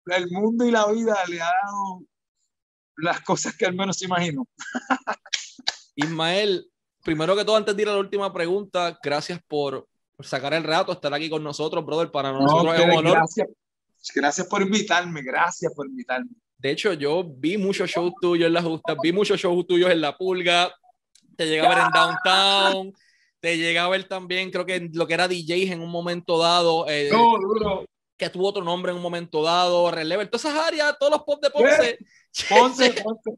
el 0.06 0.32
mundo 0.32 0.66
y 0.66 0.72
la 0.72 0.92
vida 0.92 1.18
le 1.28 1.42
ha 1.42 1.46
dado 1.46 2.04
las 2.98 3.22
cosas 3.22 3.56
que 3.56 3.66
al 3.66 3.76
menos 3.76 3.98
se 3.98 4.06
imaginó. 4.06 4.48
Ismael, 5.96 6.70
primero 7.04 7.36
que 7.36 7.46
todo, 7.46 7.56
antes 7.56 7.76
de 7.76 7.82
ir 7.82 7.90
a 7.90 7.94
la 7.94 8.00
última 8.00 8.34
pregunta, 8.34 9.00
gracias 9.04 9.40
por 9.48 9.88
sacar 10.20 10.54
el 10.54 10.64
rato, 10.64 10.92
estar 10.92 11.14
aquí 11.14 11.30
con 11.30 11.44
nosotros, 11.44 11.86
brother. 11.86 12.12
Para 12.12 12.32
nosotros 12.32 12.76
es 12.76 12.86
un 12.86 12.92
honor. 12.92 13.14
Gracias, 13.14 13.48
gracias 14.16 14.48
por 14.48 14.62
invitarme, 14.62 15.22
gracias 15.22 15.74
por 15.74 15.88
invitarme. 15.88 16.32
De 16.58 16.72
hecho, 16.72 16.94
yo 16.94 17.24
vi 17.24 17.58
muchos 17.58 17.90
shows 17.90 18.14
tuyos 18.20 18.48
en 18.48 18.54
la 18.54 18.64
justa, 18.64 18.96
vi 19.02 19.12
muchos 19.12 19.40
shows 19.40 19.68
tuyos 19.68 19.92
en 19.92 20.02
la 20.02 20.18
pulga, 20.18 20.74
te 21.36 21.48
llegué 21.48 21.66
a 21.66 21.70
ver 21.70 21.78
en 21.78 21.92
Downtown, 21.92 22.94
te 23.40 23.58
llegué 23.58 23.78
a 23.78 23.88
ver 23.88 24.06
también, 24.06 24.50
creo 24.50 24.66
que 24.66 24.90
lo 24.92 25.06
que 25.06 25.14
era 25.14 25.28
DJ 25.28 25.72
en 25.72 25.82
un 25.82 25.92
momento 25.92 26.40
dado. 26.40 26.86
Eh, 26.90 27.12
que 28.18 28.30
tuvo 28.32 28.48
otro 28.48 28.64
nombre 28.64 28.92
en 28.92 28.98
un 28.98 29.04
momento 29.04 29.44
dado, 29.44 29.92
Relever, 29.92 30.28
todas 30.28 30.46
esas 30.46 30.68
áreas, 30.68 30.98
todos 31.00 31.12
los 31.12 31.24
pop 31.24 31.42
de 31.42 31.52
Ponce. 31.52 31.98
Ponce, 32.50 32.94
Ponce. 33.04 33.38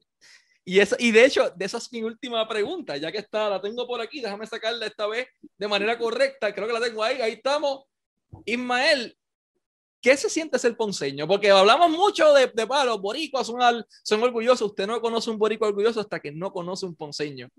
Y, 0.64 0.80
esa, 0.80 0.96
y 1.00 1.12
de 1.12 1.26
hecho, 1.26 1.50
de 1.50 1.66
esa 1.66 1.80
es 1.80 1.92
mi 1.92 2.02
última 2.04 2.48
pregunta, 2.48 2.96
ya 2.96 3.12
que 3.12 3.18
está, 3.18 3.50
la 3.50 3.60
tengo 3.60 3.86
por 3.88 4.00
aquí, 4.00 4.22
déjame 4.22 4.48
sacarla 4.48 4.86
esta 4.86 5.08
vez 5.08 5.28
de 5.58 5.68
manera 5.68 5.98
correcta, 5.98 6.54
creo 6.54 6.68
que 6.68 6.74
la 6.74 6.80
tengo 6.80 7.04
ahí, 7.04 7.20
ahí 7.20 7.34
estamos. 7.34 7.86
Ismael, 8.46 9.18
¿qué 10.02 10.18
se 10.18 10.30
siente 10.30 10.60
ser 10.60 10.76
ponceño? 10.76 11.28
Porque 11.28 11.52
hablamos 11.52 11.90
mucho 11.92 12.34
de, 12.34 12.48
de 12.48 12.66
los 12.86 13.02
boricuas 13.02 13.48
son, 13.48 13.86
son 14.04 14.24
orgullosos. 14.24 14.70
Usted 14.70 14.88
no 14.88 15.00
conoce 15.02 15.30
un 15.30 15.38
boricua 15.38 15.68
orgulloso 15.68 16.00
hasta 16.00 16.20
que 16.20 16.32
no 16.32 16.52
conoce 16.52 16.86
un 16.86 16.96
ponceño. 16.96 17.50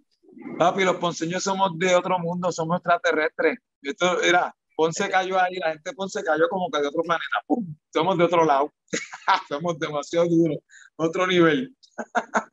Papi, 0.59 0.85
los 0.85 0.97
ponceños 0.97 1.43
somos 1.43 1.79
de 1.79 1.95
otro 1.95 2.19
mundo, 2.19 2.53
somos 2.53 2.79
extraterrestres. 2.79 3.59
Esto 3.83 4.21
era, 4.23 4.55
Ponce 4.77 5.11
cayó 5.11 5.39
ahí, 5.39 5.57
la 5.57 5.73
gente 5.73 5.93
Ponce 5.93 6.23
cayó 6.23 6.49
como 6.49 6.71
que 6.71 6.81
de 6.81 6.89
otro 6.89 7.03
planeta. 7.03 7.45
Somos 7.93 8.17
de 8.17 8.25
otro 8.25 8.45
lado. 8.45 8.73
somos 9.49 9.79
demasiado 9.79 10.27
duros, 10.27 10.59
otro 10.97 11.27
nivel. 11.27 11.77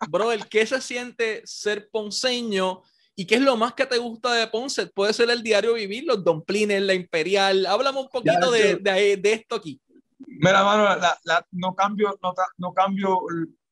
Brother, 0.10 0.46
¿qué 0.50 0.66
se 0.66 0.82
siente 0.82 1.42
ser 1.46 1.90
ponceño? 1.90 2.84
¿Y 3.20 3.26
qué 3.26 3.36
es 3.36 3.41
lo 3.41 3.57
más 3.57 3.74
que 3.74 3.88
te 3.88 3.97
gusta 3.97 4.32
de 4.32 4.45
Ponce? 4.45 4.86
Puede 4.86 5.11
ser 5.11 5.32
el 5.32 5.41
diario 5.41 5.74
vivir, 5.74 6.03
los 6.03 6.24
domplines, 6.24 6.84
la 6.84 6.93
imperial. 6.93 7.65
Háblame 7.65 8.01
un 8.01 8.09
poquito 8.09 8.51
de, 8.51 8.76
de, 8.76 9.34
esto 9.34 9.55
aquí. 9.55 9.82
Mira, 10.20 10.63
mano, 10.63 11.01
no 11.49 11.74
cambio, 11.74 12.15
no, 12.22 12.34
no 12.57 12.74
cambio, 12.74 13.20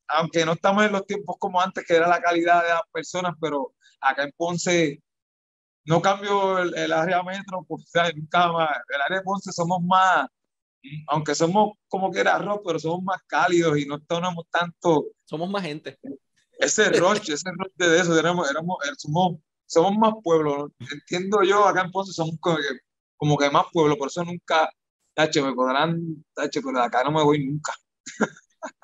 aunque 0.07 0.43
no 0.47 0.53
estamos 0.53 0.83
en 0.83 0.93
los 0.93 1.05
tiempos 1.05 1.35
como 1.37 1.61
antes, 1.61 1.85
que 1.85 1.95
era 1.95 2.07
la 2.07 2.19
calidad 2.19 2.63
de 2.63 2.69
las 2.69 2.81
personas, 2.91 3.35
pero 3.39 3.75
acá 4.01 4.23
en 4.23 4.31
Ponce 4.35 5.03
no 5.83 6.01
cambio 6.01 6.57
el, 6.57 6.91
área 6.91 7.21
metro, 7.21 7.63
pues, 7.67 7.85
nunca 8.15 8.51
más. 8.51 8.71
El 8.89 9.01
área 9.01 9.19
de 9.19 9.23
Ponce 9.23 9.51
somos 9.51 9.79
más, 9.83 10.27
aunque 11.05 11.35
somos 11.35 11.73
como 11.87 12.09
que 12.09 12.21
era 12.21 12.39
rock, 12.39 12.63
pero 12.65 12.79
somos 12.79 13.03
más 13.03 13.21
cálidos 13.27 13.77
y 13.77 13.85
no 13.85 14.01
tenemos 14.01 14.45
tanto. 14.49 15.05
Somos 15.23 15.47
más 15.51 15.61
gente 15.61 15.99
ese 16.59 16.89
roche, 16.99 17.33
ese 17.33 17.49
roche 17.57 17.89
de 17.89 17.99
eso, 17.99 18.17
éramos, 18.17 18.49
éramos, 18.49 18.77
eh, 18.85 18.93
somos, 18.97 19.39
somos 19.65 19.97
más 19.97 20.13
pueblo. 20.23 20.71
Entiendo 20.79 21.43
yo, 21.43 21.65
acá 21.65 21.81
en 21.81 21.91
Ponce 21.91 22.13
somos 22.13 22.35
como 22.39 22.57
que, 22.57 22.63
como 23.17 23.37
que 23.37 23.49
más 23.49 23.65
pueblo, 23.71 23.97
por 23.97 24.07
eso 24.07 24.23
nunca, 24.23 24.69
tache, 25.13 25.41
me 25.41 25.53
podrán, 25.53 26.23
tache, 26.33 26.61
pero 26.61 26.79
de 26.79 26.85
acá 26.85 27.03
no 27.03 27.11
me 27.11 27.23
voy 27.23 27.45
nunca. 27.45 27.73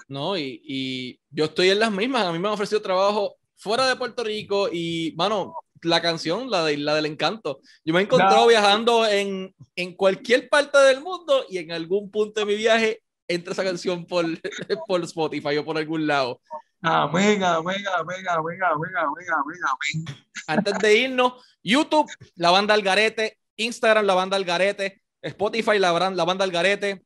No, 0.07 0.37
y, 0.37 0.61
y 0.63 1.19
yo 1.29 1.45
estoy 1.45 1.69
en 1.69 1.79
las 1.79 1.91
mismas, 1.91 2.25
a 2.25 2.31
mí 2.31 2.37
me 2.37 2.47
han 2.47 2.53
ofrecido 2.53 2.81
trabajo 2.81 3.37
fuera 3.55 3.87
de 3.87 3.95
Puerto 3.95 4.23
Rico 4.23 4.67
y, 4.71 5.13
mano, 5.15 5.55
la 5.83 6.01
canción, 6.01 6.49
la, 6.49 6.65
de, 6.65 6.77
la 6.77 6.95
del 6.95 7.05
encanto. 7.05 7.61
Yo 7.85 7.93
me 7.93 8.01
he 8.01 8.03
encontrado 8.03 8.47
viajando 8.47 9.07
en, 9.07 9.55
en 9.75 9.95
cualquier 9.95 10.49
parte 10.49 10.77
del 10.79 11.01
mundo 11.01 11.45
y 11.49 11.59
en 11.59 11.71
algún 11.71 12.11
punto 12.11 12.41
de 12.41 12.45
mi 12.45 12.55
viaje 12.55 13.01
entra 13.33 13.53
esa 13.53 13.63
canción 13.63 14.05
por, 14.05 14.25
por 14.87 15.03
Spotify 15.03 15.57
o 15.57 15.65
por 15.65 15.77
algún 15.77 16.07
lado. 16.07 16.41
Amén, 16.83 17.43
amén, 17.43 17.77
amén, 17.95 18.25
amén, 18.27 18.59
amén, 18.63 18.91
amén, 18.97 19.27
amén, 19.37 20.17
Antes 20.47 20.79
de 20.79 20.97
irnos, 20.97 21.33
YouTube, 21.63 22.09
la 22.35 22.49
banda 22.49 22.73
Algarete, 22.73 23.37
Instagram, 23.55 24.05
la 24.05 24.15
banda 24.15 24.35
Algarete, 24.35 25.01
Spotify, 25.21 25.77
la, 25.77 25.91
la 25.91 26.25
banda 26.25 26.43
Algarete. 26.43 27.03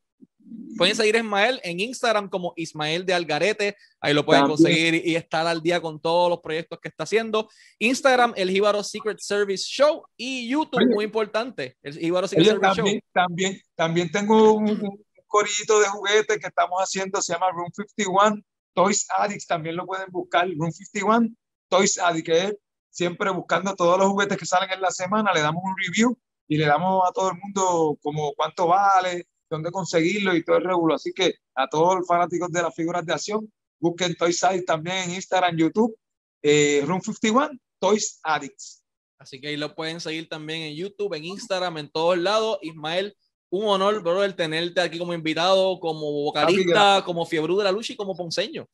Pueden 0.78 0.96
seguir 0.96 1.16
a 1.16 1.20
Ismael 1.20 1.60
en 1.64 1.80
Instagram 1.80 2.30
como 2.30 2.54
Ismael 2.56 3.06
de 3.06 3.14
Algarete. 3.14 3.76
Ahí 4.00 4.14
lo 4.14 4.26
pueden 4.26 4.46
conseguir 4.46 4.96
y 5.06 5.16
estar 5.16 5.46
al 5.48 5.62
día 5.62 5.82
con 5.82 6.00
todos 6.00 6.30
los 6.30 6.40
proyectos 6.40 6.80
que 6.80 6.90
está 6.90 7.04
haciendo. 7.04 7.50
Instagram, 7.80 8.34
el 8.38 8.50
Jíbaro 8.50 8.84
Secret 8.84 9.20
Service 9.20 9.66
Show. 9.68 10.06
Y 10.16 10.48
YouTube, 10.48 10.86
muy 10.94 11.06
importante, 11.06 11.76
el 11.82 11.98
Jíbaro 11.98 12.28
Secret 12.28 12.48
Service 12.48 12.62
también, 12.62 12.96
Show. 12.96 13.02
También, 13.14 13.62
también 13.76 14.12
tengo 14.12 14.54
un 14.54 15.06
corillito 15.28 15.80
de 15.80 15.88
juguete 15.88 16.40
que 16.40 16.48
estamos 16.48 16.80
haciendo, 16.82 17.22
se 17.22 17.34
llama 17.34 17.52
Room 17.52 17.72
51 17.74 18.42
Toys 18.76 19.08
Addict 19.18 19.48
también 19.48 19.78
lo 19.78 19.86
pueden 19.86 20.12
buscar, 20.12 20.48
Room 20.50 20.72
51, 20.72 21.30
Toys 21.70 21.98
Addict, 21.98 22.26
que 22.26 22.38
es 22.44 22.56
siempre 22.90 23.30
buscando 23.32 23.74
todos 23.74 23.98
los 23.98 24.10
juguetes 24.10 24.38
que 24.38 24.46
salen 24.46 24.70
en 24.70 24.82
la 24.82 24.92
semana, 24.92 25.34
le 25.34 25.42
damos 25.42 25.64
un 25.64 25.76
review 25.78 26.18
y 26.48 26.58
le 26.58 26.66
damos 26.66 27.08
a 27.08 27.14
todo 27.14 27.32
el 27.32 27.38
mundo 27.38 27.98
como 28.04 28.34
cuánto 28.36 28.68
vale, 28.68 29.28
dónde 29.50 29.72
conseguirlo 29.72 30.36
y 30.36 30.44
todo 30.44 30.58
el 30.58 30.66
regulo. 30.66 30.94
Así 30.94 31.14
que 31.14 31.36
a 31.56 31.68
todos 31.68 31.96
los 31.96 32.08
fanáticos 32.08 32.52
de 32.52 32.62
las 32.62 32.76
figuras 32.76 33.06
de 33.06 33.14
acción, 33.14 33.52
busquen 33.80 34.16
Toys 34.16 34.44
Addict 34.44 34.68
también 34.68 34.98
en 34.98 35.12
Instagram, 35.12 35.56
YouTube, 35.56 35.98
eh, 36.44 36.84
Room 36.86 37.02
51, 37.02 37.52
Toys 37.80 38.20
Addicts. 38.24 38.84
Así 39.18 39.40
que 39.40 39.48
ahí 39.48 39.58
lo 39.58 39.74
pueden 39.74 40.02
seguir 40.02 40.28
también 40.28 40.64
en 40.64 40.76
YouTube, 40.76 41.14
en 41.14 41.24
Instagram, 41.24 41.78
en 41.78 41.90
todos 41.90 42.18
lados. 42.18 42.60
Ismael, 42.62 43.16
un 43.50 43.66
honor, 43.66 44.02
bro, 44.02 44.24
el 44.24 44.36
tenerte 44.36 44.82
aquí 44.82 44.98
como 44.98 45.14
invitado, 45.14 45.80
como 45.80 46.12
vocalista, 46.12 47.04
como 47.06 47.26
fiebre 47.26 47.56
de 47.56 47.64
la 47.64 47.72
lucha 47.72 47.94
y 47.94 47.96
como 47.96 48.16
ponceño. 48.16 48.68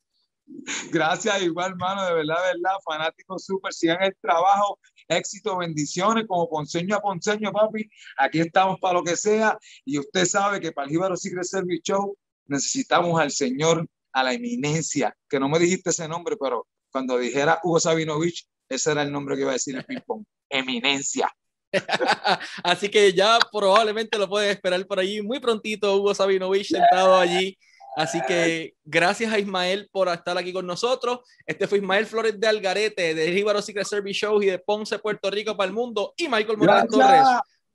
Gracias, 0.90 1.42
igual, 1.42 1.72
hermano, 1.72 2.04
de 2.04 2.14
verdad, 2.14 2.36
de 2.36 2.58
verdad, 2.58 2.76
fanáticos 2.84 3.44
súper, 3.44 3.72
sigan 3.72 4.02
el 4.02 4.16
trabajo, 4.20 4.78
éxito, 5.08 5.56
bendiciones, 5.56 6.24
como 6.26 6.48
ponceño 6.48 6.96
a 6.96 7.00
ponceño, 7.00 7.52
papi, 7.52 7.88
aquí 8.18 8.40
estamos 8.40 8.78
para 8.80 8.94
lo 8.94 9.04
que 9.04 9.16
sea, 9.16 9.58
y 9.84 9.98
usted 9.98 10.24
sabe 10.26 10.60
que 10.60 10.72
para 10.72 10.86
el 10.86 10.90
Jíbaro 10.90 11.16
Secret 11.16 11.44
Service 11.44 11.82
Show 11.84 12.16
necesitamos 12.46 13.20
al 13.20 13.30
Señor, 13.30 13.86
a 14.12 14.22
la 14.22 14.34
eminencia, 14.34 15.16
que 15.28 15.40
no 15.40 15.48
me 15.48 15.58
dijiste 15.58 15.90
ese 15.90 16.06
nombre, 16.06 16.36
pero 16.38 16.66
cuando 16.90 17.16
dijera 17.18 17.60
Hugo 17.62 17.80
Sabinovich, 17.80 18.46
ese 18.68 18.92
era 18.92 19.02
el 19.02 19.12
nombre 19.12 19.36
que 19.36 19.42
iba 19.42 19.50
a 19.50 19.54
decir 19.54 19.76
el 19.76 19.84
ping-pong, 19.86 20.24
eminencia. 20.50 21.32
Así 22.62 22.88
que 22.88 23.12
ya 23.12 23.38
probablemente 23.50 24.18
lo 24.18 24.28
pueden 24.28 24.50
esperar 24.50 24.84
por 24.86 24.98
allí 24.98 25.22
muy 25.22 25.40
prontito, 25.40 25.96
Hugo 25.96 26.14
Sabinovich 26.14 26.68
sentado 26.68 27.16
allí. 27.16 27.56
Así 27.94 28.20
que 28.26 28.74
gracias 28.84 29.32
a 29.32 29.38
Ismael 29.38 29.88
por 29.92 30.08
estar 30.08 30.36
aquí 30.38 30.52
con 30.52 30.66
nosotros. 30.66 31.20
Este 31.46 31.66
fue 31.66 31.78
Ismael 31.78 32.06
Flores 32.06 32.40
de 32.40 32.46
Algarete, 32.46 33.14
de 33.14 33.26
Ríbaro 33.26 33.60
Secret 33.60 33.86
Service 33.86 34.20
Show 34.20 34.42
y 34.42 34.46
de 34.46 34.58
Ponce, 34.58 34.98
Puerto 34.98 35.30
Rico 35.30 35.56
para 35.56 35.68
el 35.68 35.74
mundo. 35.74 36.14
Y 36.16 36.26
Michael 36.28 36.56
Morales 36.56 36.90
Torres 36.90 37.26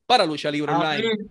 para 0.08 0.26
Lucha 0.26 0.50
Libre 0.50 0.74
Online. 0.74 1.30